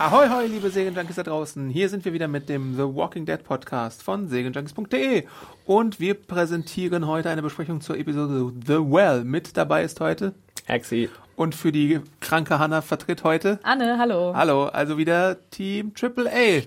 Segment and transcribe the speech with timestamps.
[0.00, 1.68] Ahoi, hoi, liebe Serienjunkies da draußen.
[1.68, 5.24] Hier sind wir wieder mit dem The Walking Dead Podcast von serienjunkies.de.
[5.66, 9.24] Und wir präsentieren heute eine Besprechung zur Episode The Well.
[9.24, 10.32] Mit dabei ist heute
[10.66, 11.10] Axi.
[11.40, 13.60] Und für die kranke Hanna vertritt heute.
[13.62, 14.34] Anne, hallo.
[14.36, 16.66] Hallo, also wieder Team AAA.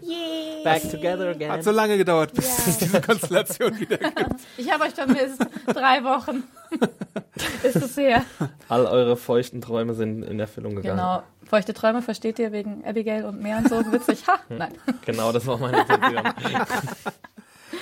[0.63, 1.51] Back together again.
[1.51, 4.33] Hat so lange gedauert, bis es diese Konstellation wieder gibt.
[4.57, 5.45] Ich habe euch vermisst.
[5.67, 6.41] Drei Wochen
[7.63, 8.25] ist es her.
[8.67, 10.97] All eure feuchten Träume sind in Erfüllung gegangen.
[10.97, 11.21] Genau.
[11.47, 13.75] Feuchte Träume versteht ihr wegen Abigail und mehr und so.
[13.91, 14.25] Witzig.
[14.27, 14.73] Ha, nein.
[15.05, 16.23] Genau, das war meine Intention.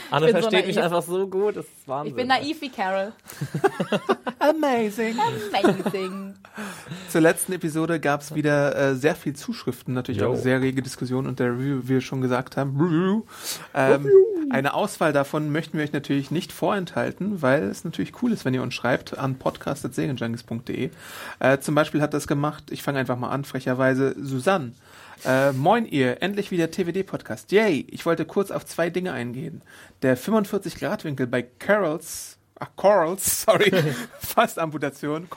[0.09, 2.09] Anne bin so versteht mich einfach so gut, das ist Wahnsinn.
[2.11, 3.13] Ich bin naiv wie Carol.
[4.39, 5.15] Amazing.
[5.19, 6.35] Amazing.
[7.09, 10.31] Zur letzten Episode gab es wieder äh, sehr viel Zuschriften, natürlich Jo.
[10.31, 13.23] auch sehr rege Diskussionen und der Review, wie wir schon gesagt haben.
[13.73, 14.09] Ähm,
[14.49, 18.53] eine Auswahl davon möchten wir euch natürlich nicht vorenthalten, weil es natürlich cool ist, wenn
[18.53, 20.89] ihr uns schreibt an podcast.serienjunkies.de.
[21.39, 24.73] Äh, zum Beispiel hat das gemacht, ich fange einfach mal an, frecherweise, Susanne.
[25.23, 27.51] Äh, moin ihr, endlich wieder TWD-Podcast.
[27.51, 27.85] Yay!
[27.89, 29.61] Ich wollte kurz auf zwei Dinge eingehen.
[30.01, 33.71] Der 45-Grad-Winkel bei Carols, ach, Corals, sorry,
[34.19, 35.27] fast Amputation.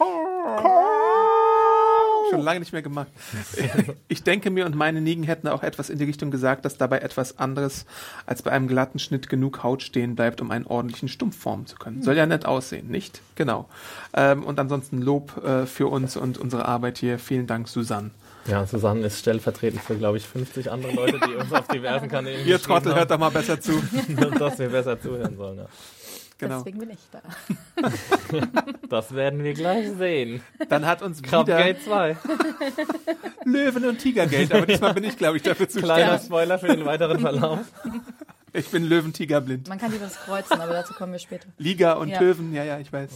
[2.31, 3.09] Schon lange nicht mehr gemacht.
[4.09, 6.99] Ich denke mir und meine Nigen hätten auch etwas in die Richtung gesagt, dass dabei
[7.01, 7.85] etwas anderes
[8.27, 11.77] als bei einem glatten Schnitt genug Haut stehen bleibt, um einen ordentlichen Stumpf formen zu
[11.77, 12.03] können.
[12.03, 13.21] Soll ja nett aussehen, nicht?
[13.35, 13.69] Genau.
[14.15, 17.19] Ähm, und ansonsten Lob äh, für uns und unsere Arbeit hier.
[17.19, 18.11] Vielen Dank, Susanne.
[18.47, 22.47] Ja, Susanne ist stellvertretend für, glaube ich, 50 andere Leute, die uns auf diversen Kanälen
[22.47, 23.73] Ihr Trottel, hört doch mal besser zu.
[23.73, 25.59] haben, dass wir besser zuhören sollen.
[25.59, 25.67] Ja.
[26.37, 26.59] Genau.
[26.59, 27.23] Deswegen bin ich da.
[28.91, 30.43] Das werden wir gleich sehen.
[30.69, 32.17] Dann hat uns Crab wieder Gate 2.
[33.45, 36.27] Löwen- und Tigergeld, aber diesmal bin ich, glaube ich, dafür Kleiner zuständig.
[36.27, 37.61] Spoiler für den weiteren Verlauf.
[38.53, 39.69] Ich bin Löwen-Tiger-blind.
[39.69, 41.47] Man kann die was kreuzen, aber dazu kommen wir später.
[41.59, 42.21] Liga und Ja.
[42.21, 43.11] Löwen, ja, ja, ich weiß.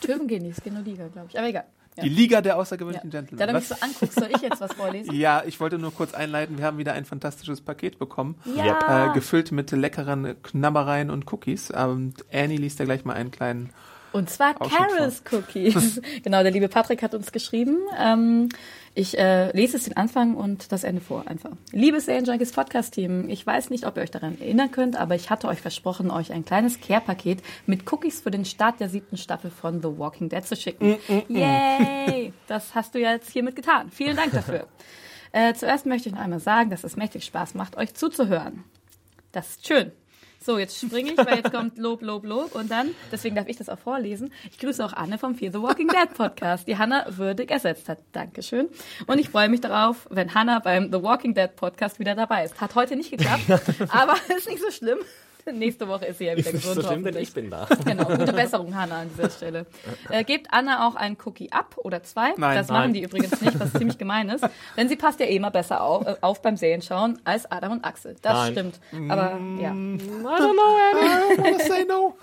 [0.00, 1.38] Töven gehen nicht, es geht nur Liga, glaube ich.
[1.38, 1.64] Aber egal.
[1.96, 2.04] Ja.
[2.04, 2.58] Die Liga der Ja.
[2.58, 3.46] außergewöhnlichen Da Gentlemen.
[3.48, 5.12] du mich so anguckst, soll ich jetzt was vorlesen?
[5.14, 6.56] Ja, ich wollte nur kurz einleiten.
[6.58, 8.36] Wir haben wieder ein fantastisches Paket bekommen.
[8.56, 9.10] Ja.
[9.10, 11.70] Äh, gefüllt mit leckeren Knabbereien und Cookies.
[11.70, 13.70] Und Annie liest da gleich mal einen kleinen.
[14.12, 16.00] Und zwar Carols Cookies.
[16.24, 17.76] genau, der liebe Patrick hat uns geschrieben.
[17.98, 18.48] Ähm,
[18.94, 21.50] ich äh, lese es den Anfang und das Ende vor einfach.
[21.70, 25.14] Liebes Serien Junkies Podcast Team, ich weiß nicht, ob ihr euch daran erinnern könnt, aber
[25.14, 29.16] ich hatte euch versprochen, euch ein kleines Care-Paket mit Cookies für den Start der siebten
[29.16, 30.96] Staffel von The Walking Dead zu schicken.
[31.28, 32.32] Yay!
[32.48, 33.90] Das hast du ja jetzt hiermit getan.
[33.90, 34.66] Vielen Dank dafür.
[35.32, 38.64] äh, zuerst möchte ich noch einmal sagen, dass es mächtig Spaß macht, euch zuzuhören.
[39.30, 39.92] Das ist schön.
[40.42, 42.54] So, jetzt springe ich, weil jetzt kommt Lob, Lob, Lob.
[42.54, 44.32] Und dann, deswegen darf ich das auch vorlesen.
[44.50, 47.98] Ich grüße auch Anne vom Fear the Walking Dead Podcast, die Hannah würdig ersetzt hat.
[48.12, 48.68] Dankeschön.
[49.06, 52.58] Und ich freue mich darauf, wenn Hannah beim The Walking Dead Podcast wieder dabei ist.
[52.58, 53.42] Hat heute nicht geklappt,
[53.90, 54.98] aber ist nicht so schlimm.
[55.52, 56.82] Nächste Woche ist sie ja wieder Ist gesund.
[56.82, 57.66] so schlimm, denn ich bin da.
[57.84, 59.66] Genau, gute Besserung, Hanna, an dieser Stelle.
[60.08, 62.32] Äh, gebt Anna auch einen Cookie ab oder zwei.
[62.36, 62.56] Nein.
[62.56, 62.92] das machen Nein.
[62.94, 64.44] die übrigens nicht, was ziemlich gemein ist.
[64.76, 67.84] Denn sie passt ja eh immer besser auf, äh, auf beim Serienschauen als Adam und
[67.84, 68.16] Axel.
[68.22, 68.52] Das Nein.
[68.52, 68.80] stimmt.
[69.10, 69.72] Aber ja.
[69.72, 71.34] I don't know, Annie.
[71.34, 72.16] I wanna say no.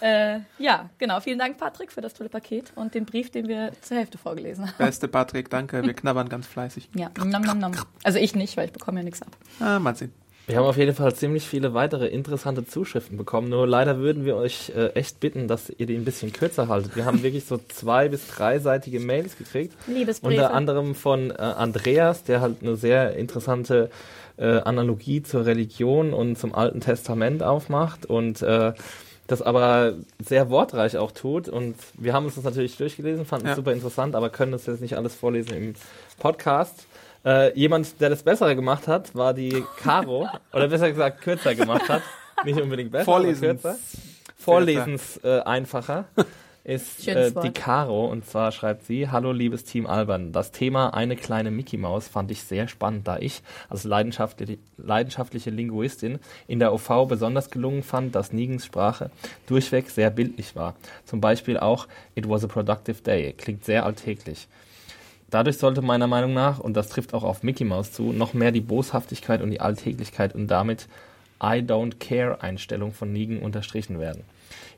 [0.00, 1.20] Äh, ja, genau.
[1.20, 4.66] Vielen Dank, Patrick, für das tolle Paket und den Brief, den wir zur Hälfte vorgelesen
[4.66, 4.74] haben.
[4.76, 5.82] Beste Patrick, danke.
[5.82, 6.90] Wir knabbern ganz fleißig.
[6.94, 7.72] Ja, nom, nom, nom.
[8.02, 9.28] Also ich nicht, weil ich bekomme ja nichts ab.
[9.60, 10.12] Ah, mal sehen.
[10.46, 13.48] Wir haben auf jeden Fall ziemlich viele weitere interessante Zuschriften bekommen.
[13.48, 16.96] Nur leider würden wir euch äh, echt bitten, dass ihr die ein bisschen kürzer haltet.
[16.96, 19.74] Wir haben wirklich so zwei- bis dreiseitige Mails gekriegt.
[19.86, 20.34] Liebesbriefe.
[20.42, 23.88] Unter anderem von äh, Andreas, der halt eine sehr interessante
[24.36, 28.74] äh, Analogie zur Religion und zum Alten Testament aufmacht und äh,
[29.26, 31.48] das aber sehr wortreich auch tut.
[31.48, 33.52] Und wir haben uns das natürlich durchgelesen, fanden Ja.
[33.52, 35.74] es super interessant, aber können das jetzt nicht alles vorlesen im
[36.18, 36.86] Podcast.
[37.24, 41.88] Äh, jemand, der das Bessere gemacht hat, war die Caro, oder besser gesagt kürzer gemacht
[41.88, 42.02] hat.
[42.44, 43.50] Nicht unbedingt besser, Vorlesen.
[43.50, 43.78] aber kürzer.
[44.36, 46.04] Vorlesens äh, einfacher
[46.64, 47.50] ist äh, die.
[47.50, 50.32] Caro und zwar schreibt sie: Hallo liebes Team Albern.
[50.32, 55.48] Das Thema eine kleine Mickey Maus fand ich sehr spannend, da ich als leidenschaftliche, leidenschaftliche
[55.48, 59.10] Linguistin in der OV besonders gelungen fand, dass Nigens Sprache
[59.46, 60.74] durchweg sehr bildlich war.
[61.06, 63.32] Zum Beispiel auch It was a productive day.
[63.32, 64.46] Klingt sehr alltäglich.
[65.34, 68.52] Dadurch sollte meiner Meinung nach, und das trifft auch auf Mickey Mouse zu, noch mehr
[68.52, 70.86] die Boshaftigkeit und die Alltäglichkeit und damit
[71.42, 74.22] I don't care Einstellung von Negan unterstrichen werden.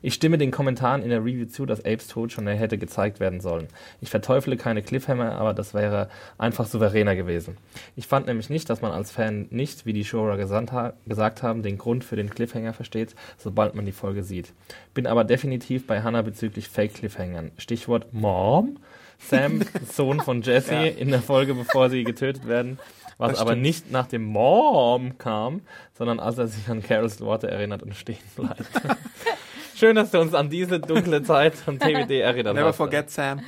[0.01, 3.39] Ich stimme den Kommentaren in der Review zu, dass Apes Tod schon hätte gezeigt werden
[3.39, 3.67] sollen.
[4.01, 6.09] Ich verteufle keine Cliffhanger, aber das wäre
[6.39, 7.57] einfach souveräner gewesen.
[7.95, 11.61] Ich fand nämlich nicht, dass man als Fan nicht, wie die Showrunner ha gesagt haben,
[11.61, 14.53] den Grund für den Cliffhanger versteht, sobald man die Folge sieht.
[14.95, 17.51] Bin aber definitiv bei Hannah bezüglich Fake-Cliffhangern.
[17.59, 18.79] Stichwort Mom.
[19.19, 19.61] Sam,
[19.91, 20.81] Sohn von Jesse, Ja.
[20.83, 22.79] in der Folge, bevor sie getötet werden.
[23.19, 25.61] Was aber nicht nach dem Mom kam,
[25.97, 28.61] sondern als er sich an Carols Worte erinnert und stehen bleibt.
[29.75, 32.77] Schön, dass du uns an diese dunkle Zeit von TWD erinnert Never hast.
[32.77, 33.39] forget Sam.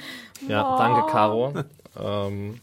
[0.48, 1.54] Ja, danke, Caro.
[2.00, 2.60] Ähm,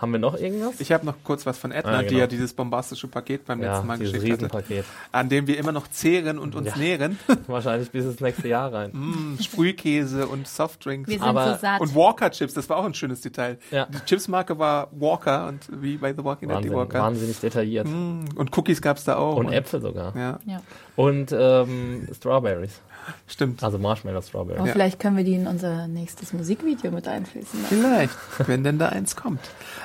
[0.00, 0.80] haben wir noch irgendwas?
[0.80, 2.20] Ich habe noch kurz was von Edna, Ah, die genau.
[2.20, 4.84] ja dieses bombastische Paket beim ja, letzten Mal dieses geschickt hatte, Riesenpaket.
[5.12, 6.76] an dem wir immer noch zehren und uns Ja.
[6.76, 7.18] nähren.
[7.48, 8.90] Wahrscheinlich bis ins nächste Jahr rein.
[8.92, 11.08] Mm, Sprühkäse und Softdrinks.
[11.10, 11.80] Wir sind Aber- so satt.
[11.80, 13.58] Und Walker-Chips, das war auch ein schönes Detail.
[13.70, 13.86] Ja.
[13.86, 17.00] Die Chipsmarke war Walker und wie bei The Walking Dead die Walker.
[17.00, 17.86] wahnsinnig detailliert.
[17.88, 19.36] Mm, Und Cookies gab's da auch.
[19.36, 20.14] Und Äpfel sogar.
[20.16, 20.62] Ja, ja.
[20.96, 22.80] Und ähm, Strawberries.
[23.28, 23.62] stimmt.
[23.62, 24.58] Also Marshmallow Strawberries.
[24.58, 24.72] Aber Ja.
[24.72, 27.74] vielleicht können wir die in unser nächstes Musikvideo mit einfließen lassen.
[27.76, 29.40] Vielleicht, wenn denn da eins kommt.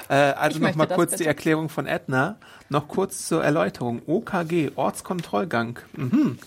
[0.10, 1.24] Äh, also Ich noch möchte mal das kurz bitte.
[1.24, 2.36] die Erklärung von Edna.
[2.70, 4.02] Noch kurz zur Erläuterung.
[4.08, 5.80] OKG, Ortskontrollgang.
[5.94, 6.38] Mhm.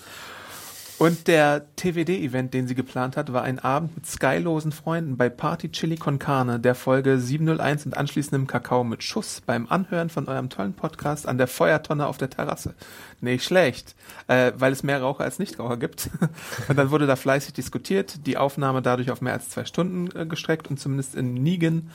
[0.99, 5.71] Und der TWD-Event, den sie geplant hat, war ein Abend mit skylosen Freunden bei Party
[5.71, 10.49] Chili con Carne, der Folge 701 und anschließendem Kakao mit Schuss beim Anhören von eurem
[10.49, 12.75] tollen Podcast an der Feuertonne auf der Terrasse.
[13.21, 13.95] Nicht schlecht,
[14.27, 16.09] äh, weil es mehr Raucher als Nichtraucher gibt.
[16.69, 20.25] und dann wurde da fleißig diskutiert, die Aufnahme dadurch auf mehr als zwei Stunden äh,
[20.25, 21.91] gestreckt und zumindest in Nigen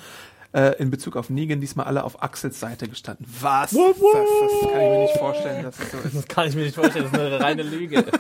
[0.54, 3.26] äh, in Bezug auf Negan diesmal alle auf Axels Seite gestanden.
[3.40, 3.72] Was?
[3.72, 6.16] Das, das kann ich mir nicht vorstellen, dass es so ist.
[6.16, 8.06] Das kann ich mir nicht vorstellen, das ist eine reine Lüge.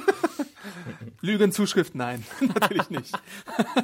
[1.22, 2.24] Lügenzuschrift, nein,
[2.60, 3.18] natürlich nicht.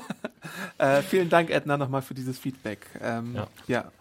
[0.78, 2.88] äh, vielen Dank, Edna, nochmal für dieses Feedback.
[3.02, 3.48] Ähm, ja.
[3.68, 3.92] Ja.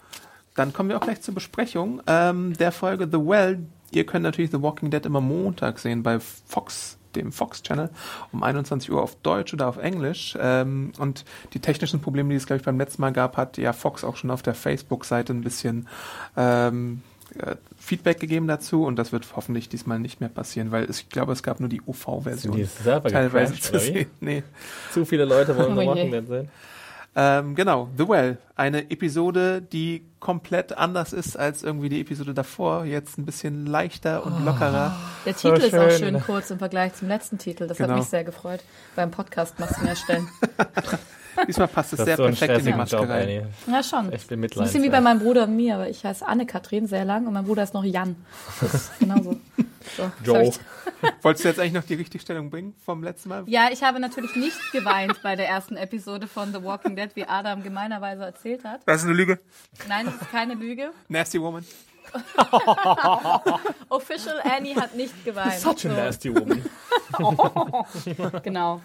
[0.55, 3.59] Dann kommen wir auch gleich zur Besprechung ähm, der Folge The Well.
[3.91, 7.91] Ihr könnt natürlich The Walking Dead immer Montag sehen bei Fox, dem Fox-Channel,
[8.33, 10.37] um 21 Uhr auf Deutsch oder auf Englisch.
[10.41, 13.73] Ähm, und die technischen Probleme, die es, glaube ich, beim letzten Mal gab, hat ja
[13.75, 15.89] Fox auch schon auf der Facebook-Seite ein bisschen
[16.37, 17.03] ähm,
[17.41, 21.09] äh, Feedback gegeben dazu und das wird hoffentlich diesmal nicht mehr passieren, weil es, ich
[21.09, 24.11] glaube, es gab nur die UV-Version die Server teilweise gecrashed, zu sehen.
[24.21, 24.43] Nee.
[24.93, 25.87] Zu viele Leute wollen Oh The.
[25.87, 26.49] Walking Dead sehen.
[27.19, 28.37] Ähm, genau, The Well.
[28.57, 32.85] Eine Episode, die komplett anders ist als irgendwie die Episode davor.
[32.85, 34.95] Jetzt ein bisschen leichter und lockerer.
[35.25, 35.99] Der So Titel ist auch schön.
[35.99, 37.67] schön kurz im Vergleich zum letzten Titel.
[37.69, 37.91] Das Genau.
[37.93, 38.61] hat mich sehr gefreut.
[38.97, 40.29] Beim Podcast Masken erstellen.
[41.47, 43.23] Diesmal passt es sehr so perfekt in die Maske Job, rein.
[43.23, 43.47] Annie.
[43.67, 44.13] Ja, schon.
[44.13, 47.05] Ich bin Ein bisschen wie bei meinem Bruder und mir, aber ich heiße Anne-Kathrin sehr
[47.05, 48.17] lang und mein Bruder ist noch Jan.
[48.61, 49.37] Das ist genauso.
[49.97, 50.53] So, Joe.
[51.23, 53.45] Wolltest du jetzt eigentlich noch die Richtigstellung bringen vom letzten Mal?
[53.47, 57.25] Ja, ich habe natürlich nicht geweint bei der ersten Episode von The Walking Dead, wie
[57.25, 58.81] Adam gemeinerweise erzählt hat.
[58.87, 59.39] Das ist eine Lüge.
[59.89, 60.91] Nein, das ist keine Lüge.
[61.09, 61.65] Nasty Woman.
[63.89, 65.59] Official Annie hat nicht geweint.
[65.61, 66.65] Such a nasty woman.
[68.43, 68.81] Genau.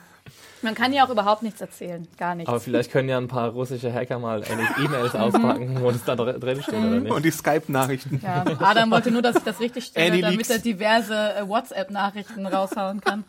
[0.64, 2.08] Man kann ja auch überhaupt nichts erzählen.
[2.18, 2.50] Gar nichts.
[2.50, 4.44] Aber vielleicht können ja ein paar russische Hacker mal
[4.84, 7.12] E-Mails auspacken, wo das da dr- drin steht, oder nicht?
[7.12, 8.20] Und die Skype-Nachrichten.
[8.24, 10.50] Ja, Adam wollte nur, dass ich das richtig stelle, Annie damit Leaks.
[10.50, 13.24] er diverse äh, WhatsApp-Nachrichten raushauen kann.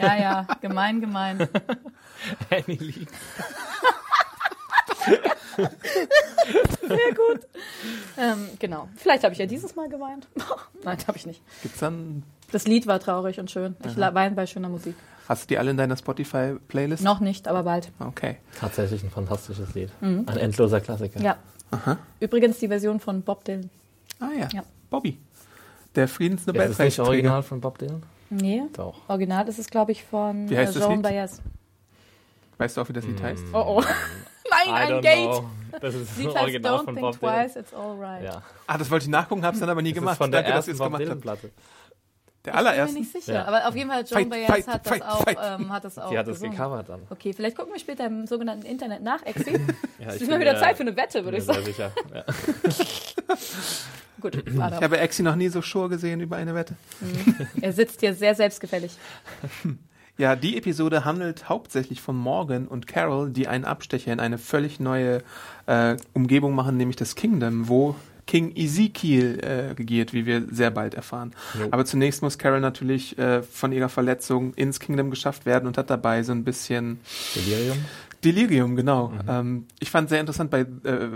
[0.00, 1.48] Ja, ja, gemein, gemein.
[2.50, 3.12] Annie liegt.
[8.16, 8.88] Ähm, genau.
[8.96, 10.26] Vielleicht habe ich ja dieses Mal geweint.
[10.84, 11.40] Nein, habe ich nicht.
[11.62, 12.22] Gibt's dann,
[12.52, 13.76] Das Lied war traurig und schön.
[13.86, 14.94] Ich weine bei schöner Musik.
[15.28, 17.04] Hast du die alle in deiner Spotify-Playlist?
[17.04, 17.92] Noch nicht, aber bald.
[18.00, 18.38] Okay.
[18.58, 19.90] Tatsächlich ein fantastisches Lied.
[20.00, 21.18] Ein endloser Klassiker.
[21.20, 21.24] Mhm.
[21.24, 21.36] Ja.
[22.20, 23.70] Übrigens die Version von Bob Dylan.
[24.20, 24.48] Ah ja.
[24.52, 24.62] Ja.
[24.90, 25.18] Bobby.
[25.94, 27.06] Der Ist es nicht Friedensnobelpreisträger.
[27.08, 28.02] original von Bob Dylan?
[28.30, 28.62] Nee.
[28.72, 29.08] Doch.
[29.08, 31.02] Original ist es, glaube ich, von Wie heißt äh, das Lied?
[31.02, 31.42] Baez.
[32.58, 33.44] Weißt du auch, wie das Lied heißt?
[33.52, 33.82] Oh oh.
[34.50, 35.30] Nein, I ein don't Gate.
[35.30, 35.44] know.
[35.80, 37.34] Das ist Lied ein heißt Original Don't von Think Bob Dylan.
[37.46, 38.24] Twice, it's alright.
[38.24, 38.42] Ja.
[38.66, 40.12] Ah, das wollte ich nachgucken, hab's dann aber nie Das gemacht.
[40.14, 41.52] ist von der Danke, dass ihr ersten es Bob gemacht Dylan habt.
[42.44, 43.32] Der Ich bin mir nicht sicher.
[43.34, 43.44] Ja.
[43.46, 45.38] Aber auf jeden Fall, Joan Baez fight, hat, fight, das auch, fight.
[45.42, 46.52] ähm, hat das auch Die hat es gesungen.
[46.56, 47.00] gecovert dann.
[47.10, 49.52] Okay, vielleicht gucken wir später im sogenannten Internet nach, Exi.
[49.98, 51.64] Ja, Es ich ist mal wieder mir- Zeit für eine Wette, würde ich sagen.
[51.64, 51.92] sehr sicher.
[52.14, 52.24] Ja.
[54.20, 54.80] Gut, Ich Adam.
[54.82, 56.74] habe Exi noch nie so schur gesehen über eine Wette.
[57.60, 58.92] Er sitzt hier sehr selbstgefällig.
[60.20, 64.80] Ja, die Episode handelt hauptsächlich von Morgan und Carol, die einen Abstecher in eine völlig
[64.80, 65.22] neue
[65.66, 67.94] äh, Umgebung machen, nämlich das Kingdom, wo
[68.28, 71.32] King Ezekiel äh, regiert, wie wir sehr bald erfahren.
[71.58, 71.68] Jo.
[71.70, 75.88] Aber zunächst muss Carol natürlich äh, von ihrer Verletzung ins Kingdom geschafft werden und hat
[75.88, 77.00] dabei so ein bisschen
[77.34, 77.78] Delirium?
[78.22, 79.12] Delirium, genau.
[79.26, 81.08] Ähm, ich fand sehr interessant, bei äh,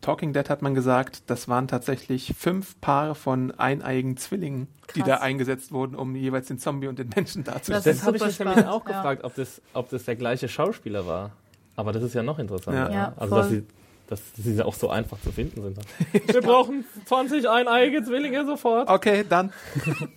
[0.00, 4.66] Talking Dead hat man gesagt, das waren tatsächlich fünf Paare von eineigen Zwillingen,
[4.96, 5.20] die da Krass.
[5.20, 7.84] eingesetzt wurden, um jeweils den Zombie und den Menschen Das darzustellen.
[7.84, 8.96] Das ist habe ich mich nämlich auch ja.
[8.96, 11.30] gefragt, ob das, ob das der gleiche Schauspieler war.
[11.76, 12.90] Aber das ist ja noch interessanter.
[12.90, 12.92] Ja.
[12.92, 13.42] Ja, also, voll.
[13.42, 13.62] dass sie
[14.10, 15.78] dass sie auch so einfach zu finden sind.
[16.34, 18.88] Wir brauchen 20 eineige Zwillinge sofort.
[18.90, 19.52] Okay, dann.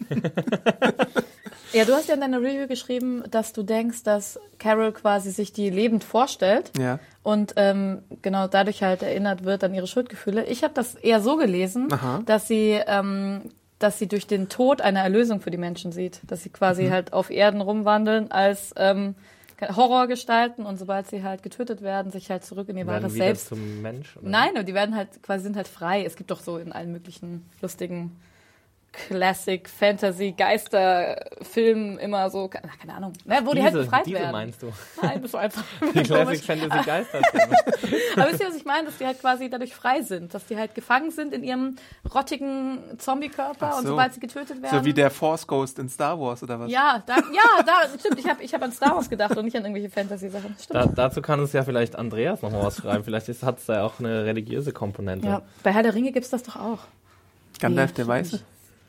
[1.73, 5.53] Ja, du hast ja in deiner Review geschrieben, dass du denkst, dass Carol quasi sich
[5.53, 6.99] die lebend vorstellt Ja.
[7.23, 10.45] und ähm, genau dadurch halt erinnert wird an ihre Schuldgefühle.
[10.45, 12.21] Ich habe das eher so gelesen, Aha.
[12.27, 13.41] dass sie ähm,
[13.79, 16.91] dass sie durch den Tod eine Erlösung für die Menschen sieht, dass sie quasi Mhm.
[16.91, 19.15] halt auf Erden rumwandeln als ähm,
[19.61, 23.47] Horrorgestalten und sobald sie halt getötet werden, sich halt zurück in ihr wahres Selbst.
[23.47, 24.17] zum Mensch.
[24.17, 24.29] oder?
[24.29, 26.03] Nein, und die werden halt quasi sind halt frei.
[26.03, 28.15] Es gibt doch so in allen möglichen lustigen
[28.93, 34.19] Classic Fantasy Geisterfilmen immer so, keine keine Ahnung, ne, wo die halt Diese, befreit diese
[34.19, 34.31] werden.
[34.31, 34.71] meinst du?
[35.01, 36.43] Nein, das war einfach Die Classic.
[36.43, 37.55] Fantasy Geisterfilme.
[38.15, 38.85] Aber wisst ihr, was ich meine?
[38.85, 41.75] Dass die halt quasi dadurch frei sind, dass die halt gefangen sind in ihrem
[42.13, 43.89] rottigen Zombie-Körper Ach und so.
[43.89, 44.77] sobald sie getötet werden.
[44.79, 46.71] So wie der Force Ghost in Star Wars oder was?
[46.71, 48.19] ja, da, ja, da, stimmt.
[48.19, 50.55] Ich habe ich hab an Star Wars gedacht und nicht an irgendwelche Fantasy-Sachen.
[50.61, 50.75] Stimmt.
[50.75, 53.03] Da, dazu kann uns ja vielleicht Andreas noch mal was schreiben.
[53.03, 55.27] Vielleicht hat es da auch eine religiöse Komponente.
[55.27, 55.41] ja.
[55.63, 56.79] Bei Herr der Ringe gibt's das doch auch.
[57.59, 58.39] Gandalf Nee, der stimmt Weiße?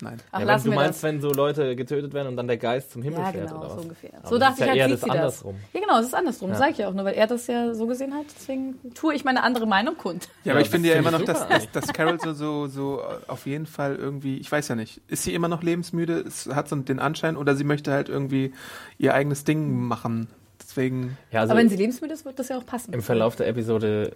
[0.00, 0.16] Nein.
[0.30, 1.02] Ach, Ja, wenn lassen du wir meinst, das.
[1.04, 3.68] wenn so Leute getötet werden und dann der Geist zum Himmel Ja, fährt genau, oder
[3.68, 3.74] was?
[3.76, 4.10] so ungefähr.
[4.18, 5.16] Aber so dachte ich halt, ja eher das sie das.
[5.16, 5.56] andersrum.
[5.72, 6.50] Ja, genau, es ist andersrum.
[6.50, 6.56] Ja.
[6.56, 8.26] Sag ich ja auch nur, weil er das ja so gesehen hat.
[8.36, 10.28] Deswegen tue ich meine andere Meinung kund.
[10.42, 13.02] Ja, aber Ja, ich finde ja immer noch, dass, dass, dass Carol so, so, so
[13.28, 16.18] auf jeden Fall irgendwie, ich weiß ja nicht, ist sie immer noch lebensmüde?
[16.20, 18.52] Es hat so den Anschein oder sie möchte halt irgendwie
[18.98, 20.26] ihr eigenes Ding machen.
[20.60, 22.92] Deswegen, Ja, also Aber wenn sie lebensmüde ist, wird das ja auch passen.
[22.92, 24.12] im Verlauf der Episode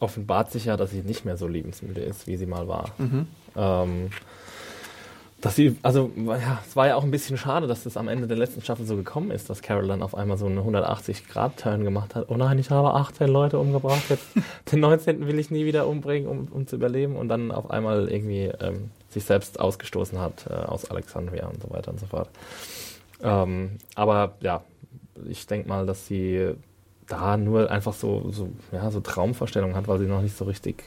[0.00, 2.90] offenbart sich ja, dass sie nicht mehr so lebensmüde ist, wie sie mal war.
[2.98, 3.26] Mhm.
[3.54, 4.10] Ähm,
[5.42, 8.28] dass sie, also ja, es war ja auch ein bisschen schade, dass das am Ende
[8.28, 12.14] der letzten Staffel so gekommen ist, dass Carol dann auf einmal so einen 180-Grad-Turn gemacht
[12.14, 12.26] hat.
[12.28, 14.24] Oh nein, ich habe 18 Leute umgebracht, jetzt
[14.72, 15.26] den 19.
[15.26, 18.90] will ich nie wieder umbringen, um, um zu überleben und dann auf einmal irgendwie ähm,
[19.10, 22.30] sich selbst ausgestoßen hat äh, aus Alexandria und so weiter und so fort.
[23.20, 24.62] Ähm, aber ja,
[25.28, 26.54] ich denke mal, dass sie
[27.08, 30.84] da nur einfach so, so, ja, so Traumvorstellungen hat, weil sie noch nicht so richtig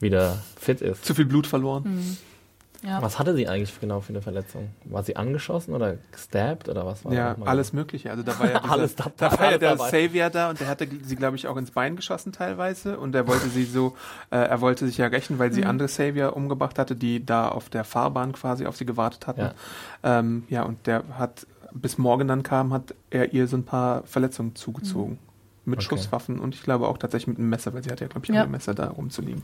[0.00, 1.02] wieder fit ist.
[1.04, 1.84] zu viel Blut verloren.
[1.84, 2.16] Mhm.
[2.82, 3.02] Ja.
[3.02, 4.70] Was hatte sie eigentlich genau für eine Verletzung?
[4.84, 7.80] War sie angeschossen oder gestabbt oder was war Ja, alles genau?
[7.82, 8.10] Mögliche.
[8.10, 9.90] Also da war ja, dieser, Alles da- da war ja alles der dabei.
[9.90, 13.26] Savior da und der hatte sie, glaube ich, auch ins Bein geschossen teilweise und er
[13.26, 13.96] wollte sie so,
[14.30, 15.66] äh, er wollte sich ja rächen, weil sie Mhm.
[15.68, 19.40] andere Savior umgebracht hatte, die da auf der Fahrbahn quasi auf sie gewartet hatten.
[19.40, 19.54] Ja.
[20.02, 23.64] Ja, ähm, ja und der hat, bis morgen dann kam, hat er ihr so ein
[23.64, 25.18] paar Verletzungen zugezogen.
[25.66, 25.88] Mit Okay.
[25.90, 28.30] Schusswaffen und ich glaube auch tatsächlich mit einem Messer, weil sie hatte ja, glaube ich,
[28.32, 28.44] auch Ja.
[28.44, 29.42] ein Messer da rumzuliegen.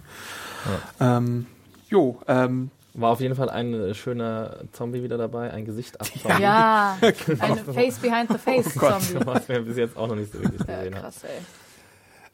[1.01, 1.47] Ähm,
[1.89, 6.07] jo, ähm, War auf jeden Fall ein äh, schöner Zombie wieder dabei, ein Gesicht ab
[6.23, 9.27] Zombie, Ja, ein Face behind the face Zombie.
[9.27, 11.03] was wir bis jetzt auch noch nicht so wirklich Ja, gesehen haben.
[11.03, 11.41] krass, ey.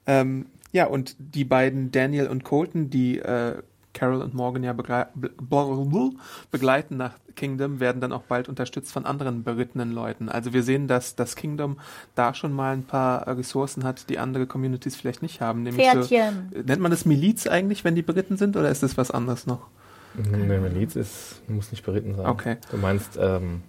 [0.07, 3.57] Ähm, ja, und die beiden Daniel und Colton, die äh,
[3.95, 6.13] Carol und Morgan ja beglei bl-
[6.51, 10.29] begleiten nach Kingdom, werden dann auch bald unterstützt von anderen berittenen Leuten.
[10.29, 11.79] Also wir sehen, dass das Kingdom
[12.15, 15.63] da schon mal ein paar äh, Ressourcen hat, die andere Communities vielleicht nicht haben.
[15.63, 16.51] Nämlich Pferdchen.
[16.55, 19.47] So, nennt man das Miliz eigentlich, wenn die beritten sind, oder ist das was anderes
[19.47, 19.67] noch?
[20.15, 22.27] Nee, Miliz ist, muss nicht beritten sein.
[22.27, 22.57] Okay.
[22.71, 23.63] Du meinst, ähm,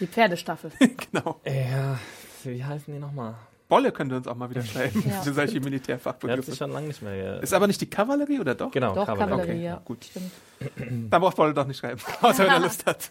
[0.00, 0.70] Die Pferdestaffel.
[1.12, 1.40] genau.
[1.44, 1.98] ja,
[2.44, 3.34] wie heißen die nochmal?
[3.68, 5.20] Bolle könnte uns auch mal wieder schreiben Ja.
[5.22, 6.42] für solche Der hat Militärfachbegriffe.
[6.42, 7.42] sich schon lange nicht mehr.
[7.42, 8.70] Ist aber nicht die Kavallerie, oder doch?
[8.70, 9.30] genau, Doch, Kavallerie.
[9.30, 9.82] Kavallerie, Okay, ja.
[9.84, 10.04] gut.
[10.06, 11.10] Stimmt.
[11.10, 13.10] Dann braucht Bolle doch nicht schreiben, außer wenn er Lust hat.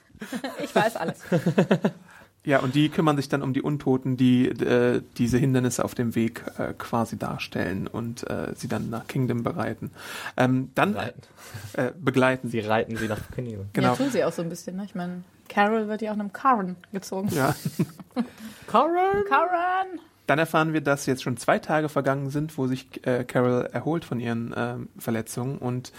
[0.64, 1.20] Ich weiß alles.
[2.48, 6.16] Ja, und die kümmern sich dann um die Untoten, die äh, diese Hindernisse auf dem
[6.16, 9.92] Weg äh, quasi darstellen und äh, sie dann nach Kingdom bereiten.
[10.38, 11.22] Ähm, dann Reiten.
[11.74, 13.66] äh, begleiten Sie reiten sie nach Königin.
[13.74, 13.90] Genau.
[13.90, 14.78] Ja, tun sie auch so ein bisschen.
[14.78, 14.86] Ne?
[14.86, 17.28] Ich meine, Carol wird ja auch einem Karen gezogen.
[17.36, 17.54] Ja.
[18.68, 19.26] Carol!
[19.30, 20.00] Karen!
[20.28, 24.06] Dann erfahren wir, dass jetzt schon zwei Tage vergangen sind, wo sich äh, Carol erholt
[24.06, 25.58] von ihren ähm, Verletzungen.
[25.58, 25.92] Und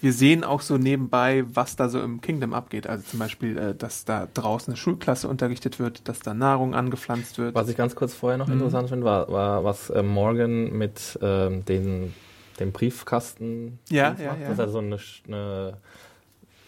[0.00, 2.86] wir sehen auch so nebenbei, was da so im Kingdom abgeht.
[2.86, 7.38] Also zum Beispiel, äh, dass da draußen eine Schulklasse unterrichtet wird, dass da Nahrung angepflanzt
[7.38, 7.54] wird.
[7.54, 8.54] Was ich ganz kurz vorher noch Mhm.
[8.54, 12.14] interessant finde, war, war was äh, Morgan mit ähm, den,
[12.60, 14.48] dem Briefkasten Ja, macht, ja, ja.
[14.48, 15.76] dass er so eine, eine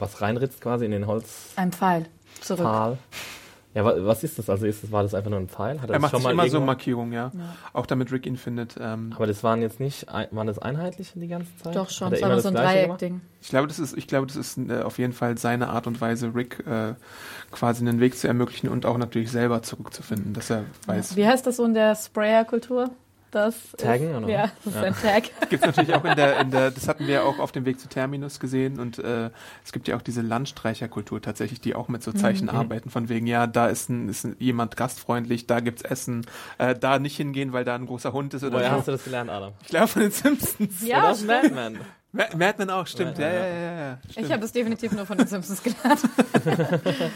[0.00, 1.62] was reinritzt quasi in den Holzpfahl.
[1.64, 2.06] Ein Pfeil.
[2.40, 2.66] Zurück.
[3.74, 4.48] Ja, wa- was ist das?
[4.48, 5.80] Also ist das, war das einfach nur ein Pfeil?
[5.82, 7.32] Hat er das macht schon sich mal immer so Markierungen, ja.
[7.34, 7.56] Ja.
[7.72, 8.76] Auch damit Rick ihn findet.
[8.80, 11.74] Ähm, Aber das waren jetzt nicht, ein- waren das einheitliche die ganze Zeit?
[11.74, 12.62] Doch schon, er es war so ein das?
[12.64, 13.20] Dreieckding.
[13.42, 16.00] Ich glaube, das ist, ich glaube, das ist äh, auf jeden Fall seine Art und
[16.00, 16.94] Weise, Rick äh,
[17.50, 21.16] quasi einen Weg zu ermöglichen und auch natürlich selber zurückzufinden, dass er weiß.
[21.16, 22.90] Wie heißt das so in der Sprayer-Kultur?
[23.34, 24.28] Das Taggen, ist, oder?
[24.28, 25.24] Ja, das ist ein Tag.
[25.50, 27.80] Gibt es natürlich auch in der, in der, das hatten wir auch auf dem Weg
[27.80, 29.30] zu Terminus gesehen und äh,
[29.64, 33.26] es gibt ja auch diese Landstreicherkultur tatsächlich, die auch mit so Zeichen arbeiten, von wegen,
[33.26, 36.26] ja, da ist, ein, ist ein, jemand gastfreundlich, da gibt's Essen,
[36.58, 38.76] äh, da nicht hingehen, weil da ein großer Hund ist oder Woher so.
[38.76, 39.52] hast du das gelernt, Adam?
[39.62, 40.86] Ich glaube von den Simpsons.
[40.86, 41.78] Ja, Oder aus Madman?
[42.12, 43.18] Ma- Madman auch, stimmt.
[43.18, 43.54] Ja, Ja, ja, ja.
[43.54, 43.98] ja, ja.
[44.06, 44.30] ich Stimmt.
[44.30, 46.00] habe das definitiv nur von den Simpsons gelernt.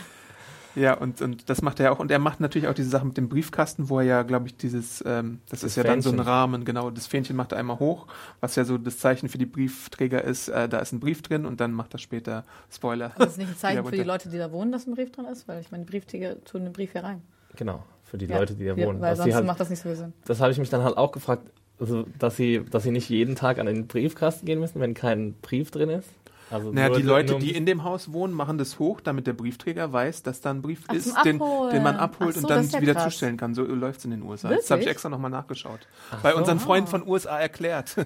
[0.74, 1.98] Ja, und, und das macht er auch.
[1.98, 4.56] Und er macht natürlich auch diese Sache mit dem Briefkasten, wo er ja, glaube ich,
[4.56, 6.20] dieses, ähm, das, Das ist ja dann so ein.
[6.20, 8.06] Rahmen, genau, das Fähnchen macht er einmal hoch,
[8.40, 11.46] was ja so das Zeichen für die Briefträger ist, äh, da ist ein Brief drin
[11.46, 13.12] und dann macht er später Spoiler.
[13.18, 14.02] Das ist nicht ein Zeichen für die.
[14.02, 16.64] Leute, die da wohnen, dass ein Brief drin ist, weil ich meine, die Briefträger tun
[16.64, 17.22] den Brief hier rein.
[17.56, 18.38] Genau, für die Ja.
[18.38, 19.00] Leute, die da Ja, wohnen.
[19.00, 20.12] Weil Dass sonst halt, macht das nicht so Sinn.
[20.26, 23.36] das habe ich mich dann halt auch gefragt, also, dass sie, dass sie nicht jeden
[23.36, 26.08] Tag an den Briefkasten gehen müssen, wenn kein Brief drin ist.
[26.50, 29.92] Also Naja, die Leute, die in dem Haus wohnen, machen das hoch, damit der Briefträger
[29.92, 32.68] weiß, dass da ein Brief Ach, ist, den, den man abholt Ach so, und dann
[32.68, 33.04] ja wieder krass.
[33.04, 33.54] zustellen kann.
[33.54, 34.48] So läuft es in den USA.
[34.48, 34.88] Das habe ich Wirklich?
[34.88, 35.80] extra nochmal nachgeschaut.
[36.22, 37.96] Bei unseren Freunden von USA erklärt.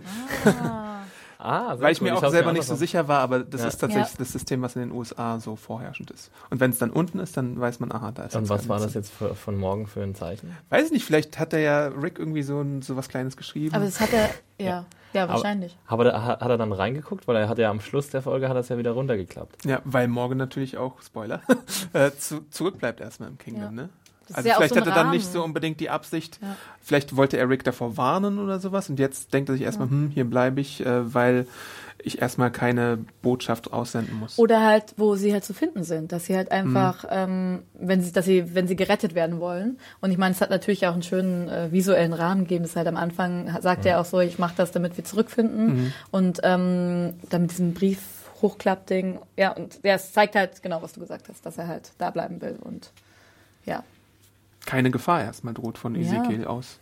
[0.44, 0.91] Ah,
[1.42, 2.08] sehr Weil ich cool.
[2.10, 3.68] mir auch hab's selber mir nicht so sicher war, aber das Ja.
[3.68, 4.18] ist tatsächlich Ja.
[4.18, 6.30] das System, was in den USA so vorherrschend ist.
[6.50, 8.68] Und wenn es dann unten ist, dann weiß man, aha, da ist Und jetzt was
[8.68, 10.56] war das jetzt für, von morgen für ein Zeichen?
[10.70, 13.74] Weiß ich nicht, vielleicht hat er ja Rick irgendwie so, ein, so was Kleines geschrieben.
[13.74, 14.30] Aber das hat er,
[14.64, 15.76] ja, ja, wahrscheinlich.
[15.86, 18.48] Aber da, hat hat er dann reingeguckt, weil er hat ja am Schluss der Folge
[18.48, 19.64] hat er es ja wieder runtergeklappt.
[19.64, 21.42] ja, weil morgen natürlich auch, Spoiler,
[21.92, 23.70] äh, zu, zurückbleibt erstmal im Kingdom, Ja.
[23.70, 23.88] ne?
[24.32, 25.10] Also ja vielleicht so hat er dann Rahmen.
[25.16, 26.56] nicht so unbedingt die Absicht, Ja.
[26.80, 30.10] vielleicht wollte er Rick davor warnen oder sowas und jetzt denkt er sich erstmal, hm,
[30.10, 31.46] hier bleibe ich, äh, weil
[32.04, 34.36] ich erstmal keine Botschaft aussenden muss.
[34.38, 36.52] Oder halt, wo sie halt zu finden sind, dass sie halt Mhm.
[36.76, 39.78] einfach, ähm, wenn sie, dass sie, wenn sie gerettet werden wollen.
[40.00, 42.64] Und ich meine, es hat natürlich auch einen schönen äh, visuellen Rahmen gegeben.
[42.64, 45.92] Das halt am Anfang sagt er auch so, ich mache das, damit wir zurückfinden Mhm.
[46.10, 48.00] und ähm, damit diesen Brief
[48.42, 49.20] hochklappding.
[49.36, 52.10] Ja, und ja, es zeigt halt genau, was du gesagt hast, dass er halt da
[52.10, 52.90] bleiben will und
[53.64, 53.84] ja.
[54.66, 56.00] Keine Gefahr erstmal droht von Ja.
[56.02, 56.78] Ezekiel aus.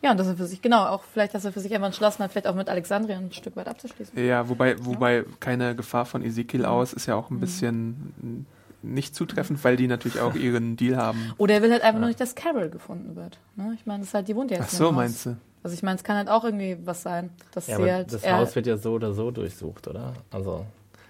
[0.00, 2.22] Ja, und dass er für sich, genau, auch vielleicht, dass er für sich einfach entschlossen
[2.22, 4.16] hat, vielleicht auch mit Alexandria ein Stück weit abzuschließen.
[4.24, 6.66] Ja, wobei, wobei keine Gefahr von Ezekiel Mhm.
[6.66, 8.46] aus ist ja auch ein bisschen mm,
[8.82, 11.34] nicht zutreffend, weil die natürlich auch ihren Deal haben.
[11.36, 13.38] Oder er will halt einfach nur nicht, dass Carol gefunden wird.
[13.56, 13.72] Ne?
[13.74, 15.36] Ich meine, das ist halt, die wohnt ja jetzt Ach so, meinst du?
[15.64, 18.12] Also ich meine, es kann halt auch irgendwie was sein, dass Ja, sie aber halt.
[18.12, 20.12] das Haus wird ja so oder so durchsucht, oder?
[20.30, 20.64] Also,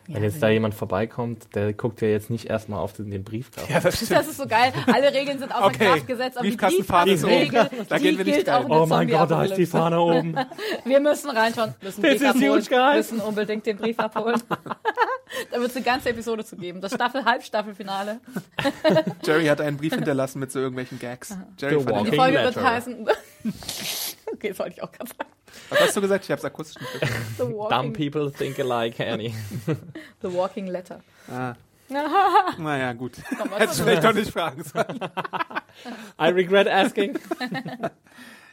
[0.09, 3.73] wenn jetzt da jemand vorbeikommt, der guckt ja jetzt nicht erstmal auf den, den Briefkasten.
[3.73, 4.73] Ja, das das ist so geil.
[4.87, 5.85] Alle Regeln sind außer Okay.
[5.87, 7.51] Kraft gesetzt, aber die Briefkastenfahne ist oben.
[7.89, 8.67] Da gehen wir nicht rein.
[8.71, 9.67] Oh mein Gott, da ist die.
[9.67, 10.35] Fahne oben.
[10.85, 13.13] Wir müssen reinschauen, müssen This Brief is abholen, huge, guys.
[13.13, 14.43] müssen unbedingt den Brief abholen.
[15.51, 16.81] da wird es eine ganze Episode zu geben.
[16.81, 18.21] Das Staffel, Halbstaffelfinale.
[19.25, 21.37] Jerry hat einen Brief hinterlassen mit so irgendwelchen Gags.
[21.59, 23.07] Jerry The fand Die Folge wird heißen.
[24.33, 25.31] okay, das wollte ich auch gerade sagen.
[25.71, 26.25] Was hast du gesagt?
[26.25, 27.55] Ich habe es akustisch nicht verstanden.
[27.69, 29.35] Dumb people think alike, Annie.
[30.23, 31.01] the walking Letter.
[31.31, 31.55] Ah.
[31.89, 33.13] Naja, gut.
[33.57, 35.01] Hättest du vielleicht doch nicht fragen sollen.
[36.21, 37.19] I regret asking.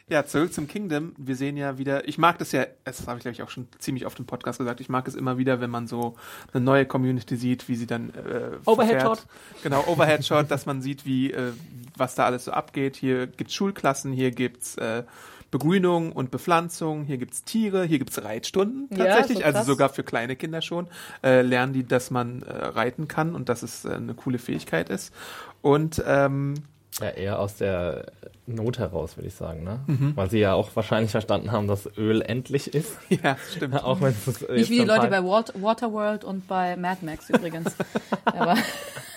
[0.08, 1.14] Ja, zurück zum Kingdom.
[1.16, 3.66] Wir sehen ja wieder, ich mag das ja, das habe ich glaube ich auch schon
[3.80, 6.14] ziemlich oft im Podcast gesagt, ich mag es immer wieder, wenn man so
[6.52, 9.18] eine neue Community sieht, wie sie dann äh, Overhead verfährt.
[9.18, 9.26] Shot.
[9.64, 11.50] Genau, Overhead Shot, dass man sieht, wie äh,
[11.96, 12.94] was da alles so abgeht.
[12.94, 15.02] Hier gibt's Schulklassen, hier gibt's äh,
[15.50, 20.02] Begrünung und Bepflanzung, hier gibt's Tiere, hier gibt's Reitstunden Ja, tatsächlich, so also sogar für
[20.02, 20.88] kleine Kinder schon,
[21.22, 24.88] äh, lernen die, dass man äh, reiten kann und dass es äh, eine coole Fähigkeit
[24.88, 25.14] ist.
[25.62, 26.54] Und ähm,
[27.00, 28.06] Ja, eher aus der
[28.46, 29.80] Not heraus, würde ich sagen, ne?
[29.86, 30.12] Mhm.
[30.14, 32.96] Weil sie ja auch wahrscheinlich verstanden haben, dass Öl endlich ist.
[33.08, 33.74] ja, stimmt.
[33.84, 37.74] auch wenn es Nicht wie die Leute bei Waterworld und bei Mad Max übrigens.
[38.24, 38.56] Aber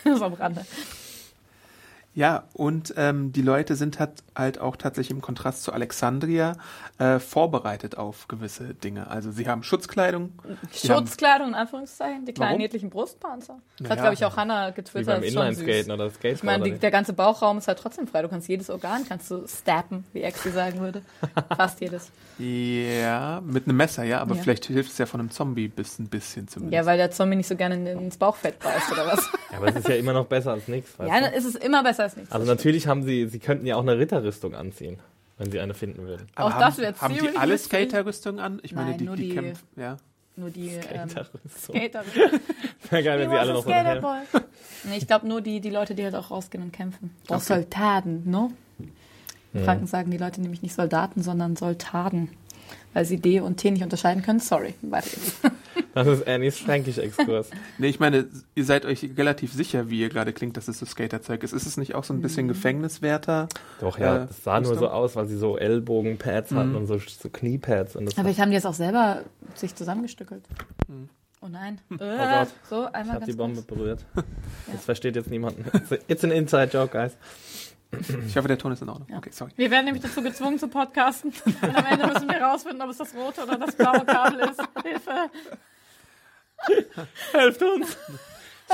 [0.04, 0.66] so am Rande.
[2.20, 6.58] Ja, und ähm, die Leute sind halt, halt auch tatsächlich im Kontrast zu Alexandria
[6.98, 9.10] äh, vorbereitet auf gewisse Dinge.
[9.10, 10.34] Also sie haben Schutzkleidung.
[10.76, 12.62] Schutzkleidung in Anführungszeichen, die kleinen Warum?
[12.62, 13.60] niedlichen Brustpanzer.
[13.78, 13.90] Das Naja.
[13.92, 15.08] hat, glaube ich, auch Hannah Wie getwittert.
[15.16, 15.94] beim ist schon Inlineskaten süß.
[15.94, 16.44] oder Ich Skateboard.
[16.44, 18.22] meine, die, oder der ganze Bauchraum ist halt trotzdem frei.
[18.22, 21.02] Du kannst jedes Organ, kannst du stappen, wie Exi sagen würde.
[21.56, 22.12] Fast jedes.
[22.38, 24.42] Ja, mit einem Messer, ja, aber Ja.
[24.42, 26.74] vielleicht hilft es ja von einem Zombie bis ein bisschen zumindest.
[26.74, 29.30] Ja, weil der Zombie nicht so gerne in- ins Bauchfett beißt oder was.
[29.52, 30.98] Ja, aber es ist ja immer noch besser als nichts.
[31.00, 31.26] weißt ja, du?
[31.26, 32.32] dann ist es immer besser als nichts.
[32.32, 35.00] Also natürlich haben sie, sie könnten ja auch eine Ritterrüstung anziehen,
[35.38, 36.28] wenn sie eine finden würden.
[36.36, 37.58] aber auch haben, das wird haben die alle.
[37.58, 38.60] Skaterrüstung an?
[38.64, 39.98] Ich meine, Nein, die, nur die, die- kämpfen, ja.
[40.36, 41.76] Nur die ähm, Ritterrüstung.
[41.76, 42.04] Skater.
[42.90, 43.70] Wäre geil, wenn sie alle noch so
[44.86, 47.14] nee, ich glaube nur die, die Leute, die halt auch rausgehen und kämpfen.
[47.28, 47.44] Auch Okay.
[47.46, 48.50] Soldaten, ne?
[49.54, 52.30] In Franken sagen die Leute nämlich nicht Soldaten, sondern Soldaten.
[52.94, 54.40] Weil sie D und T nicht unterscheiden können.
[54.40, 55.36] Sorry, weiter geht's.
[55.96, 57.50] Das ist Annies Fränkisch-Exkurs.
[57.80, 60.86] Nee, ich meine, ihr seid euch relativ sicher, wie ihr gerade klingt, dass es so
[60.86, 61.52] Skaterzeug ist.
[61.52, 62.50] Ist es nicht auch so ein bisschen Mhm.
[62.50, 63.48] Gefängniswärter?
[63.82, 67.00] Doch, ja, Äh, das sah nur so aus, weil sie so Ellbogenpads hatten und so,
[67.00, 67.96] so Kniepads.
[67.96, 69.24] Und das Aber ich haben die jetzt auch selber
[69.56, 70.44] sich zusammengestückelt.
[71.42, 71.82] Oh nein.
[71.92, 72.48] Äh, Gott.
[72.70, 73.68] So, ich einmal habe die Bombe kurz.
[73.68, 74.06] berührt.
[74.72, 75.58] Das versteht jetzt niemand.
[75.74, 77.14] It's, a- it's an inside joke, guys.
[78.28, 79.08] Ich hoffe, der Ton ist in Ordnung.
[79.18, 79.52] Okay, sorry.
[79.56, 81.34] Wir werden nämlich dazu gezwungen zu podcasten.
[81.46, 84.62] Und am Ende müssen wir rausfinden, ob es das rote oder das blaue Kabel ist.
[84.84, 85.30] Hilfe.
[87.32, 87.98] Helft uns!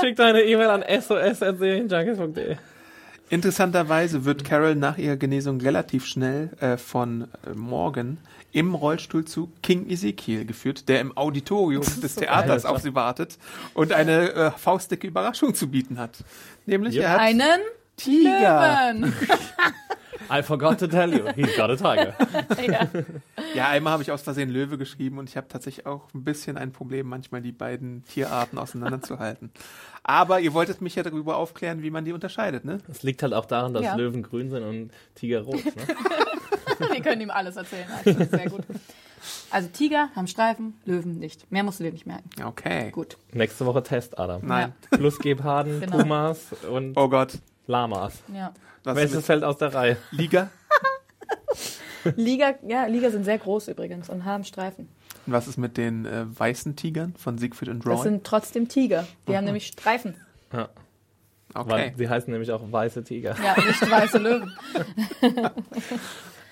[0.00, 2.56] Schickt eine E-Mail an sos.serienjunkies.de.
[3.28, 8.18] Interessanterweise wird Carol nach ihrer Genesung relativ schnell äh, von äh, Morgan
[8.52, 12.72] im Rollstuhl zu King Ezekiel geführt, der im Auditorium des Theaters geil.
[12.72, 13.38] auf sie wartet
[13.74, 16.18] und eine äh, faustdicke Überraschung zu bieten hat.
[16.66, 17.02] Nämlich Yep.
[17.04, 17.60] er hat Einen
[17.96, 18.92] Tiger.
[18.94, 19.12] Löwen.
[20.28, 22.14] I forgot to tell you, he's got a tiger.
[22.66, 22.88] ja.
[23.54, 26.56] Ja, einmal habe ich aus Versehen Löwe geschrieben und ich habe tatsächlich auch ein bisschen
[26.56, 29.52] ein Problem, manchmal die beiden Tierarten auseinanderzuhalten.
[30.02, 32.78] Aber ihr wolltet mich ja darüber aufklären, wie man die unterscheidet, ne?
[32.90, 33.94] Es liegt halt auch daran, dass Ja.
[33.94, 35.64] Löwen grün sind und Tiger rot.
[35.64, 35.72] Ne?
[36.92, 37.86] Wir können ihm alles erzählen.
[38.04, 38.62] Also, das sehr gut.
[39.50, 41.50] Also Tiger haben Streifen, Löwen nicht.
[41.52, 42.28] Mehr musst du dir nicht merken.
[42.44, 42.90] Okay.
[42.90, 43.16] Gut.
[43.32, 44.42] Nächste Woche Test, Adam.
[44.44, 44.72] Nein.
[44.90, 45.98] Plus Geparden, Genau.
[45.98, 47.38] Pumas und Oh Gott.
[47.66, 48.22] Lamas.
[48.32, 48.52] Ja.
[48.84, 49.96] Was Welches fällt aus der Reihe?
[50.10, 50.50] Liga?
[52.16, 54.88] Liga, ja, Liga sind sehr groß übrigens und haben Streifen.
[55.26, 57.94] Und was ist mit den äh, weißen Tigern von Siegfried und Roy?
[57.94, 59.06] Das sind trotzdem Tiger.
[59.26, 60.14] Die haben nämlich Streifen.
[60.52, 60.68] Ja,
[61.54, 61.70] okay.
[61.70, 63.34] weil sie heißen nämlich auch weiße Tiger.
[63.42, 64.52] Ja, nicht weiße Löwen.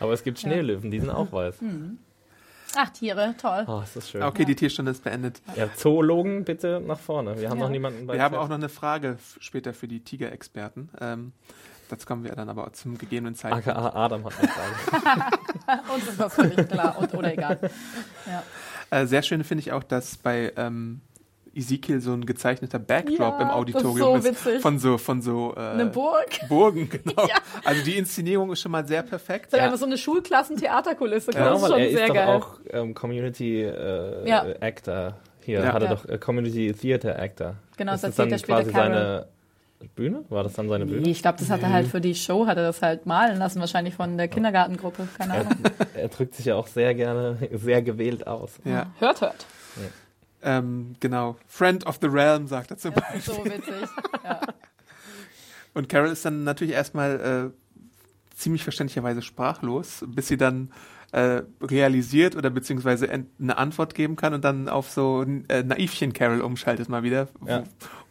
[0.00, 1.60] Aber es gibt Schneelöwen, die sind auch weiß.
[1.60, 1.98] Hm.
[2.76, 3.64] Ach, Tiere, toll.
[3.66, 4.22] Oh, ist das schön.
[4.22, 5.40] Okay, die Tierstunde ist beendet.
[5.56, 7.38] Ja, Zoologen bitte nach vorne.
[7.40, 7.64] Wir haben Ja.
[7.64, 10.90] noch niemanden bei Wir haben auch noch eine Frage später für die Tigerexperten.
[11.00, 11.32] Ähm,
[11.88, 13.68] dazu kommen wir dann aber zum gegebenen Zeitpunkt.
[13.68, 15.32] AKA Adam hat eine Frage.
[15.94, 17.58] Uns ist das völlig klar und, oder egal.
[18.26, 18.42] Ja.
[18.90, 21.00] Äh, sehr schön finde ich auch, dass bei ähm,
[21.56, 24.44] Ezekiel so ein gezeichneter Backdrop Ja, im das Auditorium ist so ist.
[24.46, 24.62] witzig.
[24.62, 26.28] Von so, von so äh, Eine Burg.
[26.48, 27.26] Burgen, genau.
[27.26, 27.36] Ja.
[27.64, 29.52] Also die Inszenierung ist schon mal sehr perfekt.
[29.52, 31.32] Das ist einfach so eine Schulklassen-Theaterkulisse.
[31.32, 32.28] Genau, das ist schon er ist sehr doch geil.
[32.28, 34.44] auch ähm, Community äh, Ja.
[34.60, 35.16] Actor.
[35.42, 35.72] Hier Ja.
[35.72, 35.94] hat er Ja.
[35.94, 37.54] doch äh, Community Theater Actor.
[37.76, 39.28] Genau, ist das das dann erzählt er quasi später seine
[39.94, 40.24] Bühne?
[40.30, 41.02] War das dann seine Bühne?
[41.02, 43.38] Nee, ich glaube, das hat er halt für die Show, hat er das halt malen
[43.38, 45.06] lassen, wahrscheinlich von der Kindergartengruppe.
[45.18, 45.52] Keine Ahnung.
[45.94, 48.52] Er drückt sich ja auch sehr gerne, sehr gewählt aus.
[48.64, 49.46] Ja, Hört, hört.
[50.44, 51.36] Ähm, genau.
[51.48, 53.18] Friend of the Realm, sagt er zum Das Beispiel.
[53.18, 53.88] ist so witzig.
[54.22, 54.40] Ja.
[55.74, 60.70] Und Carol ist dann natürlich erstmal äh, ziemlich verständlicherweise sprachlos, bis sie dann
[61.10, 66.40] äh, realisiert oder beziehungsweise eine Antwort geben kann und dann auf so äh, Naivchen Carol
[66.42, 67.62] umschaltet mal wieder Ja.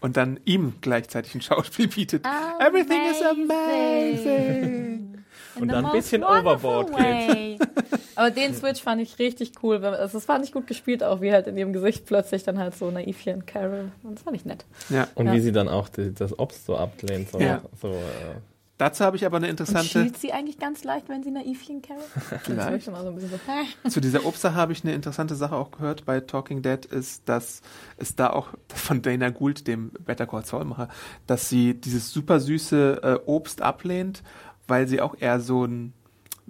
[0.02, 2.26] und dann ihm gleichzeitig ein Schauspiel bietet.
[2.60, 5.22] Everything is amazing.
[5.56, 7.60] Und dann ein bisschen overboard geht.
[8.16, 9.84] Aber den Switch fand ich richtig cool.
[9.84, 12.76] Also das fand ich gut gespielt, auch wie halt in ihrem Gesicht plötzlich dann halt
[12.76, 13.92] so naivchen Carol.
[14.04, 14.66] Und das fand ich nett.
[14.89, 15.08] Ja.
[15.16, 15.34] Und Ja.
[15.34, 17.30] wie sie dann auch die, das Obst so ablehnt.
[17.32, 17.62] So, Ja.
[17.82, 18.36] so, äh,
[18.80, 21.82] Dazu habe ich aber eine Und interessante, schielt sie eigentlich ganz leicht, wenn sie naivchen
[21.84, 22.02] Carol?
[22.44, 22.86] Vielleicht.
[22.86, 23.38] So ein bisschen so.
[23.48, 23.89] hä?
[23.89, 27.62] zu dieser Obstsache habe ich eine interessante Sache auch gehört bei Talking Dead, ist, dass
[27.98, 30.89] es da auch von Dana Gould, dem Better Call Saul Macher,
[31.28, 34.24] dass sie dieses super süße äh, Obst ablehnt,
[34.67, 35.93] weil sie auch eher so ein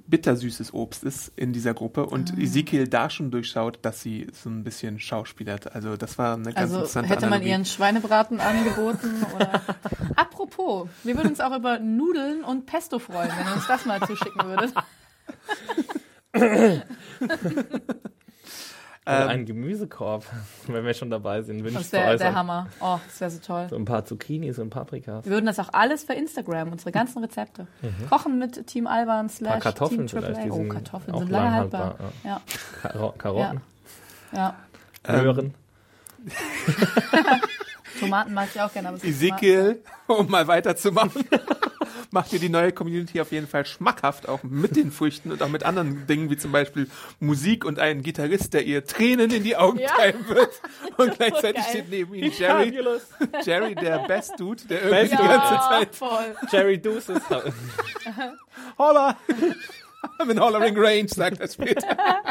[0.08, 4.64] bittersüßes Obst ist in dieser Gruppe und Ezekiel da schon durchschaut, dass sie so ein
[4.64, 5.74] bisschen schauspielert.
[5.76, 7.50] Also das war eine ganz Also interessante hätte man Analogie.
[7.52, 9.62] ihren Schweinebraten angeboten oder.
[10.16, 14.02] Apropos, wir würden uns auch über Nudeln und Pesto freuen, wenn ihr uns das mal
[14.02, 14.74] zuschicken würdet.
[19.06, 20.26] oder Ähm, ein Gemüsekorb,
[20.68, 22.36] wenn wir schon dabei sind, wünsche Das wäre der.
[22.36, 22.68] Hammer.
[22.80, 23.68] Oh, das wäre so toll.
[23.70, 25.26] So ein paar Zucchinis und Paprikas.
[25.26, 27.68] Wir würden das auch alles für Instagram, unsere ganzen Rezepte.
[28.10, 29.60] Kochen mit Team Alban slash Mhm.
[29.60, 31.82] Kartoffeln Team die Oh, Kartoffeln sind lange lang haltbar.
[32.00, 32.42] haltbar, Ja,
[32.82, 33.62] Karo Karotten,
[34.32, 34.56] ja.
[35.08, 35.54] Möhren.
[38.00, 38.90] Tomaten mag ich auch gerne.
[38.90, 41.26] Aber Ezekiel, um mal weiterzumachen,
[42.12, 45.48] macht dir die neue Community auf jeden Fall schmackhaft, auch mit den Früchten und auch
[45.50, 46.88] mit anderen Dingen, wie zum Beispiel
[47.20, 49.90] Musik und einen Gitarrist, der ihr Tränen in die Augen Ja.
[49.90, 50.50] treiben wird.
[50.98, 52.78] Und gleichzeitig steht neben ihm Jerry.
[53.44, 56.36] Jerry, der Best Dude, der irgendwie Best die ganze Ja, Zeit voll.
[56.52, 57.22] Jerry Deuces.
[58.78, 59.18] Holla!
[60.20, 61.88] I'm in Hollering Range, sagt er später.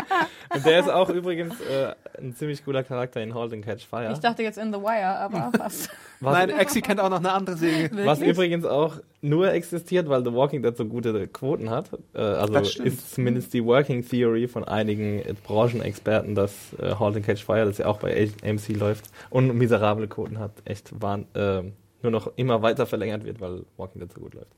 [0.54, 4.10] Und der ist auch übrigens äh, ein ziemlich cooler Charakter in Halt and Catch Fire.
[4.12, 5.90] Ich dachte jetzt in The Wire, aber fast.
[6.20, 7.90] Was, Nein, Exi kennt auch noch eine andere Serie.
[8.04, 8.36] was Wirklich?
[8.36, 11.90] übrigens auch nur existiert, weil The Walking Dead so gute Quoten hat.
[12.14, 17.42] Äh, also ist zumindest die Working Theory von einigen Branchenexperten, dass äh, Halt and Catch
[17.44, 21.62] Fire, das ja auch bei AMC läuft und miserable Quoten hat, echt wahn, äh,
[22.02, 24.52] nur noch immer weiter verlängert wird, weil Walking Dead so gut läuft.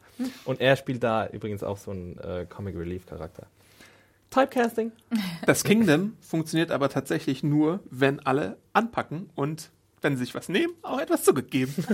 [0.45, 3.47] Und er spielt da übrigens auch so einen äh, Comic Relief Charakter.
[4.31, 4.93] Typecasting.
[5.47, 10.73] Das Kingdom funktioniert aber tatsächlich nur, wenn alle anpacken und wenn sie sich was nehmen,
[10.83, 11.75] auch etwas zurückgeben.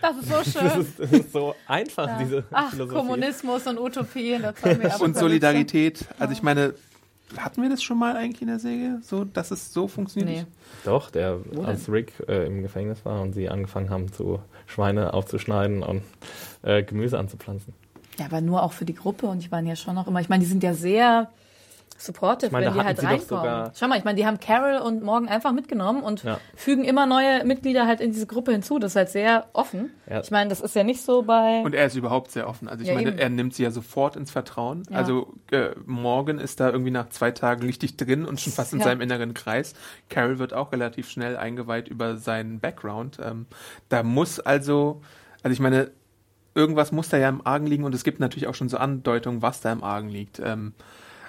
[0.00, 0.80] Das ist so Das schön.
[0.82, 2.96] ist, das ist so einfach, diese Ach, Philosophie.
[2.98, 4.42] Kommunismus und Utopien.
[4.42, 5.16] Das haben wir aber und.
[5.16, 6.04] Solidarität.
[6.20, 6.74] Also ich meine,
[7.36, 10.46] hatten wir das schon mal eigentlich in der Serie, so dass es so funktioniert?
[10.46, 10.84] Nee.
[10.84, 15.12] Doch, der, Wo als Rick äh, im Gefängnis war und sie angefangen haben, zu Schweine
[15.12, 16.02] aufzuschneiden und
[16.62, 17.74] äh, Gemüse anzupflanzen.
[18.18, 20.28] Ja, aber nur auch für die Gruppe und die waren ja schon noch immer, ich
[20.28, 21.30] meine, die sind ja sehr
[22.00, 23.70] supportive, Ich meine, wenn die halt reinkommen.
[23.78, 26.38] Schau mal, ich meine, die haben Carol und Morgan einfach mitgenommen und Ja.
[26.54, 28.78] fügen immer neue Mitglieder halt in diese Gruppe hinzu.
[28.78, 29.90] Das ist halt sehr offen.
[30.08, 30.20] Ja.
[30.20, 31.60] Ich meine, das ist ja nicht so bei...
[31.64, 32.68] Und er ist überhaupt sehr offen.
[32.68, 33.18] Also ich Ja, meine, eben.
[33.18, 34.84] er nimmt sie ja sofort ins Vertrauen.
[34.90, 34.96] Ja.
[34.98, 38.78] Also äh, Morgan ist da irgendwie nach zwei Tagen richtig drin und schon fast in
[38.78, 38.84] Ja.
[38.86, 39.74] seinem inneren Kreis.
[40.08, 43.18] Carol wird auch relativ schnell eingeweiht über seinen Background.
[43.20, 43.46] Ähm,
[43.88, 45.02] da muss also,
[45.42, 45.90] also ich meine,
[46.54, 49.42] irgendwas muss da ja im Argen liegen und es gibt natürlich auch schon so Andeutungen,
[49.42, 50.40] was da im Argen liegt.
[50.44, 50.74] Ähm,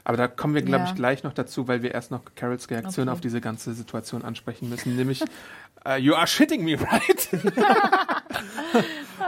[0.09, 0.89] aber da kommen wir, glaube Ja.
[0.89, 3.13] ich, gleich noch dazu, weil wir erst noch Carols Reaktion Okay.
[3.13, 4.95] auf diese ganze Situation ansprechen müssen.
[4.95, 5.23] Nämlich,
[5.85, 7.29] äh, you are shitting me, right?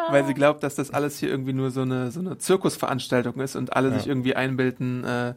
[0.09, 3.55] weil sie glaubt, dass das alles hier irgendwie nur so eine, so eine Zirkusveranstaltung ist
[3.55, 5.33] und alle sich irgendwie einbilden, äh,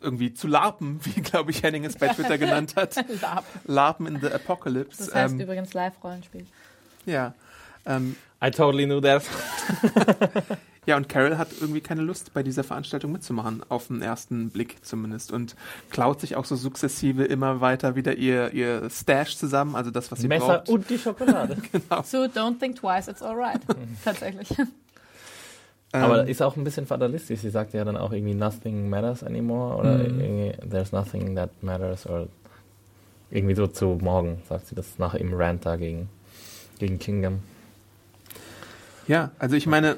[0.00, 2.96] irgendwie zu larpen, wie, glaube ich, Henning es bei Twitter genannt hat.
[3.22, 3.60] Larpen.
[3.66, 4.98] Larpen in the Apocalypse.
[5.06, 6.44] Das heißt ähm, übrigens Live-Rollenspiel.
[7.06, 7.34] ja.
[7.86, 9.22] Ähm, I totally knew that.
[10.86, 14.84] Ja, und Carol hat irgendwie keine Lust, bei dieser Veranstaltung mitzumachen, auf den ersten Blick
[14.84, 15.32] zumindest.
[15.32, 15.56] Und
[15.90, 20.20] klaut sich auch so sukzessive immer weiter wieder ihr, ihr Stash zusammen, also das, was
[20.20, 20.68] sie Messer braucht.
[20.68, 21.56] und die Schokolade.
[22.04, 23.60] So, don't think twice, it's alright.
[24.04, 24.48] Tatsächlich.
[25.92, 27.40] Aber Ähm, ist auch ein bisschen fatalistisch.
[27.40, 30.20] Sie sagt ja dann auch irgendwie nothing matters anymore oder Mhm.
[30.20, 32.26] irgendwie there's nothing that matters oder
[33.30, 36.08] irgendwie so zu morgen sagt sie das nach im Rant da gegen,
[36.78, 37.40] gegen Kingdom.
[39.06, 39.96] Ja, also ich meine,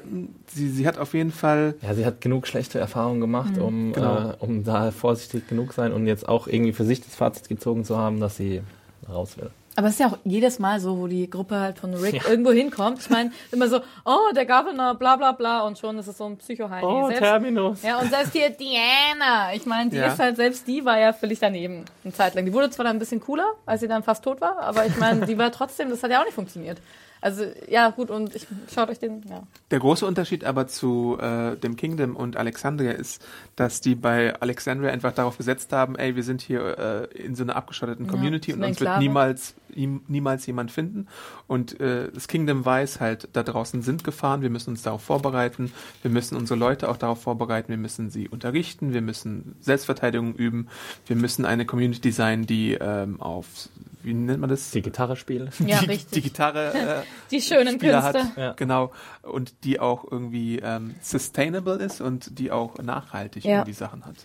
[0.53, 4.29] sie, sie hat auf jeden Fall, Ja, sie hat genug schlechte Erfahrungen gemacht, um, Genau.
[4.31, 7.83] äh, um da vorsichtig genug sein und jetzt auch irgendwie für sich das Fazit gezogen
[7.85, 8.61] zu haben, dass sie
[9.11, 9.49] raus will.
[9.75, 12.29] Aber es ist ja auch jedes Mal so, wo die Gruppe halt von Rick Ja.
[12.31, 12.97] irgendwo hinkommt.
[12.99, 16.25] Ich meine, immer so, oh, der Governor, bla bla bla und schon ist es so
[16.25, 17.05] ein Psycho-Heini.
[17.09, 17.83] Selbst- Terminus.
[17.83, 20.07] Ja, und selbst hier Diana, ich meine, die Ja.
[20.07, 22.45] ist halt, selbst die war ja völlig daneben, eine Zeit lang.
[22.45, 24.97] Die wurde zwar dann ein bisschen cooler, als sie dann fast tot war, aber ich
[24.97, 26.79] meine, die war trotzdem, das hat ja auch nicht funktioniert.
[27.21, 29.43] Also, ja, gut, und ich, schaut euch den, ja.
[29.71, 33.25] der große Unterschied aber zu äh, dem Kingdom und Alexandria ist,
[33.55, 37.43] dass die bei Alexandria einfach darauf gesetzt haben, ey, wir sind hier äh, in so
[37.43, 41.07] einer abgeschotteten Ja, Community so und uns wird niemals, niemals jemand finden.
[41.47, 45.71] Und äh, das Kingdom weiß halt, da draußen sind Gefahren, wir müssen uns darauf vorbereiten,
[46.01, 50.67] wir müssen unsere Leute auch darauf vorbereiten, wir müssen sie unterrichten, wir müssen Selbstverteidigung üben,
[51.05, 53.47] wir müssen eine Community sein, die ähm, auf,
[54.03, 54.71] wie nennt man das?
[54.71, 55.59] Die Gitarre spielt.
[55.59, 56.11] Ja, die, richtig.
[56.11, 58.23] die Gitarre äh, Die schönen Spieler Künste.
[58.29, 58.53] hat, Ja.
[58.53, 58.91] genau,
[59.23, 63.57] und die auch irgendwie ähm, sustainable ist und die auch nachhaltig Ja.
[63.59, 64.15] irgendwie Sachen hat.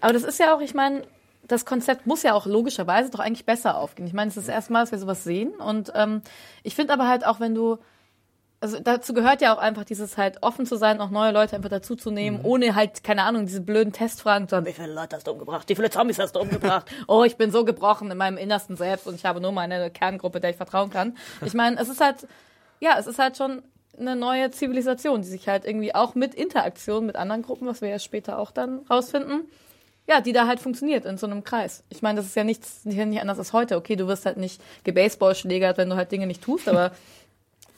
[0.00, 1.02] Aber das ist ja auch, ich meine,
[1.50, 4.06] das Konzept muss ja auch logischerweise doch eigentlich besser aufgehen.
[4.06, 5.50] Ich meine, es ist das erste Mal, dass wir sowas sehen.
[5.54, 6.22] Und ähm,
[6.62, 7.78] ich finde aber halt auch, wenn du,
[8.60, 11.68] also dazu gehört ja auch einfach dieses halt offen zu sein, auch neue Leute einfach
[11.68, 15.32] dazuzunehmen, ohne halt, keine Ahnung, diese blöden Testfragen zu haben, wie viele Leute hast du
[15.32, 18.76] umgebracht, wie viele Zombies hast du umgebracht, oh, ich bin so gebrochen in meinem Innersten
[18.76, 21.16] selbst und ich habe nur meine Kerngruppe, der ich vertrauen kann.
[21.44, 22.28] Ich meine, es ist halt,
[22.78, 23.62] ja, es ist halt schon
[23.98, 27.88] eine neue Zivilisation, die sich halt irgendwie auch mit Interaktion mit anderen Gruppen, was wir
[27.88, 29.48] ja später auch dann rausfinden,
[30.10, 31.84] ja, die da halt funktioniert in so einem Kreis.
[31.88, 33.76] Ich meine, das ist ja nichts nicht nicht anders als heute.
[33.76, 36.90] Okay, du wirst halt nicht gebaseballschlägert, wenn du halt Dinge nicht tust, aber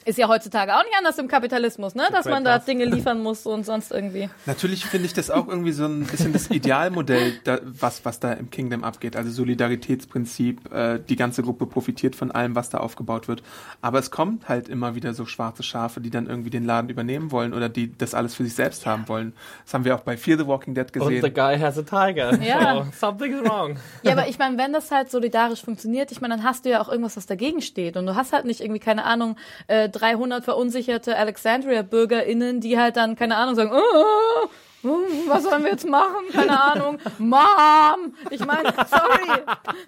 [0.04, 2.04] ist ja heutzutage auch nicht anders im Kapitalismus, ne?
[2.12, 2.62] Dass man da.
[2.62, 4.28] Dinge liefern muss und sonst irgendwie.
[4.46, 8.32] Natürlich finde ich das auch irgendwie so ein bisschen das Idealmodell, da, was, was da
[8.32, 9.16] im Kingdom abgeht.
[9.16, 13.42] Also Solidaritätsprinzip, äh, die ganze Gruppe profitiert von allem, was da aufgebaut wird.
[13.80, 17.30] Aber es kommt halt immer wieder so schwarze Schafe, die dann irgendwie den Laden übernehmen
[17.30, 19.32] wollen oder die das alles für sich selbst haben wollen.
[19.64, 21.34] Das haben wir auch bei Fear the Walking Dead Und the gesehen.
[21.34, 22.32] guy has a tiger.
[22.42, 22.84] Ja.
[22.84, 23.76] So, something's wrong.
[24.02, 26.80] Ja, aber ich meine, wenn das halt solidarisch funktioniert, ich meine, dann hast du ja
[26.80, 27.96] auch irgendwas, was dagegen steht.
[27.96, 29.36] Und du hast halt nicht irgendwie, keine Ahnung,
[29.68, 34.48] äh, 300 verunsicherte Alexandria-BürgerInnen, die halt dann, keine Ahnung, sagen, oh,
[35.28, 36.24] was sollen wir jetzt machen?
[36.32, 36.98] Keine Ahnung.
[37.18, 38.14] Mom!
[38.30, 39.42] Ich meine, sorry.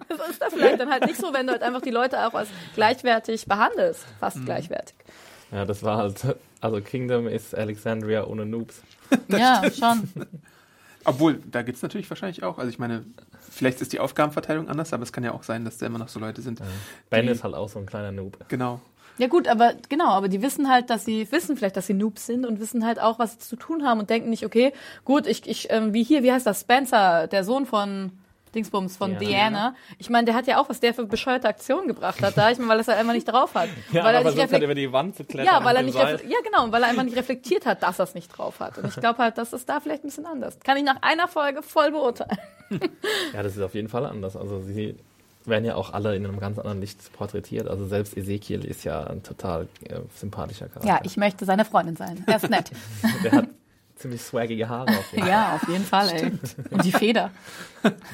[0.09, 2.35] Das ist da vielleicht dann halt nicht so, wenn du halt einfach die Leute auch
[2.35, 4.05] als gleichwertig behandelst.
[4.21, 4.95] Fast gleichwertig.
[5.51, 8.83] Ja, das war halt, also Kingdom ist Alexandria ohne Noobs.
[9.29, 10.09] ja, schon.
[11.05, 12.59] Obwohl, da gibt's natürlich wahrscheinlich auch.
[12.59, 13.05] Also ich meine,
[13.51, 16.09] vielleicht ist die Aufgabenverteilung anders, aber es kann ja auch sein, dass da immer noch
[16.09, 16.61] so Leute sind.
[17.11, 18.39] Ben die- ist halt auch so ein kleiner Noob.
[18.49, 18.81] Genau.
[19.19, 22.27] Ja gut, aber genau, aber die wissen halt, dass sie wissen vielleicht, dass sie Noobs
[22.27, 24.73] sind und wissen halt auch, was sie zu tun haben und denken nicht, okay,
[25.05, 28.11] gut, ich, ich ähm, wie hier, wie heißt das, Spencer, der Sohn von
[28.55, 29.25] Dingsbums, von Diana.
[29.27, 29.75] Diana.
[29.99, 32.51] Ich meine, der hat ja auch, was der für bescheuerte Aktionen gebracht hat da.
[32.53, 33.69] Ich meine, weil er es halt einfach nicht drauf hat.
[33.93, 35.53] weil er nicht reflekt- über die Wand zu klettern.
[35.55, 36.09] ja, weil er nicht ja
[36.45, 38.79] genau, weil er einfach nicht reflektiert hat, dass er es nicht drauf hat.
[38.79, 40.59] Und ich glaube halt, das ist da vielleicht ein bisschen anders.
[40.61, 42.39] Kann ich nach einer Folge voll beurteilen.
[43.33, 44.37] Ja, das ist auf jeden Fall anders.
[44.37, 44.97] Also sie
[45.47, 47.69] werden ja auch alle in einem ganz anderen Licht porträtiert.
[47.69, 50.89] Also selbst Ezekiel ist ja ein total äh, sympathischer Charakter.
[50.89, 52.23] Ja, ich möchte seine Freundin sein.
[52.27, 52.71] Er ist nett.
[53.25, 53.49] Der hat
[53.97, 55.29] ziemlich swaggige Haare auf jeden Fall.
[55.31, 56.33] ja, auf jeden Fall, ey.
[56.71, 57.31] Und die Feder.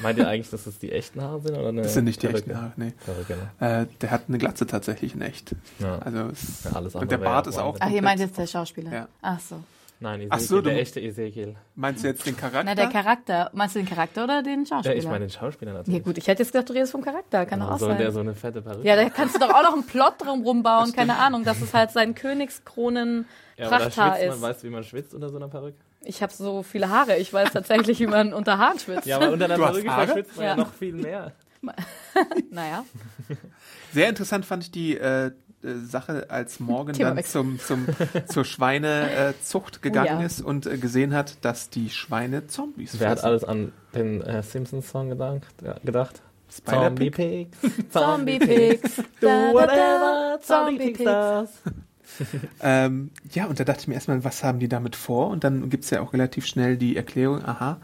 [0.03, 1.57] Meint ihr eigentlich, dass das die echten Haare sind?
[1.57, 2.51] Oder eine Das sind nicht die Perücke?
[2.51, 2.93] echten Haare, nee.
[3.05, 3.81] Perücke, ne?
[3.81, 5.55] Äh, der hat eine Glatze tatsächlich in echt.
[5.79, 5.99] Ja.
[5.99, 7.77] Also Ja, alles und andere der Bart ist auch.
[7.79, 8.91] Ach, ihr meint jetzt der Schauspieler?
[8.91, 9.07] Ja.
[9.21, 9.55] Ach so.
[10.03, 11.55] Nein, Ezekiel, Ach so, du- der echte Ezekiel.
[11.75, 12.63] Meinst du jetzt den Charakter?
[12.65, 13.51] Na, der Charakter.
[13.53, 14.95] Meinst du den Charakter oder den Ja, Schauspieler?
[14.95, 16.03] ich meine den Schauspieler ja natürlich.
[16.03, 17.45] gut, ich hätte jetzt gedacht, du redest vom Charakter.
[17.45, 17.97] Kann doch auch soll sein.
[17.99, 18.87] der so eine fette Perücke?
[18.87, 20.91] ja, da kannst du doch auch noch einen Plot drum rumbauen.
[20.91, 23.25] Keine Ahnung, dass es halt sein Königskronen
[23.57, 24.41] ja, Prachthaar schwitzt man, ist.
[24.41, 25.77] weißt du, wie man schwitzt unter so einer Perücke?
[26.03, 27.17] Ich habe so viele Haare.
[27.17, 29.05] Ich weiß tatsächlich, wie man unter Haaren schwitzt.
[29.05, 30.05] Ja, aber unter einer Du hast Perücke Haare?
[30.07, 30.51] verschwitzt man ja.
[30.51, 30.57] Ja.
[30.57, 31.31] noch viel mehr.
[32.49, 32.83] Naja.
[33.93, 35.31] Sehr interessant fand ich die äh,
[35.63, 37.87] äh, Sache, als Morgan dann zum, zum,
[38.27, 40.25] zur Schweinezucht gegangen Oh ja.
[40.25, 43.25] ist und äh, gesehen hat, dass die Schweine Zombies Wer hat fressen.
[43.27, 45.41] alles an den äh, Simpsons-Song gedacht?
[45.83, 46.21] Gedacht?
[46.53, 47.11] Spider-Pig?
[47.13, 47.57] Pigs.
[47.91, 48.97] Zombie Pigs.
[49.21, 51.49] Do whatever, Zombie Zombie Pigs.
[52.61, 55.29] Ähm, ja, und da dachte ich mir erstmal, was haben die damit vor?
[55.29, 57.79] Und dann gibt's ja auch relativ schnell die Erklärung, aha,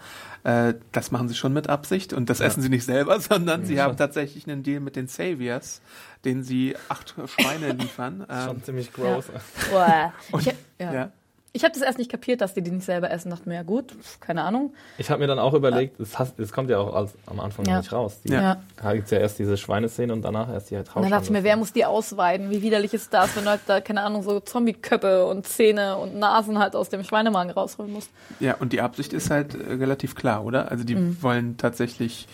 [0.48, 3.82] äh, das machen sie schon mit Absicht und das essen sie nicht selber, sondern sie
[3.82, 5.82] haben tatsächlich einen Deal mit den Saviors,
[6.24, 8.26] denen sie acht Schweine liefern.
[8.46, 9.26] Schon Ähm, ziemlich gross.
[9.72, 10.14] Boah.
[10.32, 10.56] und, Ich, hab-
[10.94, 11.12] ja.
[11.58, 13.30] Ich habe das erst nicht kapiert, dass die die nicht selber essen.
[13.32, 14.74] Dachte mir, ja gut, pf, keine Ahnung.
[14.98, 17.66] Ich habe mir dann auch überlegt, es, has- es kommt ja auch als, am Anfang
[17.66, 17.80] Ja.
[17.80, 18.22] nicht raus.
[18.24, 18.58] Die, Ja.
[18.82, 21.32] Da gibt es ja erst diese Schweineszene und danach erst die Und dann dachte ich
[21.32, 22.50] mir, wer muss die ausweiden?
[22.52, 26.16] Wie widerlich ist das, wenn du halt da, keine Ahnung, so Zombie-Köpfe und Zähne und
[26.16, 28.10] Nasen halt aus dem Schweinemagen rausholen musst.
[28.40, 30.72] ja, und die Absicht ist halt äh, relativ klar, oder?
[30.72, 31.18] Also die Mhm.
[31.24, 32.28] wollen tatsächlich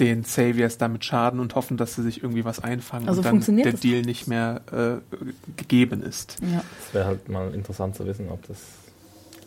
[0.00, 3.32] den Saviors damit schaden und hoffen, dass sie sich irgendwie was einfangen Also und dann
[3.32, 3.80] funktioniert der das?
[3.80, 5.16] Deal nicht mehr äh,
[5.56, 6.36] gegeben ist.
[6.42, 6.62] Ja.
[6.84, 8.58] Das wäre halt mal interessant zu wissen, ob das.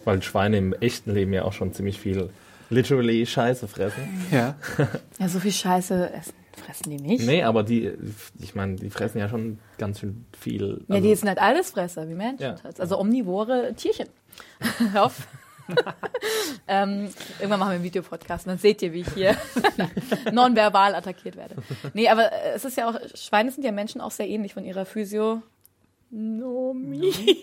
[0.05, 2.29] Weil Schweine im echten Leben ja auch schon ziemlich viel
[2.69, 4.03] literally Scheiße fressen.
[4.31, 4.55] Ja.
[5.19, 6.33] ja, so viel Scheiße essen,
[6.65, 7.25] fressen die nicht.
[7.25, 7.91] Nee, aber die,
[8.39, 10.81] ich meine, die fressen ja schon ganz schön viel.
[10.87, 12.41] Ja, Also, die sind halt Allesfresser, wie Menschen.
[12.43, 12.55] Ja.
[12.63, 12.79] halt.
[12.79, 14.07] Also omnivore Tierchen.
[14.93, 15.27] Hör auf.
[16.67, 19.35] ähm, irgendwann machen wir einen Videopodcast und dann seht ihr, wie ich hier
[20.31, 21.55] nonverbal attackiert werde.
[21.93, 24.65] Nee, aber äh, es ist ja auch, Schweine sind ja Menschen auch sehr ähnlich von
[24.65, 25.41] ihrer Physiognomie.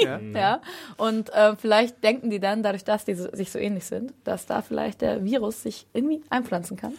[0.00, 0.20] ja.
[0.34, 0.60] Ja,
[0.96, 4.46] und äh, vielleicht denken die dann, dadurch, dass die so, sich so ähnlich sind, dass
[4.46, 6.94] da vielleicht der Virus sich irgendwie einpflanzen kann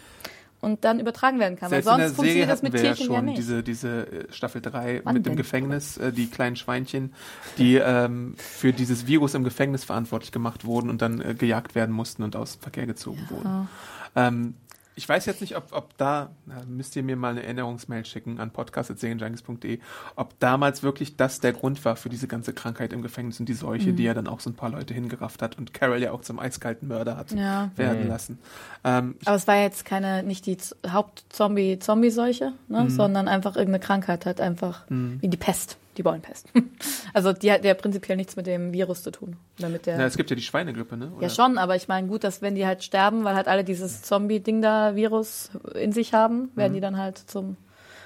[0.60, 1.70] und dann übertragen werden kann.
[1.70, 3.38] Selbst Weil sonst funktioniert das mit wir ja Tierchen schon ja nicht.
[3.38, 5.36] diese, diese äh, Staffel 3 Wann mit dem?
[5.36, 7.12] Gefängnis, äh, die kleinen Schweinchen,
[7.58, 11.94] die ähm, für dieses Virus im Gefängnis verantwortlich gemacht wurden und dann äh, gejagt werden
[11.94, 13.68] mussten und aus dem Verkehr gezogen wurden.
[14.16, 14.54] Ähm,
[14.98, 18.40] ich weiß jetzt nicht, ob, ob da, na, müsst ihr mir mal eine Erinnerungsmail schicken
[18.40, 19.78] an podcast.serienjunkies.de,
[20.16, 23.54] ob damals wirklich das der Grund war für diese ganze Krankheit im Gefängnis und die
[23.54, 23.96] Seuche, Mhm.
[23.96, 26.38] die ja dann auch so ein paar Leute hingerafft hat und Carol ja auch zum
[26.38, 27.70] eiskalten Mörder hat Ja.
[27.76, 28.08] werden Mhm.
[28.08, 28.38] lassen.
[28.84, 30.58] Ähm, Aber es war jetzt keine, nicht die
[30.90, 32.90] Haupt-Zombie-Zombie-Seuche, ne?
[32.90, 36.46] sondern einfach irgendeine Krankheit halt einfach, wie die Pest, die Bauernpest.
[37.12, 39.36] also die hat ja prinzipiell nichts mit dem Virus zu tun.
[39.58, 41.06] Oder mit der, na, es gibt ja die Schweinegrippe, ne?
[41.06, 41.28] ja Oder?
[41.30, 44.62] schon, aber ich meine, gut, dass wenn die halt sterben, weil halt alle dieses Zombie-Ding
[44.62, 47.56] da, Virus in sich haben, werden die dann halt zum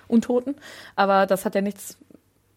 [0.09, 0.57] Untoten.
[0.97, 1.99] Aber das hat ja nichts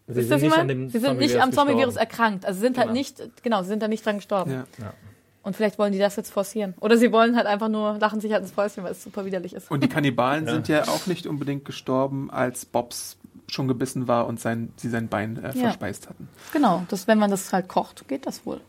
[0.07, 2.45] Sie sind nicht an dem Sie sind nicht am Zombie-Virus erkrankt.
[2.45, 2.97] Also sie sind halt Genau.
[2.97, 4.51] nicht, genau, sie sind da nicht dran gestorben.
[4.51, 4.65] Ja.
[4.79, 4.93] Ja.
[5.41, 6.73] Und vielleicht wollen die das jetzt forcieren.
[6.79, 9.53] Oder sie wollen halt einfach nur, lachen sich halt ins Fäustchen, weil es super widerlich
[9.53, 9.69] ist.
[9.69, 10.53] Und die Kannibalen Ja.
[10.53, 13.17] sind ja auch nicht unbedingt gestorben, als Bobs
[13.47, 15.63] schon gebissen war und sein, sie sein Bein äh, Ja.
[15.65, 16.27] verspeist hatten.
[16.53, 18.61] Genau, das, wenn man das halt kocht, geht das wohl.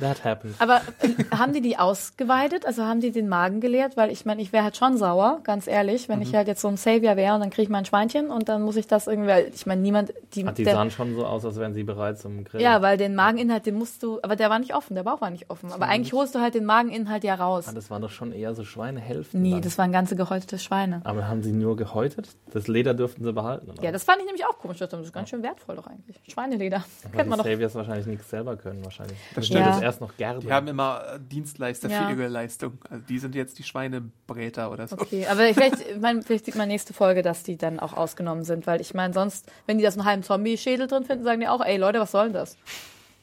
[0.00, 0.54] That happened.
[0.58, 2.64] Aber äh, haben die die ausgeweidet?
[2.66, 3.96] Also haben die den Magen geleert?
[3.96, 6.22] Weil ich meine, ich wäre halt schon sauer, ganz ehrlich, wenn Mhm.
[6.22, 8.62] ich halt jetzt so ein Savior wäre und dann kriege ich mein Schweinchen und dann
[8.62, 11.26] muss ich das irgendwie, weil ich meine, niemand, die, Hat die der, sahen schon so
[11.26, 12.62] aus, als wären sie bereit zum Grillen.
[12.64, 15.30] ja, weil den Mageninhalt, den musst du, aber der war nicht offen, der Bauch war
[15.30, 15.70] nicht offen.
[15.72, 17.66] Aber eigentlich holst du halt den Mageninhalt ja raus.
[17.68, 19.40] Ah, das waren doch schon eher so Schweinehälften.
[19.42, 19.62] Nee, dann.
[19.62, 21.00] das waren ganze gehäutete Schweine.
[21.04, 22.28] Aber haben sie nur gehäutet?
[22.52, 23.70] Das Leder dürften sie behalten.
[23.70, 23.82] Oder?
[23.82, 24.78] Ja, das fand ich nämlich auch komisch.
[24.78, 26.20] Das ist ganz schön wertvoll doch eigentlich.
[26.28, 26.78] Schweineleder.
[27.02, 27.44] Weil Kennt die man doch.
[27.44, 29.18] Saviors wahrscheinlich nichts selber können, wahrscheinlich.
[29.34, 29.59] Das stimmt.
[29.59, 29.80] das Ja.
[29.82, 30.40] erst noch Gerbe.
[30.40, 32.06] Die haben immer äh, Dienstleister Ja.
[32.06, 32.78] für ihre Leistung.
[32.88, 34.96] Also die sind jetzt die Schweinebräter oder so.
[34.98, 38.44] Okay, aber vielleicht, ich meine, vielleicht sieht man nächste Folge, dass die dann auch ausgenommen
[38.44, 41.48] sind, weil ich meine, sonst, wenn die das einen halben Zombie-Schädel drin finden, sagen die
[41.48, 42.56] auch, ey Leute, was soll denn das?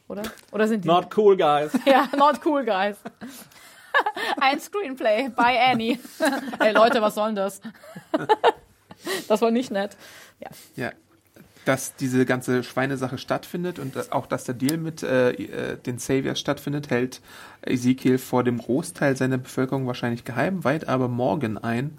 [0.08, 0.24] Oder?
[0.52, 0.88] Oder sind die?
[0.88, 1.72] Not cool, guys.
[1.86, 2.98] ja, not cool, guys.
[4.40, 6.00] Ein Screenplay by Annie.
[6.60, 7.62] ey Leute, was soll denn das?
[9.28, 9.98] das war nicht nett.
[10.40, 10.50] Ja.
[10.76, 10.92] Ja.
[11.68, 15.98] Dass diese ganze Schweinesache stattfindet und dass- auch, dass der Deal mit äh, äh, den
[15.98, 17.20] Saviors stattfindet, hält
[17.62, 21.98] Ezekiel vor dem Großteil seiner Bevölkerung wahrscheinlich geheim, weit aber Morgan ein.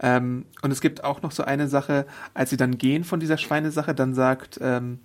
[0.00, 3.36] Ähm, und es gibt auch noch so eine Sache, als sie dann gehen von dieser
[3.36, 5.00] Schweinesache, dann sagt ähm,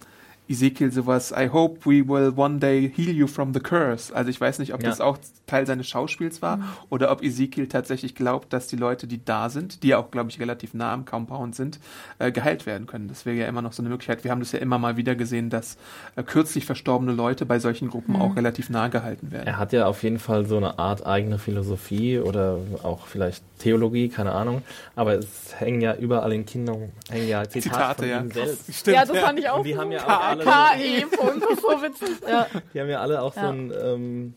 [0.47, 4.15] Ezekiel sowas, I hope we will one day heal you from the curse.
[4.15, 4.89] Also ich weiß nicht, ob Ja.
[4.89, 9.23] das auch Teil seines Schauspiels war oder ob Ezekiel tatsächlich glaubt, dass die Leute, die
[9.23, 11.79] da sind, die ja auch, glaube ich, relativ nah am Compound sind,
[12.19, 13.07] äh, geheilt werden können.
[13.07, 14.23] Das wäre ja immer noch so eine Möglichkeit.
[14.23, 15.77] Wir haben das ja immer mal wieder gesehen, dass
[16.15, 19.47] äh, kürzlich verstorbene Leute bei solchen Gruppen auch relativ nah gehalten werden.
[19.47, 24.09] Er hat ja auf jeden Fall so eine Art eigene Philosophie oder auch vielleicht Theologie,
[24.09, 24.61] keine Ahnung.
[24.95, 28.19] Aber es hängen ja überall in Kindern hängen ja Zitate, Zitate, von ja.
[28.21, 28.73] ihm selbst.
[28.73, 29.57] Stimmt, ja, das fand ich auch.
[29.59, 30.34] Und die haben ja auch.
[30.41, 32.09] Alle, das ist so witzig.
[32.27, 32.47] Ja.
[32.73, 33.49] die haben ja alle auch so Ja.
[33.49, 34.33] ein ähm,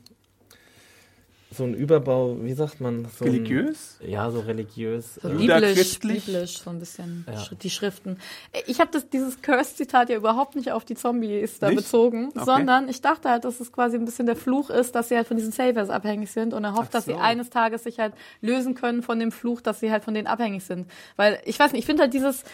[1.50, 3.06] so ein Überbau, wie sagt man?
[3.18, 3.98] So ein- Religiös?
[4.06, 5.14] Ja, so religiös.
[5.14, 7.42] So äh, biblisch, biblisch, so ein bisschen Ja.
[7.62, 8.18] Die Schriften.
[8.66, 11.78] Ich habe dieses Curse-Zitat ja überhaupt nicht auf die Zombies da Nicht?
[11.78, 12.44] bezogen, Okay.
[12.44, 15.26] sondern ich dachte halt, dass es quasi ein bisschen der Fluch ist, dass sie halt
[15.26, 17.18] von diesen Saviors abhängig sind und er hofft, Ach dass sie so.
[17.18, 20.64] eines Tages sich halt lösen können von dem Fluch, dass sie halt von denen abhängig
[20.64, 20.86] sind.
[21.16, 22.44] Weil ich weiß nicht, ich finde halt dieses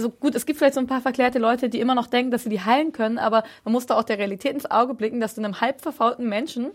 [0.00, 2.44] also gut, es gibt vielleicht so ein paar verklärte Leute, die immer noch denken, dass
[2.44, 5.34] sie die heilen können, aber man muss da auch der Realität ins Auge blicken, dass
[5.34, 6.70] du einem halb verfaulten Menschen,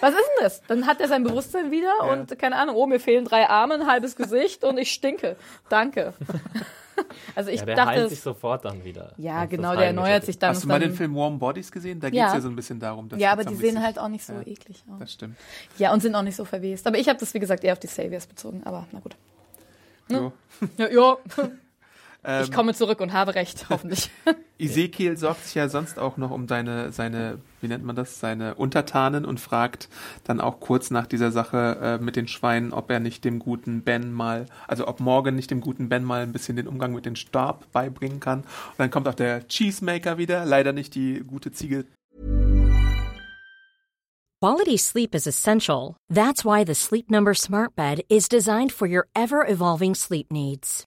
[0.00, 0.62] was ist denn das?
[0.66, 2.12] Dann hat er sein Bewusstsein wieder Ja.
[2.12, 5.36] und keine Ahnung, oh, mir fehlen drei Arme, ein halbes Gesicht und ich stinke.
[5.68, 6.14] Danke.
[7.34, 9.14] Also ich ja, der dachte, heilt sich sofort dann wieder.
[9.16, 10.50] ja, genau, der erneuert sich dann.
[10.50, 11.98] Hast du mal dann den Film Warm Bodies gesehen?
[11.98, 14.08] Da geht es ja so ein bisschen darum, dass ja, aber die sehen halt auch
[14.08, 14.98] nicht so Ja, eklig aus.
[14.98, 15.36] Das stimmt.
[15.78, 16.86] Ja, und sind auch nicht so verwest.
[16.86, 18.60] Aber ich habe das, wie gesagt, eher auf die Saviors bezogen.
[18.66, 19.16] Aber na gut.
[20.08, 20.32] So.
[20.76, 21.16] Ja, ja.
[22.22, 24.10] Ähm, ich komme zurück und habe recht, hoffentlich.
[24.58, 28.56] Ezekiel sorgt sich ja sonst auch noch um deine, seine, wie nennt man das, seine
[28.56, 29.88] Untertanen und fragt
[30.24, 33.82] dann auch kurz nach dieser Sache äh, mit den Schweinen, ob er nicht dem guten
[33.82, 37.06] Ben mal, also ob Morgan nicht dem guten Ben mal ein bisschen den Umgang mit
[37.06, 38.40] dem Stab beibringen kann.
[38.40, 41.86] Und dann kommt auch der Cheesemaker wieder, leider nicht die gute Ziege.
[44.42, 45.96] Quality sleep is essential.
[46.08, 50.86] That's why the Sleep Number Smart Bed is designed for your ever evolving sleep needs.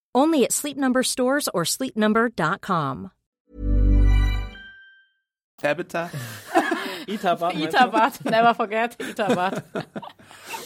[0.13, 3.11] Only at Sleep Number stores or sleepnumber.com.
[5.57, 6.09] Tabitha.
[7.13, 7.55] Itabat?
[7.55, 9.63] Itabat, never forget, Itabat.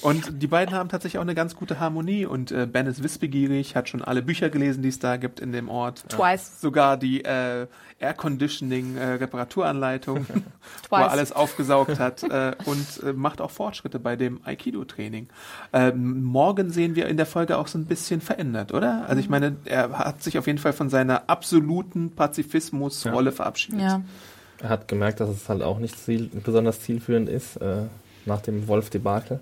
[0.01, 3.75] Und die beiden haben tatsächlich auch eine ganz gute Harmonie und äh, Ben ist wissbegierig,
[3.75, 6.07] hat schon alle Bücher gelesen, die es da gibt in dem Ort.
[6.09, 6.61] Twice.
[6.61, 7.65] Sogar die äh,
[7.97, 10.27] Air Conditioning äh, Reparaturanleitung,
[10.89, 15.27] wo er alles aufgesaugt hat äh, und äh, macht auch Fortschritte bei dem Aikido-Training.
[15.73, 19.05] Ähm, morgen sehen wir in der Folge auch so ein bisschen verändert, oder?
[19.07, 23.81] Also ich meine, er hat sich auf jeden Fall von seiner absoluten Pazifismus-Rolle verabschiedet.
[23.81, 24.01] Ja.
[24.61, 27.83] Er hat gemerkt, dass es halt auch nicht ziel, besonders zielführend ist, äh,
[28.25, 29.39] nach dem Wolf-Debakel.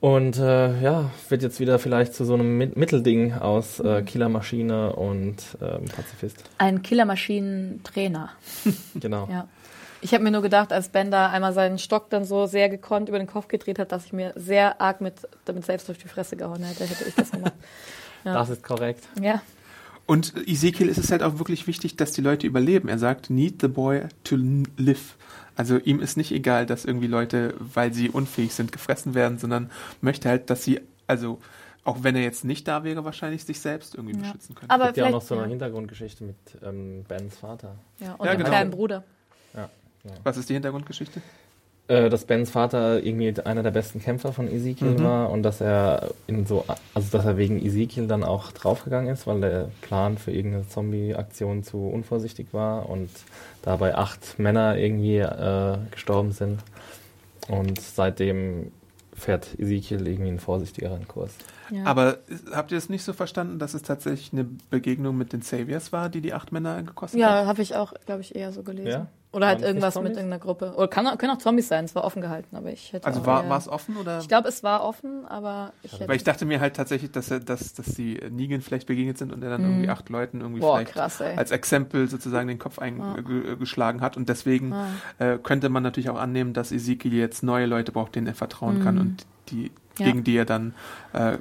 [0.00, 4.94] Und äh, ja, wird jetzt wieder vielleicht zu so einem Mi- Mittelding aus äh, Killermaschine
[4.94, 6.42] und ähm, Pazifist.
[6.56, 8.30] Ein Killermaschinen-Trainer.
[8.94, 9.28] Genau.
[9.30, 9.46] Ja.
[10.02, 13.10] Ich habe mir nur gedacht, als Ben da einmal seinen Stock dann so sehr gekonnt
[13.10, 15.12] über den Kopf gedreht hat, dass ich mir sehr arg mit,
[15.44, 17.52] damit selbst durch die Fresse gehauen hätte, hätte ich das gemacht.
[18.22, 18.34] Ja.
[18.34, 19.02] Das ist korrekt.
[19.18, 19.40] Ja.
[20.10, 22.88] Und Ezekiel ist es halt auch wirklich wichtig, dass die Leute überleben.
[22.88, 24.34] Er sagt, need the boy to
[24.76, 25.16] live.
[25.54, 29.70] Also ihm ist nicht egal, dass irgendwie Leute, weil sie unfähig sind, gefressen werden, sondern
[30.00, 31.38] möchte halt, dass sie, also
[31.84, 34.22] auch wenn er jetzt nicht da wäre, wahrscheinlich sich selbst irgendwie Ja.
[34.22, 34.68] beschützen können.
[34.68, 35.50] Aber Es gibt ja auch noch so eine ja.
[35.50, 37.76] Hintergrundgeschichte mit ähm, Bens Vater.
[38.00, 38.48] Ja, und Ja, dem genau.
[38.50, 39.04] kleinen Bruder.
[40.24, 41.22] Was ist die Hintergrundgeschichte?
[41.90, 45.02] Äh, dass Bens Vater irgendwie einer der besten Kämpfer von Ezekiel Mhm.
[45.02, 46.64] war und dass er in so,
[46.94, 51.64] also dass er wegen Ezekiel dann auch draufgegangen ist, weil der Plan für irgendeine Zombie-Aktion
[51.64, 53.10] zu unvorsichtig war und
[53.62, 56.60] dabei acht Männer irgendwie äh, gestorben sind.
[57.48, 58.70] Und seitdem
[59.12, 61.32] fährt Ezekiel irgendwie einen vorsichtigeren Kurs.
[61.72, 61.86] Ja.
[61.86, 62.18] Aber
[62.52, 66.08] habt ihr es nicht so verstanden, dass es tatsächlich eine Begegnung mit den Saviors war,
[66.08, 67.28] die die acht Männer gekostet hat?
[67.30, 68.88] ja, habe ich auch, glaube ich, eher so gelesen.
[68.90, 69.06] Ja?
[69.32, 70.74] Oder halt irgendwas mit irgendeiner Gruppe.
[70.76, 73.48] Oder kann, können auch Zombies sein, es war offen gehalten, aber ich hätte Also war
[73.48, 74.18] war es offen oder?
[74.18, 76.08] Ich glaube, es war offen, aber ich hätte...
[76.08, 79.32] Weil ich dachte mir halt tatsächlich, dass er, dass, dass die Negan vielleicht begegnet sind
[79.32, 80.62] und er dann irgendwie acht Leuten irgendwie Mhm.
[80.62, 84.74] Boah, vielleicht krass, als Exempel sozusagen den Kopf eingeschlagen hat und deswegen
[85.18, 88.82] äh, könnte man natürlich auch annehmen, dass Ezekiel jetzt neue Leute braucht, denen er vertrauen
[88.82, 90.06] kann und die Ja.
[90.06, 90.74] gegen die er dann
[91.12, 91.36] äh,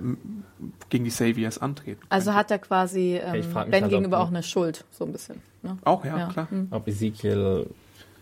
[0.90, 2.02] gegen die Saviors antreten.
[2.10, 2.40] Also könnte.
[2.40, 5.42] hat er quasi ähm, Ben halt, gegenüber ob- auch eine Schuld, so ein bisschen.
[5.62, 5.78] Ne?
[5.86, 6.28] auch ja, Ja.
[6.28, 6.48] klar.
[6.52, 6.68] Mhm.
[6.72, 7.68] Ob Ezekiel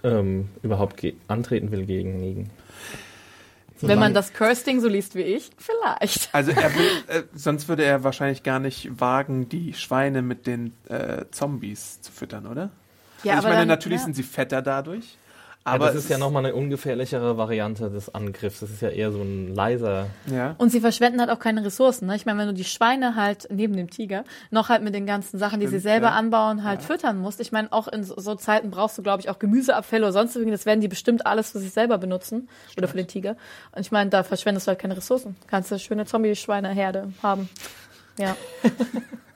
[0.03, 2.49] ähm, überhaupt antreten will gegen Negan.
[3.79, 6.33] Wenn man das Curse-Ding so liest wie ich, vielleicht.
[6.33, 10.73] Also er will, äh, sonst würde er wahrscheinlich gar nicht wagen, die Schweine mit den
[10.89, 12.71] äh, Zombies zu füttern, oder?
[13.23, 14.05] Ja, also ich meine, dann- natürlich ja.
[14.05, 15.17] sind sie fetter dadurch.
[15.67, 18.61] Aber Aber das ist ja nochmal eine ungefährlichere Variante des Angriffs.
[18.61, 20.07] Das ist ja eher so ein leiser.
[20.31, 20.55] Ja.
[20.57, 22.07] Und sie verschwenden halt auch keine Ressourcen.
[22.07, 22.15] Ne?
[22.15, 25.37] Ich meine, wenn du die Schweine halt neben dem Tiger noch halt mit den ganzen
[25.37, 26.13] Sachen, die sie Stimmt, selber ja.
[26.13, 27.41] anbauen, halt füttern musst.
[27.41, 30.35] Ich meine, auch in so, so Zeiten brauchst du, glaube ich, auch Gemüseabfälle oder sonst
[30.35, 30.61] irgendwas.
[30.61, 32.47] Das werden die bestimmt alles für sich selber benutzen.
[32.77, 33.35] Oder für den Tiger.
[33.73, 35.35] Und ich meine, da verschwendest du halt keine Ressourcen.
[35.47, 37.49] Kannst du schöne Zombie-Schweineherde haben.
[38.17, 38.35] Ja.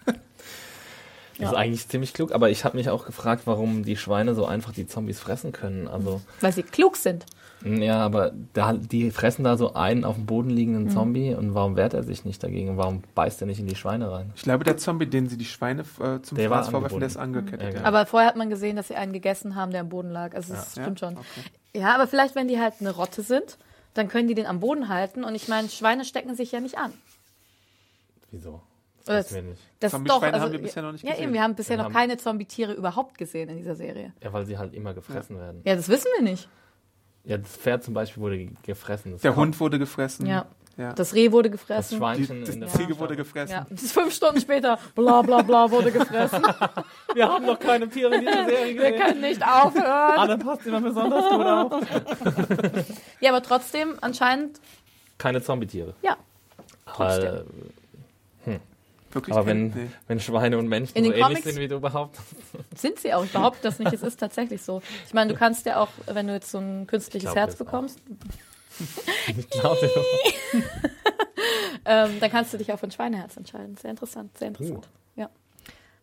[1.42, 4.46] Das ist eigentlich ziemlich klug, aber ich habe mich auch gefragt, warum die Schweine so
[4.46, 5.88] einfach die Zombies fressen können.
[5.88, 7.26] Also, Weil sie klug sind.
[7.64, 10.90] ja, aber da, die fressen da so einen auf dem Boden liegenden Mhm.
[10.90, 12.78] Zombie und warum wehrt er sich nicht dagegen?
[12.78, 14.32] Warum beißt er nicht in die Schweine rein?
[14.36, 17.18] Ich glaube, der Zombie, den sie die Schweine äh, zum Der Fraß vorwerfen, der ist
[17.18, 17.62] angekettet.
[17.62, 17.84] Ja, genau.
[17.86, 20.34] Aber vorher hat man gesehen, dass sie einen gegessen haben, der am Boden lag.
[20.36, 20.82] Also das Ja?
[20.84, 21.14] stimmt schon.
[21.18, 21.80] Okay.
[21.80, 23.58] Ja, aber vielleicht, wenn die halt eine Rotte sind,
[23.94, 25.24] dann können die den am Boden halten.
[25.24, 26.92] Und ich meine, Schweine stecken sich ja nicht an.
[28.32, 28.62] Wieso?
[29.06, 29.62] Das wissen wir nicht.
[29.80, 31.24] Das Zombie-Schweine doch, also, haben wir bisher noch nicht Ja, gesehen.
[31.24, 34.14] eben, wir haben bisher Wir noch haben- keine Zombie-Tiere überhaupt gesehen in dieser Serie.
[34.24, 35.62] Ja, weil sie halt immer gefressen werden.
[35.66, 36.48] Ja, das wissen wir nicht.
[37.24, 39.12] Ja, das Pferd zum Beispiel wurde ge- gefressen.
[39.14, 40.26] Das Der Hund wurde gefressen.
[40.26, 40.46] Ja.
[40.78, 40.94] ja.
[40.94, 41.90] Das Reh wurde das gefressen.
[41.92, 43.54] die, Schweinchen die in der Ziege wurde gefressen.
[43.54, 46.42] ja, fünf Stunden später, bla bla bla, wurde gefressen.
[47.14, 49.86] Wir haben noch keine Tiere in dieser Serie Wir können nicht aufhören.
[50.18, 52.82] Anne passt immer besonders gut auf.
[53.20, 54.60] Ja, aber trotzdem, anscheinend,
[55.20, 55.94] Keine Zombie-Tiere.
[56.02, 56.18] ja.
[56.98, 57.46] Weil,
[59.14, 59.88] Wirklich aber wenn, nee.
[60.08, 62.18] wenn Schweine und Menschen In so ähnlich Comics- sind wie du überhaupt.
[62.76, 63.24] Sind sie auch.
[63.26, 63.94] Ich behaupte das nicht.
[63.94, 64.82] Es ist tatsächlich so.
[65.06, 68.00] Ich meine, du kannst ja auch, wenn du jetzt so ein künstliches Herz bekommst,
[69.28, 69.78] Ich glaube,
[71.86, 73.76] ähm, dann kannst du dich auch für ein Schweineherz entscheiden.
[73.78, 74.86] Sehr interessant, sehr interessant.
[74.86, 75.01] Uh.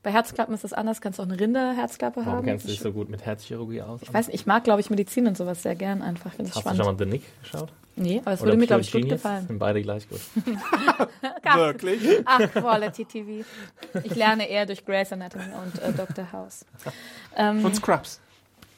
[0.02, 1.00] Bei Herzklappen ist das anders.
[1.00, 2.44] Kannst auch eine Rinderherzklappe warum haben.
[2.44, 4.00] kennst du dich so gut mit Herzchirurgie aus?
[4.02, 6.30] Ich weiß nicht, ich mag, glaube ich, Medizin und sowas sehr gern einfach.
[6.38, 6.82] Hast du spannend.
[6.84, 7.72] schon mal The Nick geschaut?
[7.96, 9.20] Nee, aber es würde mir, glaube ich, gut Genius?
[9.20, 9.48] gefallen.
[9.48, 10.20] Sind beide gleich gut.
[11.56, 12.00] Wirklich?
[12.24, 13.44] Ach, Quality TV.
[14.04, 16.30] Ich lerne eher durch Grey's Anatomy und äh, Dr.
[16.30, 16.64] House.
[17.36, 18.20] Ähm, Und Scrubs.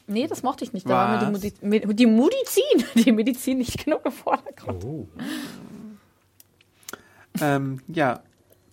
[0.07, 0.87] nee, das mochte ich nicht.
[0.87, 1.41] Da war mir Was?
[1.41, 4.83] die, Medi Med- die Medizin, die Medizin nicht genug im Vordergrund.
[4.83, 5.07] Oh.
[7.39, 8.21] Ähm, ja,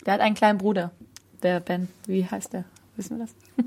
[0.05, 0.91] Der hat einen kleinen Bruder,
[1.43, 1.87] der Ben.
[2.05, 2.63] Wie heißt der?
[2.95, 3.35] Wissen wir das?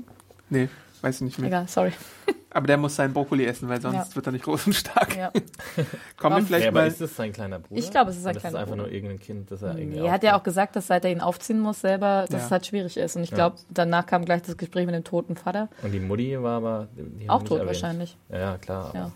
[0.49, 0.69] nee,
[1.01, 1.47] weiß ich nicht mehr.
[1.47, 1.91] Egal, sorry.
[2.55, 4.15] Aber der muss seinen Brokkoli essen, weil sonst Ja.
[4.15, 5.17] wird er nicht groß und stark.
[5.17, 5.31] Ja.
[6.17, 6.87] Kommen wir vielleicht Ja, aber mal.
[6.87, 7.79] ist das sein kleiner Bruder?
[7.79, 8.83] Ich glaube, es ist sein Oder kleiner ist einfach Bruder.
[8.89, 11.19] nur irgendein Kind, das er irgendwie Er hat ja auch gesagt, dass seit er ihn
[11.19, 12.45] aufziehen muss selber, dass Ja.
[12.45, 13.15] es halt schwierig ist.
[13.15, 13.37] Und ich Ja.
[13.37, 15.67] glaube, danach kam gleich das Gespräch mit dem toten Vater.
[15.81, 16.87] Und die Mutti war aber...
[17.27, 17.67] Auch tot erwähnt.
[17.69, 18.17] wahrscheinlich.
[18.29, 18.89] Ja, ja, klar.
[18.89, 19.11] aber- Ja.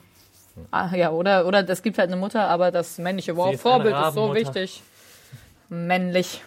[0.71, 3.95] Ah, ja, oder, oder es gibt halt eine Mutter, aber das männliche wow, ist Vorbild
[3.95, 4.81] ist so wichtig.
[5.69, 6.41] Männlich.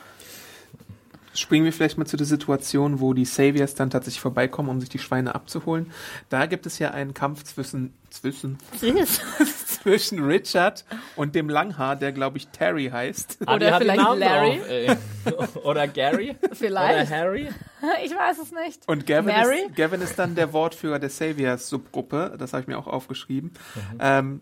[1.34, 4.88] Springen wir vielleicht mal zu der Situation, wo die Saviors dann tatsächlich vorbeikommen, um sich
[4.88, 5.92] die Schweine abzuholen.
[6.28, 8.58] Da gibt es ja einen Kampf zwischen, zwischen,
[9.66, 13.38] zwischen Richard und dem Langhaar, der glaube ich Terry heißt.
[13.46, 14.58] Ah, Oder den vielleicht Larry.
[14.58, 14.96] Drauf, ey.
[15.64, 16.36] Oder Gary.
[16.52, 17.10] Vielleicht.
[17.10, 17.48] Oder Harry.
[18.04, 18.86] Ich weiß es nicht.
[18.88, 19.60] Und Gavin Mary?
[19.66, 23.52] ist, Gavin ist dann der Wortführer der Saviors-Subgruppe, das habe ich mir auch aufgeschrieben,
[23.98, 24.40] ähm,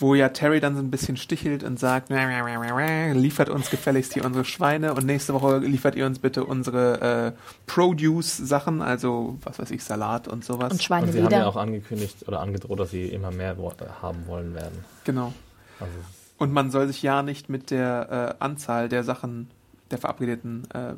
[0.00, 3.12] wo ja Terry dann so ein bisschen stichelt und sagt, "Mäh, mäh, mäh, mäh, mäh,
[3.18, 7.38] liefert uns gefälligst hier unsere Schweine und nächste Woche liefert ihr uns bitte unsere äh,
[7.66, 10.70] Produce-Sachen, also was weiß ich, Salat und sowas.
[10.72, 13.72] Und Und sie haben ja auch angekündigt oder angedroht, dass sie immer mehr wo-
[14.02, 14.84] haben wollen werden.
[15.04, 15.32] Genau.
[15.80, 15.92] Also
[16.38, 19.50] Und man soll sich ja nicht mit der äh, Anzahl der Sachen,
[19.90, 20.94] der verabredeten äh,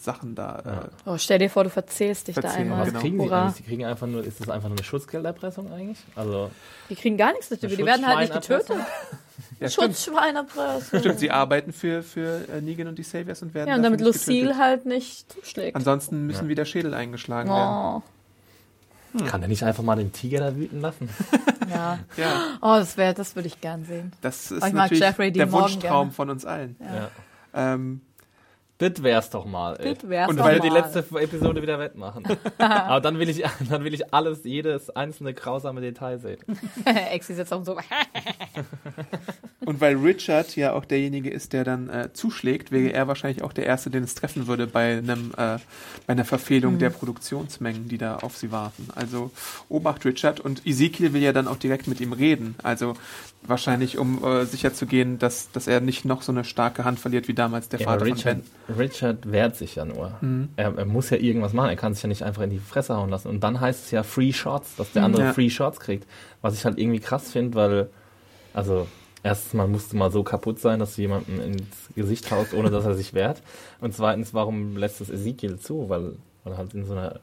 [0.00, 0.62] Sachen da.
[0.64, 0.72] Ja.
[0.82, 2.80] Äh, Oh, stell dir vor, du verzählst dich da Verzählen, einmal.
[2.80, 3.00] was genau.
[3.00, 3.42] kriegen die Hurra.
[3.42, 3.56] eigentlich?
[3.56, 5.98] Die kriegen einfach nur, ist das einfach nur eine Schutzgelderpressung eigentlich?
[6.16, 6.50] Also
[6.88, 7.68] Die kriegen gar nichts dafür.
[7.68, 8.76] Die werden halt nicht Schutzschweinerpressung?
[8.78, 9.60] getötet.
[9.60, 9.96] ja, stimmt.
[9.96, 11.00] Schutzschweinerpresse.
[11.00, 14.00] Stimmt, sie arbeiten für, für äh, Negan und die Saviors und werden Ja, und damit
[14.00, 14.58] nicht Lucille getötet.
[14.62, 15.76] halt nicht zuschlägt.
[15.76, 16.48] Ansonsten müssen Ja.
[16.48, 18.02] wieder Schädel eingeschlagen werden.
[19.12, 21.08] Oh, kann er nicht einfach mal den Tiger da wüten lassen?
[21.68, 21.98] ja.
[22.16, 24.12] Ja, Oh, das wäre, das würde ich gern sehen.
[24.20, 26.12] das ist natürlich Jeffrey der Wunschtraum gerne.
[26.12, 26.76] von uns allen.
[26.80, 27.10] Ja.
[27.52, 28.02] Ähm,
[28.80, 29.94] Das wär's doch mal, ey.
[29.94, 32.24] Das wär's Und doch weil die letzte Episode wieder wettmachen.
[32.58, 36.40] Aber dann will ich, dann will ich alles, jedes einzelne grausame Detail sehen.
[36.86, 37.76] Exi sitzt auch so.
[39.64, 43.52] und weil Richard ja auch derjenige ist, der dann äh, zuschlägt, wäre er wahrscheinlich auch
[43.52, 45.58] der Erste, den es treffen würde bei einem äh,
[46.06, 48.88] bei einer Verfehlung der Produktionsmengen, die da auf sie warten.
[48.94, 49.30] Also
[49.68, 52.54] Obacht Richard und Ezekiel will ja dann auch direkt mit ihm reden.
[52.62, 52.94] Also
[53.42, 57.34] wahrscheinlich, um äh, sicherzugehen, dass, dass er nicht noch so eine starke Hand verliert wie
[57.34, 58.76] damals der Ja, Vater aber von Richard, Ben.
[58.76, 60.16] Richard wehrt sich ja nur.
[60.20, 60.48] Mhm.
[60.56, 61.70] Er, er muss ja irgendwas machen.
[61.70, 63.28] Er kann sich ja nicht einfach in die Fresse hauen lassen.
[63.28, 65.32] Und dann heißt es ja Free Shots, dass der andere Ja.
[65.32, 66.06] Free Shots kriegt.
[66.42, 67.90] Was ich halt irgendwie krass finde, weil,
[68.54, 68.86] also,
[69.22, 72.84] erstens mal musste mal so kaputt sein, dass du jemanden ins Gesicht haust, ohne dass
[72.84, 73.42] er sich wehrt.
[73.80, 75.88] Und zweitens, warum lässt es Ezekiel zu?
[75.88, 76.12] Weil,
[76.44, 77.20] weil er halt in so einer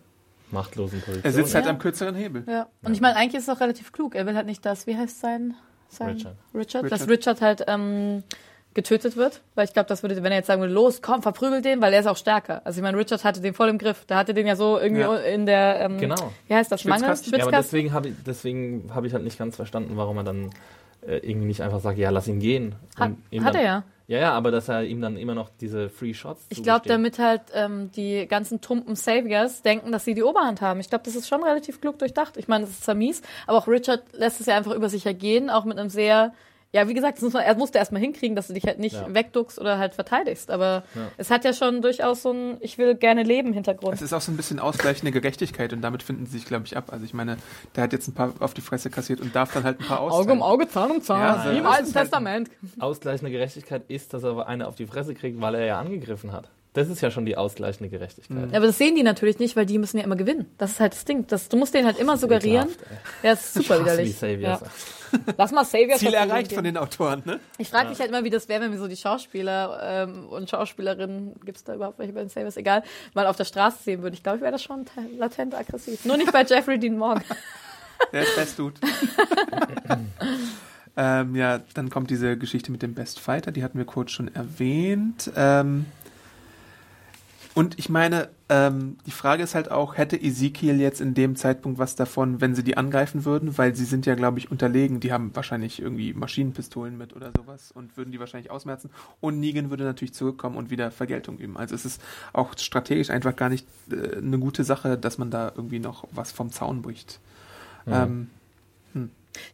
[0.52, 1.72] machtlosen Position Er sitzt halt Ja.
[1.72, 2.44] am kürzeren Hebel.
[2.48, 2.68] Ja.
[2.84, 4.16] Und ich meine, eigentlich ist es auch relativ klug.
[4.16, 5.56] Er will halt nicht, dass, wie heißt sein,
[5.90, 6.36] sein Richard.
[6.54, 6.84] Richard?
[6.92, 7.10] Dass Richard.
[7.10, 8.24] Richard halt ähm,
[8.74, 9.42] getötet wird.
[9.56, 11.92] Weil ich glaube, das würde, wenn er jetzt sagen würde, los, komm, verprügel den, weil
[11.94, 12.62] er ist auch stärker.
[12.64, 14.06] Also ich meine, Richard hatte den voll im Griff.
[14.06, 15.16] Der hatte den ja so irgendwie Ja.
[15.18, 16.32] in der, ähm, Genau.
[16.48, 17.10] wie heißt das, Mangel?
[17.26, 20.52] Ja, aber deswegen habe ich, deswegen hab ich halt nicht ganz verstanden, warum er dann
[21.08, 22.76] äh, irgendwie nicht einfach sagt, ja, lass ihn gehen.
[22.98, 23.84] Hat, hat er ja.
[24.08, 27.20] Ja, ja, aber dass er ihm dann immer noch diese Free Shots Ich glaube, damit
[27.20, 30.80] halt ähm, die ganzen tumpen Saviors denken, dass sie die Oberhand haben.
[30.80, 32.38] Ich glaube, das ist schon relativ klug durchdacht.
[32.38, 35.06] Ich meine, das ist zwar mies, aber auch Richard lässt es ja einfach über sich
[35.06, 36.34] ergehen, auch mit einem sehr
[36.74, 38.94] Ja, wie gesagt, das muss man, er musste erstmal hinkriegen, dass du dich halt nicht
[38.96, 39.14] Ja.
[39.14, 40.52] wegduckst oder halt verteidigst.
[40.52, 41.02] Aber Ja.
[41.18, 43.94] es hat ja schon durchaus so ein Ich will gerne leben Hintergrund.
[43.96, 46.76] Es ist auch so ein bisschen ausgleichende Gerechtigkeit und damit finden sie sich, glaube ich,
[46.76, 46.92] ab.
[46.92, 47.38] Also ich meine,
[47.76, 50.02] der hat jetzt ein paar auf die Fresse kassiert und darf dann halt ein paar
[50.02, 50.42] auszahlen.
[50.42, 51.22] Auge, Zahn um Zahn.
[51.22, 52.50] Ja, also wie im Alten ist halt- Testament.
[52.80, 56.32] Ausgleichende Gerechtigkeit ist, dass er aber eine auf die Fresse kriegt, weil er ja angegriffen
[56.34, 56.50] hat.
[56.74, 58.52] Das ist ja schon die ausgleichende Gerechtigkeit.
[58.52, 60.46] Ja, aber das sehen die natürlich nicht, weil die müssen ja immer gewinnen.
[60.60, 61.26] Das ist halt das Ding.
[61.26, 62.68] Das, du musst denen halt immer suggerieren.
[62.70, 62.92] Ekelhaft.
[63.24, 64.10] Ja, das ist super widerlich.
[64.10, 64.62] die Saviors.
[64.62, 64.68] Ja.
[65.38, 67.40] Lass mal Saviors Ziel erreicht von den Autoren, ne?
[67.58, 70.50] Ich frage mich halt immer, wie das wäre, wenn wir so die Schauspieler ähm, und
[70.50, 72.84] Schauspielerinnen, gibt es da überhaupt welche bei den Saviors, egal,
[73.14, 74.16] mal auf der Straße sehen würde.
[74.16, 76.04] Ich glaube, ich wäre das schon te- latent aggressiv.
[76.06, 77.24] Nur nicht bei Jeffrey Dean Morgan.
[78.12, 78.80] Der ist Best Dude.
[80.98, 84.34] ähm, ja, dann kommt diese Geschichte mit dem Best Fighter, die hatten wir kurz schon
[84.34, 85.32] erwähnt.
[85.36, 85.86] Ähm,
[87.54, 91.80] und ich meine, ähm, die Frage ist halt auch, hätte Ezekiel jetzt in dem Zeitpunkt
[91.80, 93.58] was davon, wenn sie die angreifen würden?
[93.58, 95.02] Weil sie sind ja, glaube ich, unterlegen.
[95.02, 98.90] Die haben wahrscheinlich irgendwie Maschinenpistolen mit oder sowas und würden die wahrscheinlich ausmerzen.
[99.20, 101.58] Und Negan würde natürlich zurückkommen und wieder Vergeltung üben.
[101.58, 105.52] Also es ist auch strategisch einfach gar nicht äh, eine gute Sache, dass man da
[105.56, 107.20] irgendwie noch was vom Zaun bricht.
[107.86, 108.30] Ähm,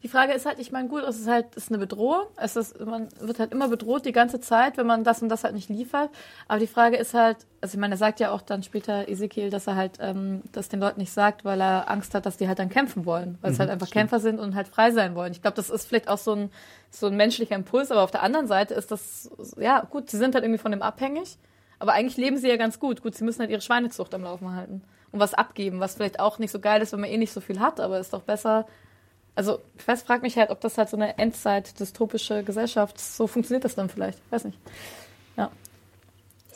[0.04, 2.26] Die Frage ist halt, ich meine, gut, es ist halt, es ist eine Bedrohung.
[2.38, 5.44] Es ist, man wird halt immer bedroht die ganze Zeit, wenn man das und das
[5.44, 6.10] halt nicht liefert.
[6.48, 9.50] Aber die Frage ist halt, also ich meine, er sagt ja auch dann später Ezekiel,
[9.50, 12.48] dass er halt ähm, das den Leuten nicht sagt, weil er Angst hat, dass die
[12.48, 13.38] halt dann kämpfen wollen.
[13.42, 15.32] Weil es halt einfach Kämpfer sind und halt frei sein wollen.
[15.32, 16.52] Ich glaube, das ist vielleicht auch so ein,
[16.90, 20.36] so ein menschlicher Impuls, aber auf der anderen Seite ist das, ja, gut, sie sind
[20.36, 21.38] halt irgendwie von dem abhängig.
[21.80, 23.02] Aber eigentlich leben sie ja ganz gut.
[23.02, 24.82] Gut, sie müssen halt ihre Schweinezucht am Laufen halten.
[25.12, 27.42] Und was abgeben, was vielleicht auch nicht so geil ist, wenn man eh nicht so
[27.42, 28.66] viel hat, aber ist doch besser,
[29.36, 33.66] also, ich weiß, frag mich halt, ob das halt so eine Endzeit-dystopische Gesellschaft, so funktioniert
[33.66, 34.20] das dann vielleicht.
[34.32, 34.58] Weiß nicht.
[35.38, 35.50] Ja.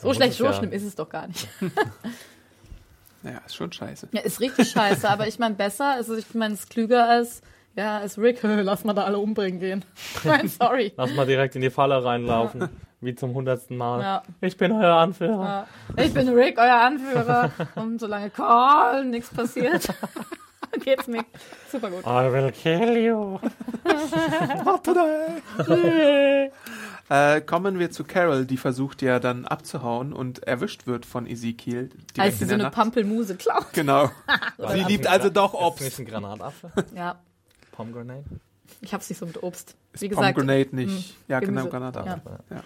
[0.00, 1.48] So schlecht, so ja- schlimm ist es doch gar nicht.
[3.22, 4.08] naja, ist schon scheiße.
[4.12, 7.42] Ja, ist richtig scheiße, aber ich meine, besser, also ich meine, es ist klüger als,
[7.74, 9.84] ja, als Rick, lass mal da alle umbringen gehen.
[10.18, 10.92] Ich mein, sorry.
[10.96, 12.68] Lass mal direkt in die Falle reinlaufen.
[13.00, 14.00] Wie zum hundertsten Mal.
[14.02, 14.22] Ja.
[14.40, 15.66] Ich bin euer Anführer.
[15.96, 16.02] Ja.
[16.04, 17.52] Ich bin Rick, euer Anführer.
[17.76, 19.88] Und solange Call nichts passiert,
[20.84, 21.24] geht's mir
[21.70, 22.04] super gut.
[22.04, 23.38] I will kill you.
[24.64, 26.50] Not today.
[27.08, 31.90] äh, kommen wir zu Carol, die versucht ja dann abzuhauen und erwischt wird von Ezekiel.
[32.18, 32.74] Als sie so eine Nacht.
[32.74, 33.66] Pampelmuse klaut.
[33.72, 34.10] Genau.
[34.72, 35.80] sie liebt also doch Ist Obst.
[35.84, 36.70] nicht ein Granatapfel?
[36.94, 37.18] Ja,
[37.72, 38.24] Pomegranate?
[38.80, 39.76] ich hab's nicht so mit Obst.
[39.94, 41.16] Wie Ist gesagt, Pomegranate nicht.
[41.28, 41.66] Ja, genau.
[41.66, 42.38] Granatapfel.
[42.50, 42.56] Ja.
[42.56, 42.62] Ja.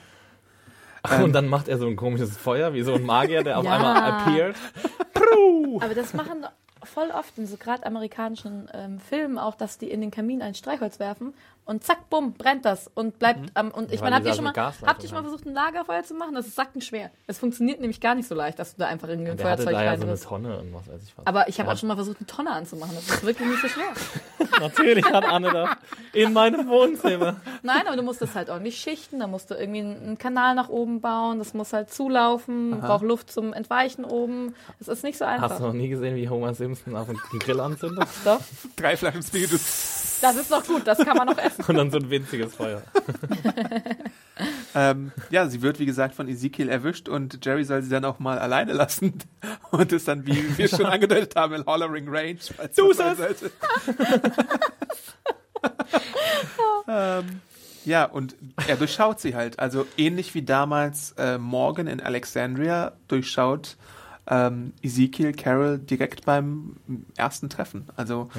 [1.25, 3.75] Und dann macht er so ein komisches Feuer, wie so ein Magier, der auf Ja.
[3.75, 4.57] einmal appeared.
[5.81, 6.45] Aber das machen
[6.85, 10.55] voll oft in so gerade amerikanischen ähm, Filmen auch, dass die in den Kamin ein
[10.55, 11.35] Streichholz werfen
[11.65, 13.71] und zack, bumm, brennt das und bleibt am.
[13.71, 16.15] Und ich meine, habt ihr schon mal, habt ihr schon mal versucht, ein Lagerfeuer zu
[16.15, 16.35] machen?
[16.35, 17.11] Das ist sackenschwer.
[17.27, 19.63] Es funktioniert nämlich gar nicht so leicht, dass du da einfach irgendwie ein Der hatte
[19.63, 20.19] Feuerzeug da ja so eine.
[20.21, 21.27] Tonne und was weiß ich was.
[21.27, 22.95] Aber ich habe auch schon mal versucht, eine Tonne anzumachen.
[22.95, 23.93] Das ist wirklich nicht so schwer.
[24.61, 25.71] Natürlich hat Anne das
[26.13, 27.37] in meinem Wohnzimmer.
[27.63, 29.21] Nein, aber du musst das halt ordentlich schichten.
[29.21, 31.39] Da musst du irgendwie einen Kanal nach oben bauen.
[31.39, 32.81] Das muss halt zulaufen.
[32.81, 34.55] Braucht Luft zum Entweichen oben.
[34.81, 35.59] Es ist nicht so Hast einfach.
[35.59, 38.09] du noch nie gesehen, wie Homer Simpson auf einen Grill anzündet?
[38.25, 38.41] Doch,
[38.77, 40.19] Drei Flaschen Spiritus.
[40.21, 40.87] das ist doch gut.
[40.87, 41.52] Das kann man noch essen.
[41.69, 42.83] Und dann so ein winziges Feuer.
[44.75, 48.19] Ähm, ja, sie wird, wie gesagt, von Ezekiel erwischt und Jerry soll sie dann auch
[48.19, 49.19] mal alleine lassen
[49.71, 52.39] und ist dann, wie wir schon angedeutet haben, in Hollering Range.
[52.75, 53.51] Du sollte.
[56.89, 57.41] ähm,
[57.85, 58.35] ja, und
[58.67, 59.59] er durchschaut sie halt.
[59.59, 63.77] Also ähnlich wie damals äh, Morgan in Alexandria durchschaut
[64.29, 66.77] ähm, Ezekiel Carol direkt beim
[67.17, 67.89] ersten Treffen.
[67.97, 68.31] Also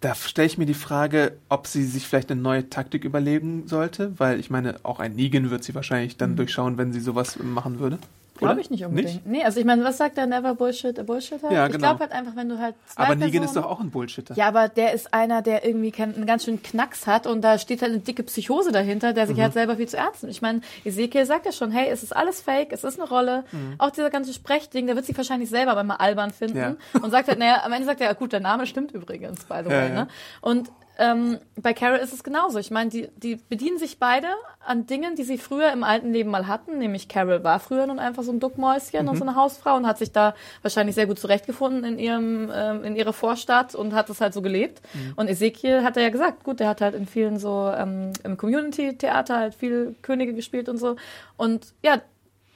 [0.00, 4.18] da stelle ich mir die Frage, ob sie sich vielleicht eine neue Taktik überlegen sollte,
[4.18, 7.80] weil ich meine, auch ein Negan wird sie wahrscheinlich dann durchschauen, wenn sie sowas machen
[7.80, 7.98] würde.
[8.40, 9.26] Glaube ich nicht unbedingt.
[9.26, 11.52] Nee, also ich meine, was sagt der Never Bullshit, a Bullshitter?
[11.52, 11.88] Ja, Ich genau.
[11.88, 14.34] glaube halt einfach, wenn du halt Aber Negan ist Personen- doch auch ein Bullshitter.
[14.34, 17.82] Ja, aber der ist einer, der irgendwie einen ganz schönen Knacks hat und da steht
[17.82, 19.42] halt eine dicke Psychose dahinter, der sich Mhm.
[19.42, 20.34] halt selber viel zu ernst nimmt.
[20.34, 23.44] Ich meine, Ezekiel sagt ja schon, hey, es ist alles fake, es ist eine Rolle.
[23.78, 26.76] Auch dieser ganze Sprechding, der wird sich wahrscheinlich selber aber mal albern finden Mhm.
[26.94, 27.00] Ja.
[27.02, 29.60] und sagt halt, naja, am Ende sagt er, ja gut, der Name stimmt übrigens, by
[29.64, 29.88] the way.
[29.88, 29.94] ja.
[29.94, 30.08] Ne?
[30.40, 30.70] Und
[31.00, 32.58] ähm, bei Carol ist es genauso.
[32.58, 34.28] Ich meine, die, die bedienen sich beide
[34.64, 36.78] an Dingen, die sie früher im alten Leben mal hatten.
[36.78, 39.08] Nämlich Carol war früher nun einfach so ein Duckmäuschen Mhm.
[39.08, 42.84] und so eine Hausfrau und hat sich da wahrscheinlich sehr gut zurechtgefunden in ihrem ähm,
[42.84, 44.82] in ihrer Vorstadt und hat es halt so gelebt.
[44.94, 45.12] Mhm.
[45.16, 48.36] Und Ezekiel hat er ja gesagt, gut, der hat halt in vielen so ähm, im
[48.36, 50.96] Community-Theater halt viel Könige gespielt und so.
[51.36, 52.00] Und ja,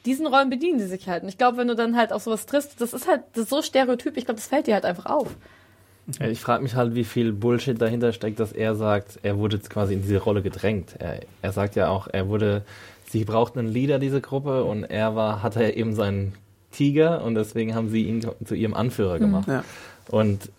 [0.04, 1.22] diesen Rollen bedienen sie sich halt.
[1.22, 3.50] Und ich glaube, wenn du dann halt auf sowas triffst, das ist halt das ist
[3.50, 5.34] so stereotyp, ich glaube, das fällt dir halt einfach auf.
[6.20, 9.70] Ich frage mich halt, wie viel Bullshit dahinter steckt, dass er sagt, er wurde jetzt
[9.70, 10.96] quasi in diese Rolle gedrängt.
[10.98, 12.62] Er, er sagt ja auch, er wurde,
[13.08, 16.34] sie brauchten einen Leader, diese Gruppe, und er war, hatte ja eben seinen
[16.72, 19.48] Tiger und deswegen haben sie ihn zu ihrem Anführer gemacht.
[19.48, 19.64] Ja.
[20.08, 20.50] Und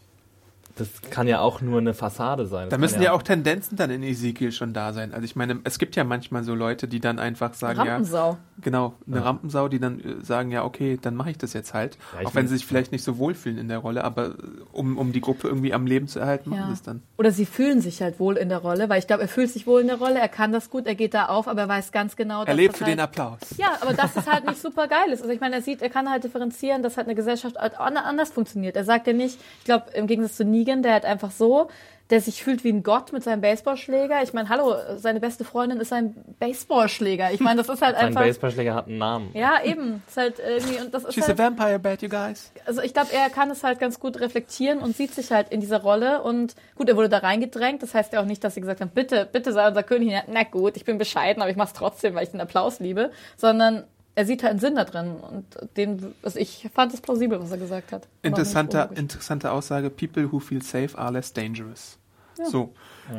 [0.75, 2.65] das kann ja auch nur eine Fassade sein.
[2.65, 5.13] Da Das müssen kann ja auch Tendenzen dann in Ezekiel schon da sein.
[5.13, 8.31] Also ich meine, es gibt ja manchmal so Leute, die dann einfach sagen, Rampensau.
[8.31, 9.21] ja, genau, eine Ja.
[9.23, 11.97] Rampensau, die dann äh, sagen, ja, okay, dann mache ich das jetzt halt.
[12.21, 14.33] Ja, auch wenn sie sich vielleicht nicht so wohlfühlen in der Rolle, aber äh,
[14.73, 16.67] um, um die Gruppe irgendwie am Leben zu erhalten, machen Ja.
[16.67, 17.01] sie es dann.
[17.17, 19.65] Oder sie fühlen sich halt wohl in der Rolle, weil ich glaube, er fühlt sich
[19.67, 21.91] wohl in der Rolle, er kann das gut, er geht da auf, aber er weiß
[21.93, 23.39] ganz genau, dass Er lebt das für halt, den Applaus.
[23.57, 25.21] Ja, aber dass es halt nicht super geil ist.
[25.21, 27.95] Also ich meine, er sieht, er kann halt differenzieren, dass halt eine Gesellschaft halt an-
[27.95, 28.75] anders funktioniert.
[28.75, 31.69] Er sagt ja nicht, ich glaube, im Gegensatz zu Negan, der halt einfach so,
[32.11, 34.21] der sich fühlt wie ein Gott mit seinem Baseballschläger.
[34.21, 37.31] Ich meine, hallo, seine beste Freundin ist ein Baseballschläger.
[37.31, 38.21] Ich meine, das ist halt Sein einfach.
[38.21, 39.31] Baseballschläger hat einen Namen.
[39.33, 40.03] Ja, eben.
[40.07, 42.51] Ist halt irgendwie, und das ist She's halt, a vampire bat, you guys.
[42.65, 45.61] also ich glaube, er kann es halt ganz gut reflektieren und sieht sich halt in
[45.61, 46.21] dieser Rolle.
[46.21, 47.81] Und gut, er wurde da reingedrängt.
[47.81, 50.13] Das heißt ja auch nicht, dass sie gesagt haben, bitte, bitte sei unser König.
[50.27, 53.09] Na gut, ich bin bescheiden, aber ich mache es trotzdem, weil ich den Applaus liebe.
[53.35, 53.83] Sondern
[54.15, 55.17] er sieht halt einen Sinn da drin.
[55.17, 55.45] Und
[55.77, 58.07] den, also ich fand es plausibel, was er gesagt hat.
[58.21, 61.97] Interessante, interessante Aussage, people who feel safe are less dangerous.
[62.43, 62.73] So,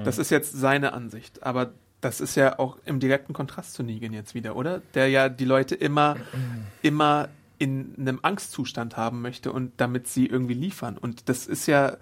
[0.04, 1.72] das ist jetzt seine Ansicht, aber
[2.02, 4.82] das ist ja auch im direkten Kontrast zu Negan jetzt wieder, oder?
[4.94, 6.16] Der ja die Leute immer,
[6.82, 7.28] immer
[7.58, 10.98] in einem Angstzustand haben möchte und damit sie irgendwie liefern.
[10.98, 11.96] Und das ist ja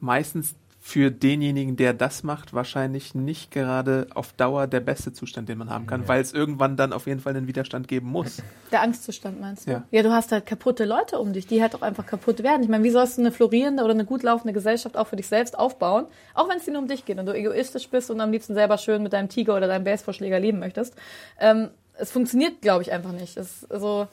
[0.00, 0.56] meistens
[0.86, 5.68] für denjenigen, der das macht, wahrscheinlich nicht gerade auf Dauer der beste Zustand, den man
[5.68, 8.40] haben kann, weil es irgendwann dann auf jeden Fall einen Widerstand geben muss.
[8.70, 9.72] Der Angstzustand meinst du?
[9.72, 9.84] Ja.
[9.90, 12.62] ja, du hast halt kaputte Leute um dich, die halt auch einfach kaputt werden.
[12.62, 15.26] Ich meine, wie sollst du eine florierende oder eine gut laufende Gesellschaft auch für dich
[15.26, 18.20] selbst aufbauen, auch wenn es dir nur um dich geht und du egoistisch bist und
[18.20, 20.94] am liebsten selber schön mit deinem Tiger oder deinem Baseballschläger leben möchtest.
[21.40, 23.36] Ähm, es funktioniert, glaube ich, einfach nicht.
[23.36, 24.06] Es ist also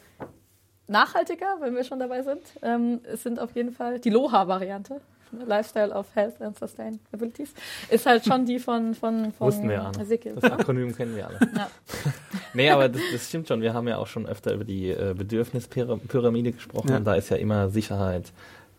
[0.88, 2.42] nachhaltiger, wenn wir schon dabei sind.
[2.64, 5.02] Ähm, es sind auf jeden Fall die Loha-Variante.
[5.46, 7.54] Lifestyle of Health and Sustainabilities
[7.90, 10.00] ist halt schon die von von von Wussten wir, Anne.
[10.02, 10.36] Ezekiel.
[10.40, 11.40] Das Akronym kennen wir alle.
[11.56, 11.70] Ja.
[12.56, 13.62] Nee, aber das, das stimmt schon.
[13.62, 16.98] Wir haben ja auch schon öfter über die äh, Bedürfnispyramide gesprochen Ja.
[16.98, 18.32] und da ist ja immer Sicherheit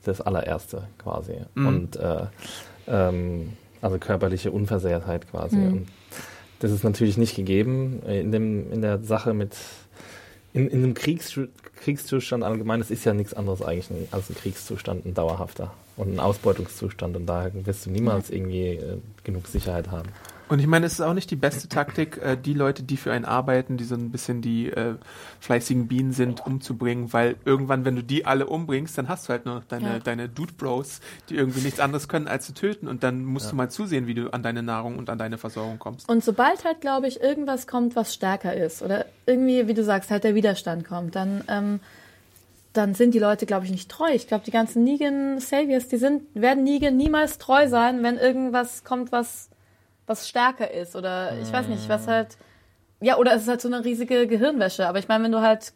[0.05, 1.38] das allererste quasi.
[1.55, 1.66] Mhm.
[1.66, 2.26] Und äh,
[2.86, 5.57] ähm, also körperliche Unversehrtheit quasi.
[5.57, 5.72] Mhm.
[5.72, 5.88] Und
[6.61, 9.57] das ist natürlich nicht gegeben äh, in, dem, in der Sache mit
[10.55, 11.38] in, in einem Kriegs,
[11.76, 16.14] Kriegszustand allgemein, das ist ja nichts anderes eigentlich ein- als ein Kriegszustand, ein dauerhafter und
[16.14, 20.09] ein Ausbeutungszustand und da wirst du niemals irgendwie äh, genug Sicherheit haben.
[20.55, 23.12] Und ich meine, es ist auch nicht die beste Taktik, äh, die Leute, die für
[23.12, 24.94] einen arbeiten, die so ein bisschen die äh,
[25.40, 29.46] fleißigen Bienen sind, umzubringen, weil irgendwann, wenn du die alle umbringst, dann hast du halt
[29.46, 29.98] nur noch deine, Ja.
[29.98, 33.57] deine Dude Bros, die irgendwie nichts anderes können, als zu töten und dann musst du
[33.57, 36.09] mal zusehen, wie du an deine Nahrung und an deine Versorgung kommst.
[36.09, 40.12] Und sobald halt, glaube ich, irgendwas kommt, was stärker ist oder irgendwie, wie du sagst,
[40.12, 41.80] halt der Widerstand kommt, dann, ähm,
[42.74, 44.11] dann sind die Leute, glaube ich, nicht treu.
[44.12, 48.84] Ich glaube, die ganzen Negan Saviors, die sind, werden Negan niemals treu sein, wenn irgendwas
[48.84, 49.48] kommt, was,
[50.07, 52.36] was stärker ist oder ich weiß nicht, was halt,
[53.00, 54.86] ja, oder es ist halt so eine riesige Gehirnwäsche.
[54.86, 55.72] Aber ich meine, wenn du halt,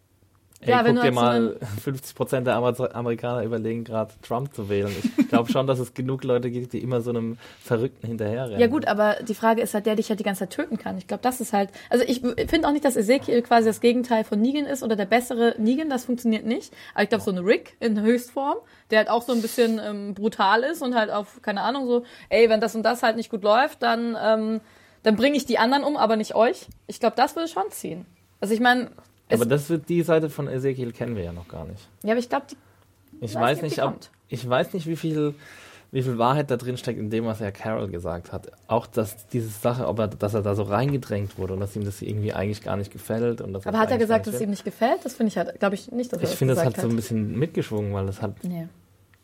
[0.61, 3.84] Ey, ja, wenn guck du dir halt so mal, 50 Prozent der Amer Amerikaner überlegen
[3.84, 4.92] gerade, Trump zu wählen.
[5.16, 8.59] Ich glaube schon, dass es genug Leute gibt, die immer so einem Verrückten hinterherrennen.
[8.59, 10.98] Ja gut, aber die Frage ist halt, der dich halt die ganze Zeit töten kann.
[10.98, 14.24] Ich glaube, das ist halt, also ich finde auch nicht, dass Ezekiel quasi das Gegenteil
[14.24, 16.72] von Negan ist oder der bessere Negan, das funktioniert nicht.
[16.94, 18.56] Aber ich glaube, so ein Rick in Höchstform,
[18.90, 22.02] der halt auch so ein bisschen ähm, brutal ist und halt auf, keine Ahnung, so,
[22.30, 24.61] ey, wenn das und das halt nicht gut läuft, dann, ähm,
[25.04, 26.66] dann bringe ich die anderen um, aber nicht euch.
[26.88, 28.06] Ich glaube, das würde schon ziehen.
[28.40, 28.90] Also ich meine,
[29.30, 31.88] aber das wird die Seite von Ezekiel kennen wir ja noch gar nicht.
[32.02, 32.56] ja, aber ich glaube, die
[33.24, 34.10] Ich Weiß weiß nicht, ob kommt.
[34.28, 35.34] ich weiß nicht, wie viel,
[35.90, 38.50] wie viel Wahrheit da drin steckt in dem, was Herr Carroll gesagt hat.
[38.66, 41.84] Auch dass diese Sache, ob er, dass er da so reingedrängt wurde und dass ihm
[41.84, 44.50] das irgendwie eigentlich gar nicht gefällt und dass aber hat er gesagt, dass es ihm
[44.50, 45.04] nicht gefällt?
[45.04, 46.24] Das finde ich halt, glaube ich nicht, dass er.
[46.24, 46.96] Ich das finde, das gesagt hat so ein hat.
[46.96, 48.68] bisschen mitgeschwungen, weil das hat Nee.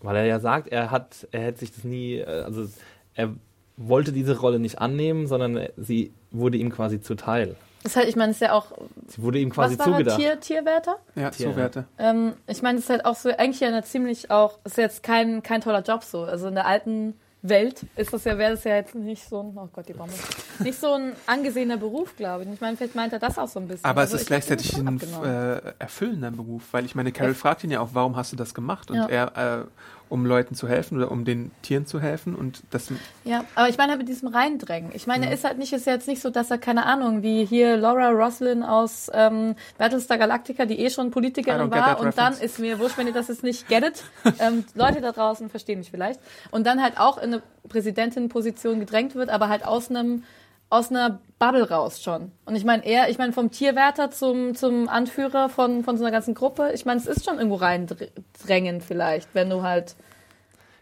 [0.00, 2.66] Weil er ja sagt, er hat, er hätte sich das nie, äh, also
[3.14, 3.34] er
[3.78, 7.57] wollte diese Rolle nicht annehmen, sondern er- sie wurde ihm quasi zuteil.
[7.85, 8.72] Das ist halt, ich meine, es ist ja auch,
[9.09, 10.18] Sie wurde ihm quasi was war zugedacht.
[10.18, 10.97] Tier, Tierwärter?
[11.16, 11.85] Ja, Tier, so Werte.
[11.99, 15.03] Ähm, ich meine, es ist halt auch so, eigentlich ja eine ziemlich auch, ist jetzt
[15.03, 16.22] kein, kein toller Job so.
[16.22, 17.12] Also in der alten
[17.43, 20.14] Welt ist das ja, wäre das ja jetzt nicht so ein, oh Gott, die Bombe,
[20.61, 22.49] nicht so ein angesehener Beruf, glaube ich.
[22.55, 23.85] Ich meine, vielleicht meint er das auch so ein bisschen.
[23.85, 27.70] Aber Also es ist gleichzeitig ein äh, erfüllender Beruf, weil ich meine, Carol fragt ihn
[27.70, 28.91] ja auch, warum hast du das gemacht?
[28.91, 29.07] Und Ja.
[29.09, 29.64] er, äh,
[30.09, 32.92] um Leuten zu helfen oder um den Tieren zu helfen und das
[33.24, 34.92] Ja, aber ich meine halt mit diesem Reindrängen.
[34.94, 37.44] Ich meine, er ist halt nicht, ist jetzt nicht so, dass er, keine Ahnung, wie
[37.44, 42.40] hier Laura Roslin aus ähm, Battlestar Galactica, die eh schon Politikerin war und dann reference.
[42.40, 44.05] ist mir wurscht, wenn ihr das jetzt nicht gettet.
[44.38, 46.20] ähm, Leute da draußen verstehen mich vielleicht.
[46.50, 50.24] Und dann halt auch in eine Präsidentin-Position gedrängt wird, aber halt aus einem
[50.71, 52.33] aus einer Bubble raus schon.
[52.47, 56.11] Und ich meine, er, ich meine, vom Tierwärter zum, zum Anführer von, von so einer
[56.12, 59.95] ganzen Gruppe, ich meine, es ist schon irgendwo reindrängen vielleicht, wenn du halt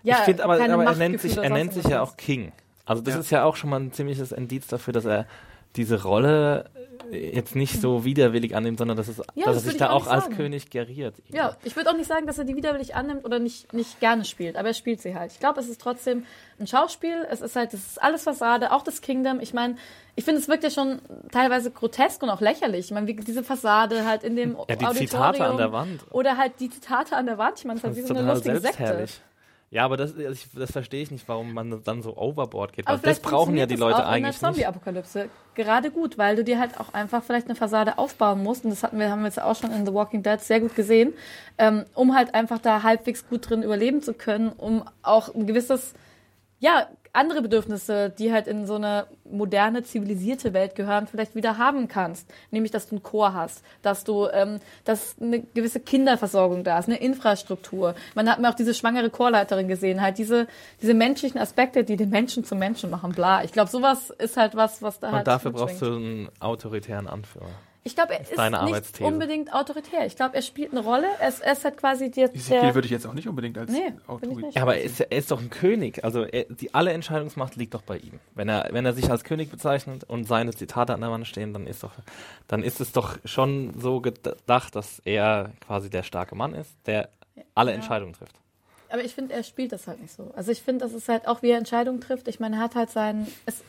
[0.04, 2.52] ja, ich finde aber, keine aber er nennt sich, er nennt sich ja auch King.
[2.84, 3.20] Also das Ja.
[3.20, 5.26] ist ja auch schon mal ein ziemliches Indiz dafür, dass er
[5.76, 6.70] diese Rolle
[7.10, 10.06] jetzt nicht so widerwillig annimmt, sondern dass, es, Ja, dass das er sich da auch
[10.06, 10.30] auch als.
[10.30, 11.14] König geriert.
[11.28, 14.24] Ja, ich würde auch nicht sagen, dass er die widerwillig annimmt oder nicht, nicht gerne
[14.24, 15.32] spielt, aber er spielt sie halt.
[15.32, 16.24] Ich glaube, es ist trotzdem
[16.58, 17.26] ein Schauspiel.
[17.30, 19.40] Es ist halt, das ist alles Fassade, auch das Kingdom.
[19.40, 19.76] Ich meine,
[20.16, 21.00] ich finde, es wirkt ja schon
[21.30, 22.86] teilweise grotesk und auch lächerlich.
[22.86, 25.08] Ich meine, wie diese Fassade halt in dem Ja, die Auditorium.
[25.08, 26.00] Zitate an der Wand.
[26.10, 27.58] Oder halt die Zitate an der Wand.
[27.58, 29.06] Ich meine, es ist halt wie so eine lustige Sekte.
[29.72, 32.86] Ja, aber das, ich, das verstehe ich nicht, warum man dann so overboard geht.
[32.86, 34.56] Aber das brauchen ja die das Leute auch in eigentlich der nicht.
[34.58, 38.64] Zombie-Apokalypse gerade gut, weil du dir halt auch einfach vielleicht eine Fassade aufbauen musst.
[38.64, 40.74] Und das hatten wir, haben wir jetzt auch schon in The Walking Dead sehr gut
[40.76, 41.14] gesehen,
[41.56, 45.94] ähm, um halt einfach da halbwegs gut drin überleben zu können, um auch ein gewisses,
[46.58, 51.88] ja, andere Bedürfnisse, die halt in so eine moderne, zivilisierte Welt gehören, vielleicht wieder haben
[51.88, 52.26] kannst.
[52.50, 56.88] Nämlich, dass du ein Chor hast, dass du, ähm, dass eine gewisse Kinderversorgung da ist,
[56.88, 57.94] eine Infrastruktur.
[58.14, 60.46] Man hat mir auch diese schwangere Chorleiterin gesehen, halt diese,
[60.80, 63.44] diese menschlichen Aspekte, die den Menschen zum Menschen machen, bla.
[63.44, 65.80] Ich glaube, sowas ist halt was, was da halt Und dafür mitschwingt.
[65.80, 67.50] brauchst du einen autoritären Anführer.
[67.84, 70.06] Ich glaube, er ist deine nicht unbedingt autoritär.
[70.06, 71.06] Ich glaube, er spielt eine Rolle.
[71.18, 73.72] Er ist, er ist halt quasi der, Ezekiel würde ich jetzt auch nicht unbedingt als
[73.72, 73.92] Nee,
[74.36, 74.54] nicht.
[74.54, 76.04] Ja, aber er ist, er ist doch ein König.
[76.04, 78.20] Also er, die alle Entscheidungsmacht liegt doch bei ihm.
[78.36, 81.52] Wenn er, wenn er sich als König bezeichnet und seine Zitate an der Wand stehen,
[81.52, 81.92] dann ist doch,
[82.46, 87.08] dann ist es doch schon so gedacht, dass er quasi der starke Mann ist, der
[87.56, 88.36] alle Entscheidungen trifft.
[88.90, 90.30] Aber ich finde, er spielt das halt nicht so.
[90.36, 92.28] Also ich finde, das ist halt auch, wie er Entscheidungen trifft.
[92.28, 93.26] Ich meine, er hat halt seinen.
[93.46, 93.64] Es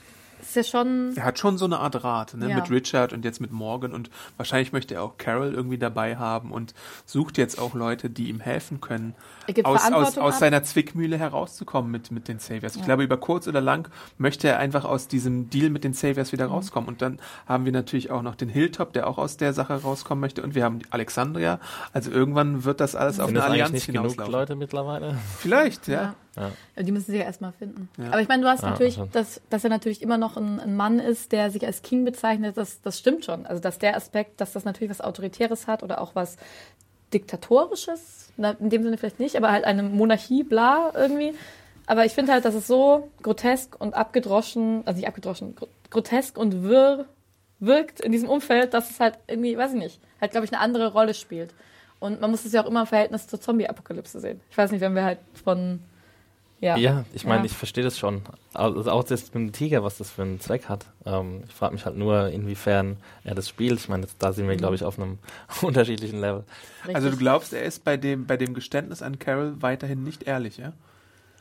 [0.47, 1.13] ist ja schon.
[1.15, 2.49] Er hat schon so eine Art Rat, ne?
[2.49, 2.55] Ja.
[2.57, 6.51] Mit Richard und jetzt mit Morgan und wahrscheinlich möchte er auch Carol irgendwie dabei haben
[6.51, 6.73] und
[7.05, 9.15] sucht jetzt auch Leute, die ihm helfen können,
[9.47, 12.75] Er gibt aus, aus, aus seiner Zwickmühle herauszukommen mit, mit den Saviors.
[12.75, 16.29] Ich glaube, über kurz oder lang möchte er einfach aus diesem Deal mit den Saviors
[16.29, 16.33] Mhm.
[16.33, 16.87] wieder rauskommen.
[16.89, 20.19] Und dann haben wir natürlich auch noch den Hilltop, der auch aus der Sache rauskommen
[20.21, 20.41] möchte.
[20.43, 21.59] Und wir haben die Alexandria.
[21.91, 24.15] Also irgendwann wird das alles auf eine Allianz nicht genug.
[24.27, 25.17] Leute mittlerweile?
[25.37, 25.93] Vielleicht, ja.
[25.93, 26.15] Ja.
[26.35, 26.51] Ja,
[26.83, 27.89] Die müssen sie ja erstmal finden.
[27.97, 28.07] Ja.
[28.07, 29.11] Aber ich meine, du hast Ja, natürlich, schon.
[29.11, 32.57] dass, dass er natürlich immer noch ein, ein Mann ist, der sich als King bezeichnet,
[32.57, 33.45] das, das stimmt schon.
[33.45, 36.37] Also dass der Aspekt, dass das natürlich was Autoritäres hat oder auch was
[37.13, 41.35] Diktatorisches, na, in dem Sinne vielleicht nicht, aber halt eine Monarchie, bla, irgendwie.
[41.85, 46.37] Aber ich finde halt, dass es so grotesk und abgedroschen, also nicht abgedroschen, gro grotesk
[46.39, 47.05] und wirr
[47.59, 50.59] wirkt in diesem Umfeld, dass es halt irgendwie, weiß ich nicht, halt, glaube ich, eine
[50.61, 51.53] andere Rolle spielt.
[51.99, 54.41] Und man muss es ja auch immer im Verhältnis zur Zombie-Apokalypse sehen.
[54.49, 55.79] Ich weiß nicht, wenn wir halt von,
[56.63, 56.77] ja.
[56.77, 57.45] Ja, ich meine, Ja.
[57.45, 58.21] ich verstehe das schon.
[58.53, 60.85] Also auch das mit dem Tiger, was das für einen Zweck hat.
[61.05, 63.79] Ähm, ich frage mich halt nur, inwiefern er das spielt.
[63.79, 65.17] Ich meine, jetzt- da sind wir, glaube ich, auf einem
[65.61, 66.43] unterschiedlichen Level.
[66.81, 66.95] Richtig.
[66.95, 70.57] Also du glaubst, er ist bei dem, bei dem Geständnis an Carol weiterhin nicht ehrlich,
[70.57, 70.73] ja?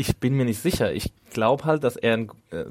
[0.03, 0.93] Ich bin mir nicht sicher.
[0.93, 2.27] Ich glaube halt, dass er, äh,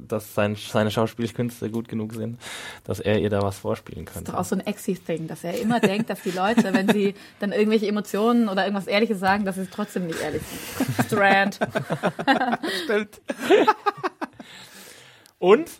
[0.06, 2.38] dass sein, seine Schauspielkünste gut genug sind,
[2.84, 4.32] dass er ihr da was vorspielen Das ist könnte.
[4.34, 7.54] doch auch so ein Exi-Thing, dass er immer denkt, dass die Leute, wenn sie dann
[7.54, 11.06] irgendwelche Emotionen oder irgendwas Ehrliches sagen, dass sie trotzdem nicht ehrlich sind.
[11.08, 11.58] Strand.
[12.84, 13.22] Stimmt.
[15.40, 15.72] Und?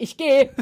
[0.00, 0.50] Ich gehe.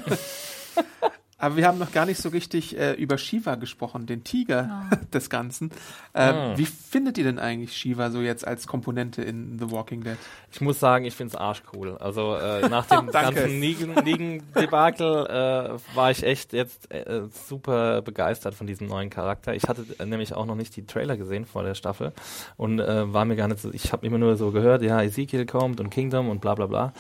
[1.41, 5.30] Aber wir haben noch gar nicht so richtig äh, über Shiva gesprochen, den Tiger des
[5.30, 5.70] Ganzen.
[6.14, 6.57] Ähm, Ah.
[6.57, 10.16] Wie findet ihr denn eigentlich Shiva so jetzt als Komponente in The Walking Dead?
[10.53, 11.97] Ich muss sagen, ich finde es arschcool.
[11.99, 18.66] Also äh, nach dem ganzen Negan-Debakel äh, war ich echt jetzt äh, super begeistert von
[18.66, 19.55] diesem neuen Charakter.
[19.55, 22.12] Ich hatte äh, nämlich auch noch nicht die Trailer gesehen vor der Staffel
[22.57, 25.47] und äh, war mir gar nicht so, ich habe immer nur so gehört, ja, Ezekiel
[25.47, 26.93] kommt und Kingdom und bla bla bla.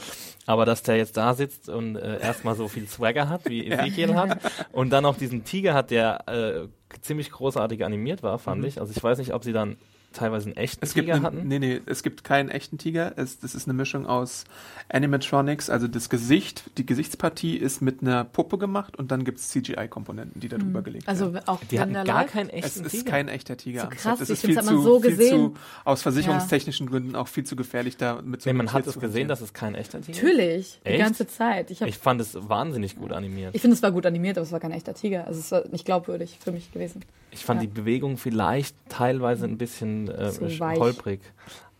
[0.46, 4.14] Aber dass der jetzt da sitzt und äh, erstmal so viel Swagger hat, wie Ezekiel
[4.14, 4.38] hat,
[4.72, 6.68] und dann auch diesen Tiger hat, der äh,
[7.02, 8.80] ziemlich großartig animiert war, fand ich.
[8.80, 9.76] Also ich weiß nicht, ob sie dann
[10.12, 11.46] teilweise einen echten Es gibt, Tiger ne, hatten.
[11.48, 13.12] nee, nee, es gibt keinen echten Tiger.
[13.16, 14.44] Es, das ist eine Mischung aus
[14.88, 19.48] Animatronics, also das Gesicht, die Gesichtspartie ist mit einer Puppe gemacht und dann gibt es
[19.50, 21.46] CGI-Komponenten, die da drüber gelegt Also werden.
[21.48, 22.32] auch Die hatten gar läuft.
[22.32, 23.10] keinen Es echten ist Tiger.
[23.10, 23.82] kein echter Tiger.
[23.82, 25.30] So krass, es ich ist viel zu, aber so viel gesehen.
[25.30, 25.54] zu,
[25.84, 29.00] aus versicherungstechnischen Gründen auch viel zu gefährlich da mit so Nee, man hat es zu
[29.00, 30.22] gesehen, dass es kein echter Tiger ist.
[30.22, 30.98] Natürlich, die Echt?
[31.04, 31.70] ganze Zeit.
[31.70, 33.54] Ich, Ich fand es wahnsinnig gut animiert.
[33.54, 35.26] ich finde, es war gut animiert, aber es war kein echter Tiger.
[35.26, 37.04] Also es war nicht glaubwürdig für mich gewesen.
[37.32, 37.66] Ich fand Ja.
[37.68, 40.30] die Bewegung vielleicht teilweise ein bisschen äh,
[40.78, 41.20] holprig.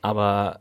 [0.01, 0.61] Aber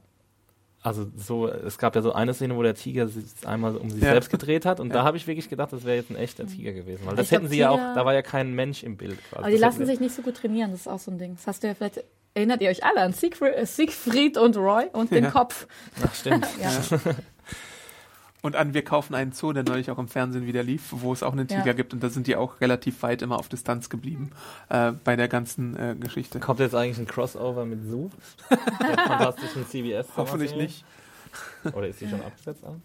[0.82, 4.02] also so, es gab ja so eine Szene, wo der Tiger sich einmal um sich
[4.02, 4.12] Ja.
[4.12, 4.94] selbst gedreht hat und Ja.
[4.96, 7.02] da habe ich wirklich gedacht, das wäre jetzt ein echter Tiger gewesen.
[7.06, 9.18] Weil das Ich glaub, hätten sie ja auch, da war ja kein Mensch im Bild
[9.30, 9.36] quasi.
[9.44, 11.36] Aber die Das lassen sich nicht so gut trainieren, das ist auch so ein Ding.
[11.36, 14.86] Das hast du ja vielleicht, erinnert ihr euch alle an Siegfried, äh, Siegfried und Roy
[14.94, 15.32] und den Ja.
[15.32, 15.68] Kopf.
[15.98, 16.48] sie- Ach, stimmt.
[18.42, 21.24] Und an Wir kaufen einen Zoo, der neulich auch im Fernsehen wieder lief, wo es
[21.24, 21.74] auch einen Tiger Ja.
[21.74, 24.32] gibt und da sind die auch relativ weit immer auf Distanz geblieben
[24.70, 26.40] äh, bei der ganzen äh, Geschichte.
[26.40, 28.10] Kommt jetzt eigentlich ein Crossover mit Zoo?
[28.50, 30.08] Der fantastischen CBS.
[30.16, 30.86] Hoffentlich nicht.
[31.74, 32.64] Oder ist die schon abgesetzt?
[32.64, 32.82] An?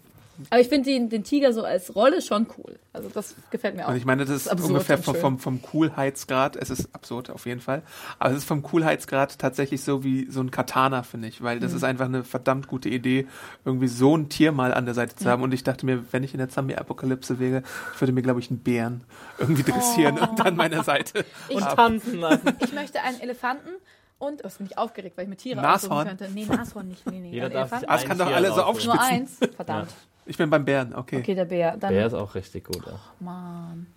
[0.49, 2.77] Aber ich finde den, den Tiger so als Rolle schon cool.
[2.93, 3.89] Also das gefällt mir auch.
[3.91, 7.45] Und ich meine, das ist absurd ungefähr vom, vom, vom Coolheitsgrad, es ist absurd auf
[7.45, 7.81] jeden Fall,
[8.19, 11.71] aber es ist vom Coolheitsgrad tatsächlich so wie so ein Katana, finde ich, weil das
[11.71, 11.77] Mhm.
[11.77, 13.27] ist einfach eine verdammt gute Idee,
[13.65, 15.43] irgendwie so ein Tier mal an der Seite zu haben.
[15.43, 17.63] Und ich dachte mir, wenn ich in der Zombie-Apokalypse wäre,
[17.93, 19.03] ich würde mir, glaube ich, einen Bären
[19.37, 20.29] irgendwie dressieren Oh.
[20.29, 21.25] und an meiner Seite.
[21.49, 22.49] Ich, Und tanzen lassen.
[22.59, 23.69] ich möchte einen Elefanten
[24.17, 25.91] und, oh, jetzt bin ich aufgeregt, weil ich mir Tiere Nashorn.
[25.91, 26.29] aussuchen könnte.
[26.33, 27.05] Nee, Nashorn nicht.
[27.09, 27.31] Nee, nee.
[27.31, 28.55] Jeder darf Ah, es kann doch alle so.
[28.55, 28.99] Nur aufspitzen.
[28.99, 29.37] eins.
[29.55, 29.89] Verdammt.
[30.25, 31.19] Ich bin beim Bären, okay.
[31.19, 31.77] Okay, der Bär.
[31.77, 32.85] Dann, Bär ist auch richtig gut.
[32.85, 32.99] Ja.
[33.19, 33.87] Mann.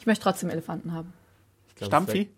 [0.00, 1.12] Ich möchte trotzdem Elefanten haben.
[1.76, 2.28] Glaub, Stammvieh?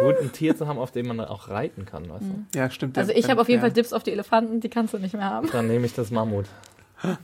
[0.00, 2.08] Gut, ein Tier zu haben, auf dem man auch reiten kann.
[2.08, 2.58] Weißt du?
[2.58, 2.96] Ja, stimmt.
[2.96, 3.62] Also ich habe auf jeden ja.
[3.62, 5.50] Fall Dips auf die Elefanten, die kannst du nicht mehr haben.
[5.50, 6.46] Dann nehme ich das Mammut.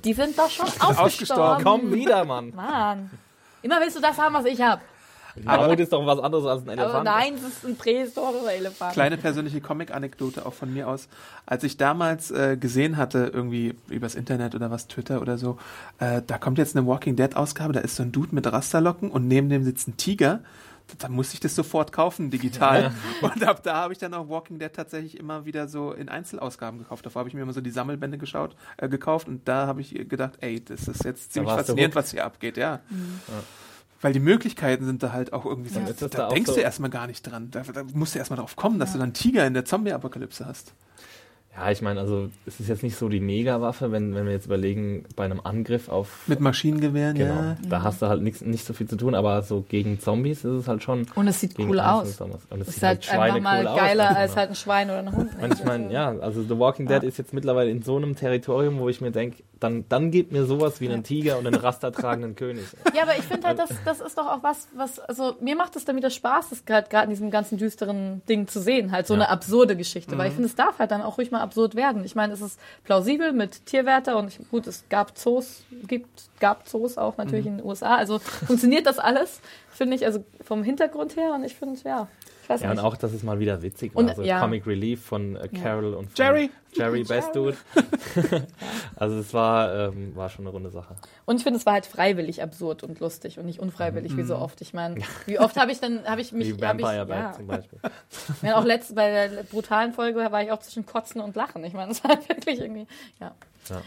[0.05, 0.99] Die sind doch schon ausgestorben.
[0.99, 1.65] ausgestorben.
[1.65, 2.53] Komm wieder, Mann.
[2.55, 3.11] Mann.
[3.63, 4.83] Immer willst du das haben, was ich habe.
[5.43, 6.95] Mammut ist doch was anderes als ein Elefant.
[6.95, 8.93] Aber nein, das ist ein prähistorischer Elefant.
[8.93, 11.09] Kleine persönliche Comic-Anekdote auch von mir aus.
[11.47, 15.59] Als ich damals äh, gesehen hatte, irgendwie übers Internet oder was, Twitter oder so,
[15.99, 19.27] äh, da kommt jetzt eine Walking Dead-Ausgabe, da ist so ein Dude mit Rasterlocken und
[19.27, 20.41] neben dem sitzt ein Tiger.
[20.99, 22.93] Da musste ich das sofort kaufen, digital.
[23.23, 26.79] Und ab da habe ich dann auch Walking Dead tatsächlich immer wieder so in Einzelausgaben
[26.79, 27.07] gekauft.
[27.07, 29.95] Davor habe ich mir immer so die Sammelbände geschaut, äh, gekauft und da habe ich
[30.09, 32.81] gedacht, ey, das ist jetzt ziemlich faszinierend, was hier abgeht, ja.
[34.05, 35.87] Weil die Möglichkeiten sind da halt auch irgendwie so, Ja.
[35.87, 37.49] Da, das da denkst so- du erstmal gar nicht dran.
[37.51, 40.45] Da, da musst du erstmal drauf kommen, dass du dann einen Tiger in der Zombie-Apokalypse
[40.45, 40.75] hast.
[41.57, 44.47] Ja, ich meine, also es ist jetzt nicht so die Megawaffe, wenn, wenn wir jetzt
[44.47, 46.25] überlegen, bei einem Angriff auf.
[46.27, 47.57] Mit Maschinengewehren, Genau, ja.
[47.69, 50.51] da hast du halt nix, nicht so viel zu tun, aber so gegen Zombies ist
[50.63, 51.07] es halt schon.
[51.15, 52.17] Und es sieht cool aus.
[52.17, 52.41] Zombies.
[52.51, 53.79] Und es ist sieht halt einfach schweinecool mal aus.
[53.79, 55.31] geiler als halt ein Schwein oder ein Hund.
[55.41, 58.81] Und ich meine, ja, also The Walking Dead ist jetzt mittlerweile in so einem Territorium,
[58.81, 62.37] wo ich mir denke, dann, dann gebt mir sowas wie einen Tiger und einen rastertragenden
[62.37, 62.65] König.
[62.95, 65.75] Ja, aber ich finde halt, das, das ist doch auch was, was, also mir macht
[65.75, 69.07] es dann wieder Spaß, das gerade gerade in diesem ganzen düsteren Ding zu sehen, halt
[69.07, 69.21] so Ja.
[69.21, 70.19] eine absurde Geschichte, Mhm.
[70.19, 72.05] weil ich finde, es darf halt dann auch ruhig mal absurd werden.
[72.05, 76.09] Ich meine, es ist plausibel mit Tierwärter und ich, gut, es gab Zoos, gibt,
[76.41, 77.53] gab Zoos auch natürlich Mhm.
[77.53, 79.41] in den USA, also funktioniert das alles,
[79.71, 82.07] finde ich, also vom Hintergrund her und ich finde, ja,
[82.45, 84.03] ich weiß Ja, und auch, dass es mal wieder witzig war.
[84.03, 84.39] Und, also ja.
[84.39, 86.51] Comic Relief von äh, Carol und von Jerry.
[86.75, 87.57] Jerry Best Dude.
[88.97, 90.95] also es war, ähm, war schon eine runde Sache.
[91.25, 94.27] Und ich finde, es war halt freiwillig absurd und lustig und nicht unfreiwillig wie Mhm.
[94.27, 94.61] so oft.
[94.61, 97.33] Ich meine, wie oft habe ich dann, habe ich mich, Wie ich, Vampire Bad ja,
[97.33, 97.79] zum Beispiel.
[98.37, 101.65] Ich meine, auch letzt, bei der brutalen Folge war ich auch zwischen Kotzen und Lachen.
[101.65, 102.87] Ich meine, es war wirklich irgendwie,
[103.21, 103.35] ja.
[103.71, 103.81] Ja.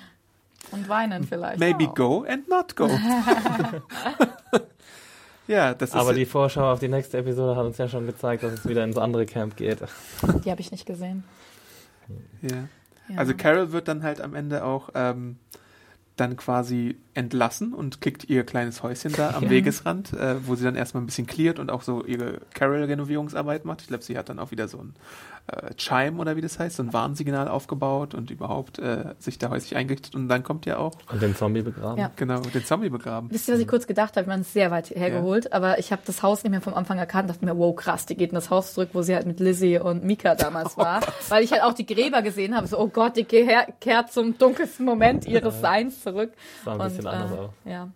[0.71, 1.59] Und weinen vielleicht.
[1.59, 1.95] Maybe auch.
[1.95, 2.89] go and not go.
[5.47, 8.43] Ja, das ist Aber die Vorschau auf die nächste Episode hat uns ja schon gezeigt,
[8.43, 9.79] dass es wieder ins andere Camp geht.
[10.45, 11.23] Die habe ich nicht gesehen.
[12.41, 12.67] ja.
[13.09, 13.19] Ja.
[13.19, 15.37] Also Carol wird dann halt am Ende auch ähm,
[16.17, 20.75] dann quasi entlassen und kriegt ihr kleines Häuschen da am Wegesrand, äh, wo sie dann
[20.75, 23.81] erstmal ein bisschen cleart und auch so ihre Carol-Renovierungsarbeit macht.
[23.81, 24.93] Ich glaube, sie hat dann auch wieder so ein
[25.47, 29.49] äh, Chime oder wie das heißt, so ein Warnsignal aufgebaut und überhaupt äh, sich da
[29.49, 31.97] häuslich eingerichtet und dann kommt ja auch Und den Zombie begraben.
[31.97, 32.11] Ja.
[32.15, 33.31] genau den Zombie begraben.
[33.31, 34.21] Wisst ihr, was ich kurz gedacht habe?
[34.21, 36.73] Ich meine, es ist sehr weit hergeholt, aber ich habe das Haus nicht mehr vom
[36.73, 37.29] Anfang erkannt.
[37.29, 39.79] Dachte mir, wow, krass, die geht in das Haus zurück, wo sie halt mit Lizzie
[39.79, 41.01] und Mika damals war.
[41.29, 42.67] Weil ich halt auch die Gräber gesehen habe.
[42.67, 46.31] So, oh Gott, die kehr, kehrt zum dunkelsten Moment ihres Seins zurück.
[46.65, 47.49] Sah ein bisschen und, anders äh, aus.
[47.65, 47.89] Ja.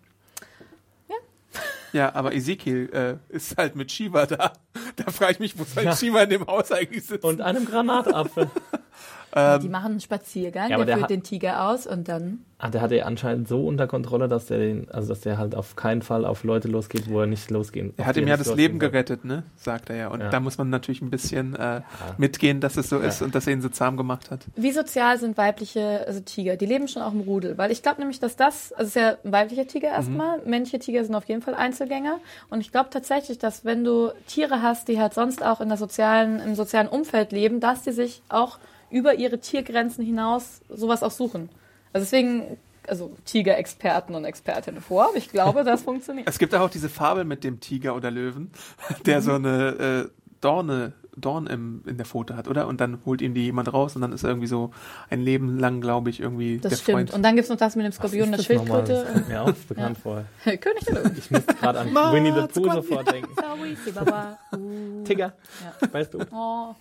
[1.92, 4.52] Ja, aber Ezekiel äh, ist halt mit Shiva da.
[4.96, 7.26] Da frage ich mich, wo soll Shiva in dem Haus eigentlich sitzen?
[7.26, 8.50] Und einem Granatapfel.
[9.34, 12.68] die machen einen Spaziergang, ja, der der führt hat- den Tiger aus und dann Ah,
[12.70, 16.00] der hatte anscheinend so unter Kontrolle, dass der den, also dass der halt auf keinen
[16.00, 17.92] Fall auf Leute losgeht, wo er nicht losgehen.
[17.96, 18.88] Er hat ihm ja das Leben soll.
[18.90, 19.42] gerettet, ne?
[19.56, 20.08] Sagt er ja.
[20.08, 20.28] Und Ja.
[20.30, 21.80] da muss man natürlich ein bisschen äh,
[22.18, 24.42] mitgehen, dass es so ist und dass er ihn so zahm gemacht hat.
[24.54, 26.54] Wie sozial sind weibliche also Tiger?
[26.54, 28.94] Die leben schon auch im Rudel, weil ich glaube nämlich, dass das, also es ist
[29.02, 32.18] ja ein weiblicher Tiger erstmal, männliche Tiger sind auf jeden Fall Einzelgänger
[32.48, 35.78] und ich glaube tatsächlich, dass wenn du Tiere hast, die halt sonst auch in der
[35.78, 38.58] sozialen, im sozialen Umfeld leben, dass die sich auch
[38.92, 41.48] über ihre Tiergrenzen hinaus sowas auch suchen.
[41.92, 46.28] Also deswegen, also Tigerexperten und Expertinnen vor, aber ich glaube, das funktioniert.
[46.28, 48.50] Es gibt auch diese Fabel mit dem Tiger oder Löwen,
[49.06, 49.22] der Mhm.
[49.24, 49.68] so eine
[50.06, 50.08] äh,
[50.40, 52.66] Dorne, Dorn im, in der Pfote hat, oder?
[52.66, 54.70] Und dann holt ihm die jemand raus und dann ist er irgendwie so
[55.10, 56.96] ein Leben lang, glaube ich, irgendwie Das der stimmt.
[56.96, 57.12] Freund.
[57.14, 58.42] Und dann gibt's noch das mit dem Skorpion und der?
[58.42, 58.92] Schildkröte.
[59.04, 60.24] Das kommt mir auch bekannt vor.
[60.46, 61.14] und König der Löwen.
[61.18, 62.74] Ich musste gerade an Winnie the Pooh Scorpion.
[62.82, 65.04] sofort denken.
[65.04, 65.34] Tiger,
[65.82, 65.92] Ja.
[65.92, 66.18] weißt du?
[66.32, 66.74] Oh.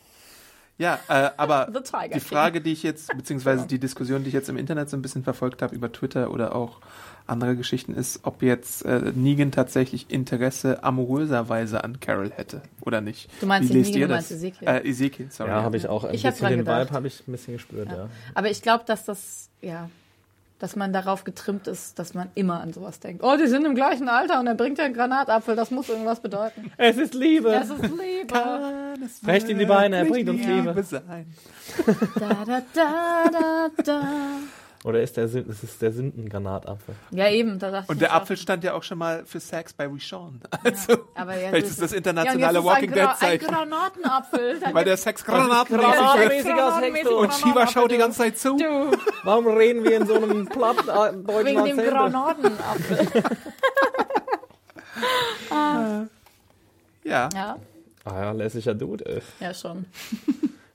[0.81, 1.67] Ja, äh, aber
[2.13, 2.19] die.
[2.19, 5.23] Frage, die ich jetzt, beziehungsweise die Diskussion, die ich jetzt im Internet so ein bisschen
[5.23, 6.79] verfolgt habe über Twitter oder auch
[7.27, 13.29] andere Geschichten, ist, ob jetzt äh, Negan tatsächlich Interesse amoröserweise an Carol hätte oder nicht.
[13.39, 14.29] Du meinst Wie lest Negan, ihr du das?
[14.31, 14.67] meinst Ezekiel.
[14.67, 15.49] Äh, Ezekiel, sorry.
[15.51, 16.87] Ja, habe ich auch ein Ich bisschen dran den gedacht.
[16.87, 18.09] Vibe habe ich ein bisschen gespürt, ja.
[18.33, 19.87] Aber ich glaube, dass das, ja,
[20.61, 23.23] dass man darauf getrimmt ist, dass man immer an sowas denkt.
[23.23, 26.19] Oh, die sind im gleichen Alter und er bringt ja einen Granatapfel, das muss irgendwas
[26.19, 26.71] bedeuten.
[26.77, 27.49] Es ist Liebe.
[27.49, 28.27] Das ist Liebe.
[28.27, 30.83] Kann es Brecht ihm die Beine, er bringt uns Liebe.
[30.83, 31.25] sein?
[32.19, 34.03] Da, da, da, da, da.
[34.83, 36.95] Oder ist der, Sün- ist es der Sündengranatapfel?
[37.11, 38.21] Ja, eben, da dachte ich Und der mir auch.
[38.21, 40.41] Apfel stand ja auch schon mal für Sex bei Rishon.
[40.63, 43.47] Also, Aber ja, vielleicht ist das ja, internationale jetzt Walking ein, Dead ein Zeichen.
[43.47, 44.59] Granatenapfel.
[44.61, 47.07] Dann Weil der Sex Granaten Granatenmäßig ist.
[47.11, 48.57] Und Shiva schaut die ganze Zeit zu.
[48.57, 48.91] Du,
[49.23, 51.77] Warum reden wir in so einem platt äh, deutschen wegen dem?
[51.77, 53.07] Granatenapfel.
[57.03, 57.29] Ja.
[57.33, 57.57] Ja,
[58.03, 59.05] Ah ja, lässiger Dude.
[59.05, 59.21] ey.
[59.39, 59.85] ja schon.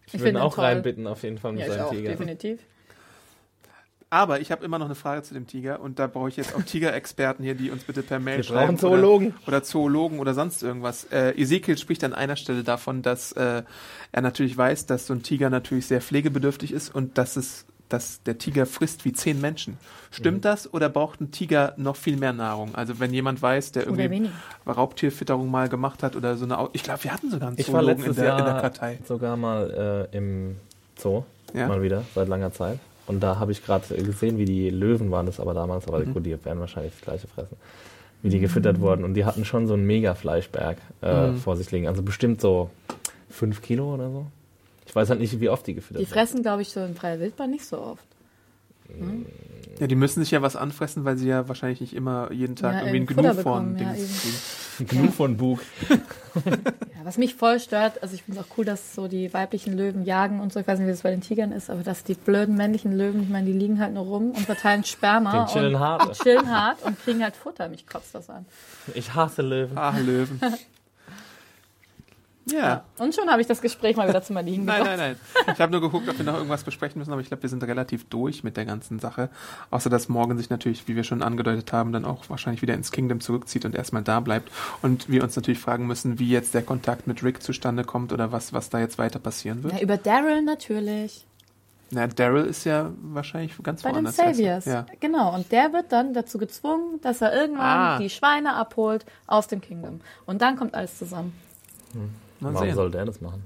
[0.06, 0.64] Ich, find würde auch toll.
[0.64, 2.10] reinbitten, auf jeden Fall mit Ja, ich seinem auch, Tiger.
[2.10, 2.60] definitiv.
[4.08, 6.54] Aber ich habe immer noch eine Frage zu dem Tiger und da brauche ich jetzt
[6.54, 8.76] auch Tigerexperten hier, die uns bitte per Mail Wir schreiben.
[8.76, 9.26] brauchen Zoologen.
[9.42, 11.04] Oder, oder Zoologen oder sonst irgendwas.
[11.10, 13.62] Äh, Ezekiel spricht an einer Stelle davon, dass äh,
[14.12, 18.20] er natürlich weiß, dass so ein Tiger natürlich sehr pflegebedürftig ist und dass es dass
[18.24, 19.78] der Tiger frisst wie zehn Menschen.
[20.10, 20.40] Stimmt Mhm.
[20.40, 22.74] das oder braucht ein Tiger noch viel mehr Nahrung?
[22.74, 24.28] Also wenn jemand weiß, der irgendwie.
[24.66, 27.80] Raubtierfütterung mal gemacht hat oder so eine, ich glaube, wir hatten sogar einen Ich war
[27.82, 28.98] Zoologen letztes in der, Jahr in der Kartei.
[29.06, 30.56] sogar mal äh, im
[30.98, 31.22] Zoo,
[31.54, 31.68] Ja.
[31.68, 32.78] mal wieder, seit langer Zeit.
[33.06, 36.12] Und da habe ich gerade gesehen, wie die Löwen waren das aber damals, aber Mhm.
[36.14, 37.56] gut, die werden wahrscheinlich das gleiche fressen,
[38.22, 39.04] wie die gefüttert wurden.
[39.04, 41.36] Und die hatten schon so einen Mega-Fleischberg äh, Mhm.
[41.36, 41.86] vor sich liegen.
[41.86, 42.70] Also bestimmt so
[43.28, 44.26] fünf Kilo oder so.
[44.86, 47.20] Ich weiß halt nicht, wie oft die gefüttert Die fressen, glaube ich, so in freier
[47.20, 48.04] Wildbahn nicht so oft.
[49.78, 52.72] Ja, die müssen sich ja was anfressen, weil sie ja wahrscheinlich nicht immer jeden Tag
[52.74, 53.94] Ja, irgendwie ein Gnu von ja.
[54.78, 55.60] Genug von Bug.
[56.44, 59.74] Ja, was mich voll stört, also ich finde es auch cool, dass so die weiblichen
[59.74, 62.04] Löwen jagen und so, ich weiß nicht, wie das bei den Tigern ist, aber dass
[62.04, 65.52] die blöden männlichen Löwen, ich meine, die liegen halt nur rum und verteilen Sperma Die
[65.52, 66.18] chillen und hart.
[66.18, 67.68] die chillen hart und kriegen halt Futter.
[67.70, 68.44] Mich kotzt das an.
[68.94, 69.78] Ich hasse Löwen.
[69.78, 70.38] Ah, Löwen.
[72.48, 72.84] Ja.
[72.98, 74.98] Und schon habe ich das Gespräch mal wieder zum Erliegen Nein, gebracht.
[74.98, 75.54] nein, nein.
[75.54, 77.62] Ich habe nur geguckt, ob wir noch irgendwas besprechen müssen, aber ich glaube, wir sind
[77.64, 79.30] relativ durch mit der ganzen Sache.
[79.72, 82.92] Außer dass Morgan sich natürlich, wie wir schon angedeutet haben, dann auch wahrscheinlich wieder ins
[82.92, 84.52] Kingdom zurückzieht und erstmal da bleibt.
[84.80, 88.30] Und wir uns natürlich fragen müssen, wie jetzt der Kontakt mit Rick zustande kommt oder
[88.30, 89.74] was, was da jetzt weiter passieren wird.
[89.74, 91.26] Ja, über Daryl natürlich.
[91.90, 94.20] Na, Daryl ist ja wahrscheinlich ganz Bei den woanders.
[94.20, 94.64] als- Saviors.
[94.66, 94.86] Ja.
[95.00, 95.34] Genau.
[95.34, 97.98] Und der wird dann dazu gezwungen, dass er irgendwann Ah.
[97.98, 100.00] die Schweine abholt aus dem Kingdom.
[100.26, 101.32] Und dann kommt alles zusammen.
[102.40, 102.74] Mal Warum sehen.
[102.74, 103.44] soll der das machen?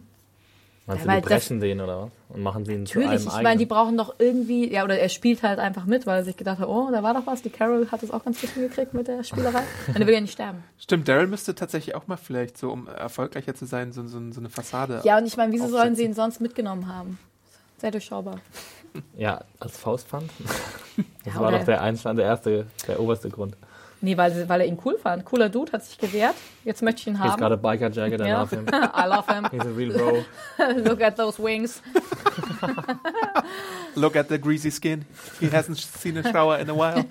[0.86, 2.10] Meinst Ja, du, die brechen den oder was?
[2.30, 4.98] Und machen sie ihn zu Natürlich, einem ich meine, die brauchen doch irgendwie, ja, oder
[4.98, 7.42] er spielt halt einfach mit, weil er sich gedacht hat, oh, da war doch was.
[7.42, 9.62] Die Carol hat es auch ganz gut hingekriegt mit der Spielerei.
[9.88, 10.64] Und er will ja nicht sterben.
[10.78, 14.40] Stimmt, Daryl müsste tatsächlich auch mal vielleicht so, um erfolgreicher zu sein, so, so, so
[14.40, 15.00] eine Fassade.
[15.04, 15.96] Ja, und ich meine, wieso sollen aufsetzen.
[15.96, 17.18] sie ihn sonst mitgenommen haben?
[17.78, 18.40] Sehr durchschaubar.
[19.16, 20.30] Ja, als Faustpfand?
[21.24, 23.54] Das Ja, war doch der Einstand, der erste, der oberste Grund.
[24.02, 25.24] Nee, weil, weil er ihn cool fand.
[25.26, 26.34] Cooler Dude, hat sich gewehrt.
[26.64, 27.40] Jetzt möchte ich ihn Hier ist haben.
[27.40, 28.44] gerade Biker Jagger, der Ja.
[28.44, 28.66] nach ihm.
[28.72, 29.46] I love him.
[29.50, 30.24] He's a real bro.
[30.88, 31.82] Look at those wings.
[33.94, 35.04] Look at the greasy skin.
[35.38, 37.04] He hasn't seen a shower in a while.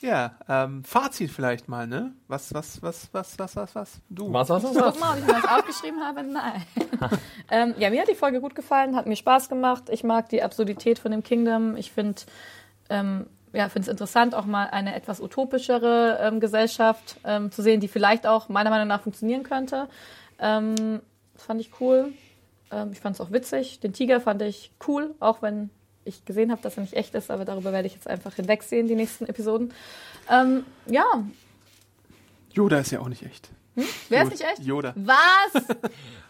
[0.00, 2.12] ja, ähm, Fazit vielleicht mal, ne?
[2.28, 3.90] Was, was, was, was, was, was, was?
[4.10, 4.32] Du.
[4.32, 4.98] Was, was, was, Guck was?
[5.00, 6.22] mal, ob ich mir das aufgeschrieben habe.
[6.22, 6.62] Nein.
[7.50, 9.84] ähm, ja, mir hat die Folge gut gefallen, hat mir Spaß gemacht.
[9.90, 11.76] Ich mag die Absurdität von dem Kingdom.
[11.76, 12.22] Ich finde
[12.90, 17.80] ähm, ja, finde es interessant, auch mal eine etwas utopischere ähm, Gesellschaft ähm, zu sehen,
[17.80, 19.88] die vielleicht auch meiner Meinung nach funktionieren könnte.
[20.38, 21.00] Ähm,
[21.34, 22.12] das fand ich cool.
[22.70, 23.80] Ähm, ich fand es auch witzig.
[23.80, 25.70] Den Tiger fand ich cool, auch wenn
[26.04, 28.88] ich gesehen habe, dass er nicht echt ist, aber darüber werde ich jetzt einfach hinwegsehen,
[28.88, 29.72] die nächsten Episoden.
[30.30, 31.04] Ähm, ja,
[32.54, 33.50] Yoda ist ja auch nicht echt.
[34.08, 34.64] Wer ist nicht echt?
[34.64, 34.92] Yoda.
[34.96, 35.62] Was?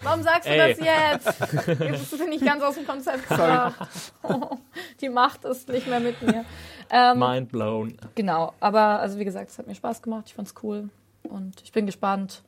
[0.03, 0.74] Warum sagst du Ey.
[0.74, 1.40] das jetzt?
[1.80, 3.88] Jetzt bist du nicht ganz aus dem Konzept gebracht.
[5.01, 6.45] Die Macht ist nicht mehr mit mir.
[6.90, 7.97] Ähm, Mind blown.
[8.14, 10.24] genau, aber also wie gesagt, es hat mir Spaß gemacht.
[10.26, 10.90] Ich fand's cool
[11.22, 12.42] und ich bin gespannt,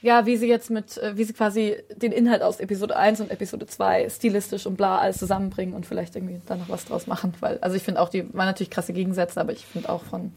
[0.00, 3.30] ja, wie sie jetzt mit, äh, wie sie quasi den Inhalt aus Episode 1 und
[3.30, 7.34] Episode 2 stilistisch und bla alles zusammenbringen und vielleicht irgendwie da noch was draus machen.
[7.40, 10.32] Weil, also ich finde auch, die waren natürlich krasse Gegensätze, aber ich finde auch von,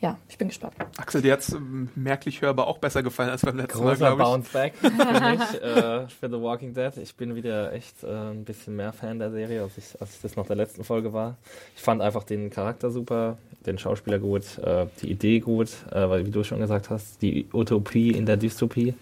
[0.00, 0.74] ja, ich bin gespannt.
[0.98, 4.22] Axel, dir hat's ähm, merklich hörbar auch besser gefallen als beim letzten Mal, Großer glaube
[4.22, 4.28] ich.
[4.28, 4.90] Bounce Back für
[5.30, 6.92] mich, äh, für The Walking Dead.
[6.98, 10.20] Ich bin wieder echt äh, ein bisschen mehr Fan der Serie, als ich, als ich
[10.20, 11.36] das nach der letzten Folge war.
[11.74, 16.26] Ich fand einfach den Charakter super, den Schauspieler gut, äh, die Idee gut, äh, weil,
[16.26, 18.94] wie du schon gesagt hast, die Utopie in der Dystopie.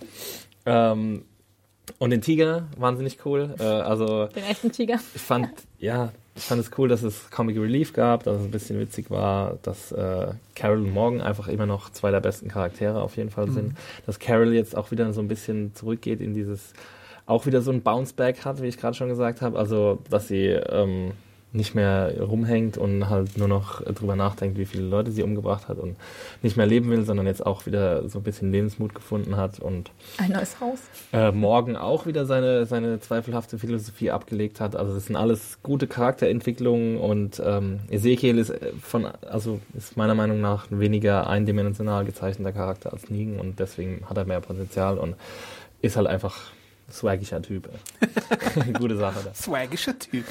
[0.65, 1.25] Ähm,
[1.99, 3.55] und den Tiger, wahnsinnig cool.
[3.59, 4.99] Äh, also Den echten Tiger.
[5.15, 8.51] ich fand, ja, ich fand es cool, dass es Comic Relief gab, dass es ein
[8.51, 13.01] bisschen witzig war, dass äh, Carol und Morgan einfach immer noch zwei der besten Charaktere
[13.03, 13.77] auf jeden Fall sind.
[14.07, 16.73] Dass Carol jetzt auch wieder so ein bisschen zurückgeht in dieses,
[17.27, 19.57] auch wieder so ein Bounceback hat, wie ich gerade schon gesagt habe.
[19.57, 21.13] Also, dass sie ähm,
[21.55, 25.79] nicht mehr rumhängt und halt nur noch drüber nachdenkt, wie viele Leute sie umgebracht hat
[25.79, 25.97] und
[26.43, 29.91] nicht mehr leben will, sondern jetzt auch wieder so ein bisschen Lebensmut gefunden hat und
[30.19, 30.81] Ein neues Haus.
[31.13, 34.75] äh, Morgan auch wieder seine, seine zweifelhafte Philosophie abgelegt hat.
[34.75, 40.15] Also das sind alles gute Charakterentwicklungen und ähm, Ezekiel ist äh, von, also ist meiner
[40.17, 44.99] Meinung nach ein weniger eindimensional gezeichneter Charakter als Negan und deswegen hat er mehr Potenzial
[44.99, 45.15] und
[45.83, 46.35] ist halt einfach
[46.91, 47.69] Swaggischer Typ.
[48.79, 49.21] Gute Sache.
[49.25, 49.35] Da.
[49.35, 50.25] Swaggischer Typ.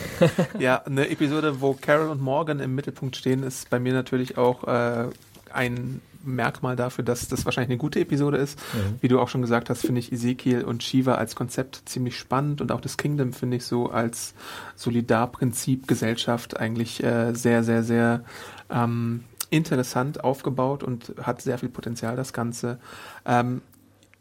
[0.59, 4.63] ja, eine Episode, wo Carol und Morgan im Mittelpunkt stehen, ist bei mir natürlich auch
[4.65, 5.09] äh,
[5.51, 8.57] ein Merkmal dafür, dass das wahrscheinlich eine gute Episode ist.
[8.73, 8.97] Mhm.
[9.01, 12.61] Wie du auch schon gesagt hast, finde ich Ezekiel und Shiva als Konzept ziemlich spannend
[12.61, 14.33] und auch das Kingdom finde ich so als
[14.75, 18.23] Solidarprinzip Gesellschaft eigentlich äh, sehr, sehr, sehr
[18.69, 22.79] ähm, interessant aufgebaut und hat sehr viel Potenzial, das Ganze.
[23.25, 23.61] Ähm,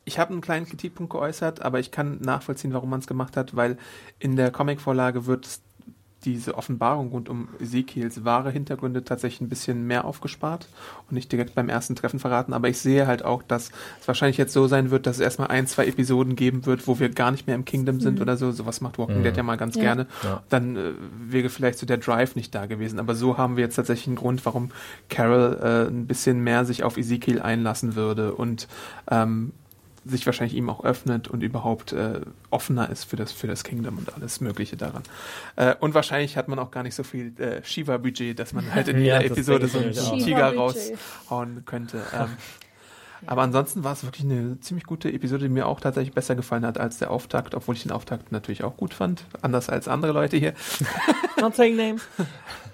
[0.05, 3.55] ich habe einen kleinen Kritikpunkt geäußert, aber ich kann nachvollziehen, warum man es gemacht hat,
[3.55, 3.79] weil
[4.19, 5.47] in der Comicvorlage wird
[6.25, 10.69] diese Offenbarung rund um Ezekiels wahre Hintergründe tatsächlich ein bisschen mehr aufgespart
[11.09, 12.53] und nicht direkt beim ersten Treffen verraten.
[12.53, 13.71] Aber ich sehe halt auch, dass
[14.01, 16.99] es wahrscheinlich jetzt so sein wird, dass es erstmal ein, zwei Episoden geben wird, wo
[16.99, 18.23] wir gar nicht mehr im Kingdom sind mhm.
[18.23, 18.53] oder so.
[18.53, 19.25] Sowas macht Walking mhm.
[19.25, 19.83] Dead ja mal ganz ja.
[19.83, 20.07] gerne.
[20.23, 20.43] Ja.
[20.49, 20.93] Dann äh,
[21.27, 22.99] wäre vielleicht so der Drive nicht da gewesen.
[22.99, 24.71] Aber so haben wir jetzt tatsächlich einen Grund, warum
[25.09, 28.69] Carol äh, ein bisschen mehr sich auf Ezekiel einlassen würde und
[29.11, 29.53] ähm,
[30.05, 32.21] sich wahrscheinlich ihm auch öffnet und überhaupt äh,
[32.51, 35.03] offener ist für das, für das Kingdom und alles Mögliche daran.
[35.57, 38.89] Äh, und wahrscheinlich hat man auch gar nicht so viel äh, Shiva-Budget, dass man halt
[38.89, 42.03] in jeder ja, Episode so einen Tiger raushauen könnte.
[42.15, 42.29] Ähm,
[43.27, 46.67] aber ansonsten war es wirklich eine ziemlich gute Episode, die mir auch tatsächlich besser gefallen
[46.67, 49.25] hat als der Auftakt, obwohl ich den Auftakt natürlich auch gut fand.
[49.41, 50.55] Anders als andere Leute hier.
[51.41, 52.03] Not saying names.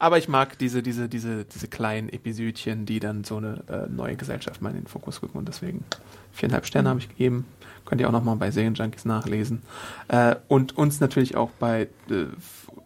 [0.00, 4.16] Aber ich mag diese, diese, diese, diese kleinen Episödchen, die dann so eine äh, neue
[4.16, 5.84] Gesellschaft mal in den Fokus rücken und deswegen
[6.32, 6.90] viereinhalb Sterne mhm.
[6.90, 7.44] habe ich gegeben.
[7.84, 9.60] Könnt ihr auch nochmal bei Serienjunkies nachlesen.
[10.08, 12.24] Äh, und uns natürlich auch bei äh,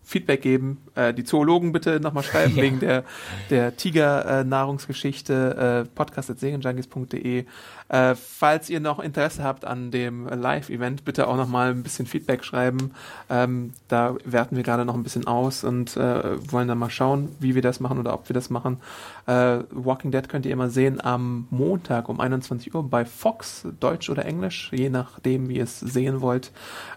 [0.03, 0.78] Feedback geben.
[0.95, 2.62] Äh, die Zoologen bitte nochmal schreiben ja.
[2.62, 3.05] wegen der,
[3.51, 5.85] der Tiger-Nahrungsgeschichte.
[5.85, 7.45] Äh, podcast.serienjunkies.de.
[7.89, 12.45] Äh, falls ihr noch Interesse habt an dem Live-Event, bitte auch nochmal ein bisschen Feedback
[12.45, 12.93] schreiben.
[13.29, 17.29] Ähm, da werten wir gerade noch ein bisschen aus und äh, wollen dann mal schauen,
[17.41, 18.81] wie wir das machen oder ob wir das machen.
[19.27, 24.09] Äh, Walking Dead könnt ihr immer sehen am Montag um 21 Uhr bei Fox, Deutsch
[24.09, 26.53] oder Englisch, je nachdem, wie ihr es sehen wollt.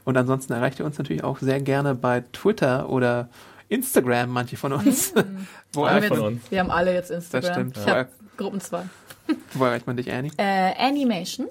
[0.06, 3.30] Und ansonsten erreicht ihr uns natürlich auch sehr gerne bei Twitter oder
[3.70, 5.14] Instagram, manche von uns.
[5.14, 5.48] Mhm.
[5.74, 6.42] Wo wir, von uns.
[6.50, 7.42] wir haben alle jetzt Instagram.
[7.42, 7.78] Das stimmt.
[7.78, 8.84] Ich habe Gruppen 2.
[9.54, 10.32] Wo erreicht man dich, Annie?
[10.38, 11.48] Äh, Animation.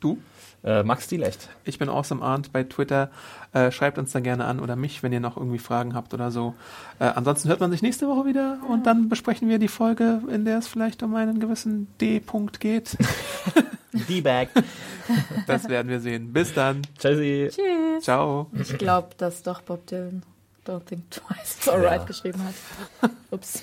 [0.00, 0.18] Du?
[0.64, 1.48] Äh, Max Dielecht.
[1.64, 3.10] Ich bin Awesome Arndt bei Twitter.
[3.52, 6.30] Äh, schreibt uns da gerne an oder mich, wenn ihr noch irgendwie Fragen habt oder
[6.30, 6.54] so.
[6.98, 10.44] Äh, ansonsten hört man sich nächste Woche wieder und dann besprechen wir die Folge, in
[10.44, 12.96] der es vielleicht um einen gewissen D-Punkt geht.
[14.08, 14.48] D-Bag.
[15.46, 16.32] Das werden wir sehen.
[16.32, 16.82] Bis dann.
[16.98, 17.48] Tschüssi.
[17.50, 18.04] Tschüss.
[18.04, 18.50] Ciao.
[18.52, 20.22] Ich glaube, dass doch Bob Dylan
[20.66, 22.04] Don't Think Twice It's Alright ja.
[22.06, 23.10] geschrieben hat.
[23.30, 23.62] Ups.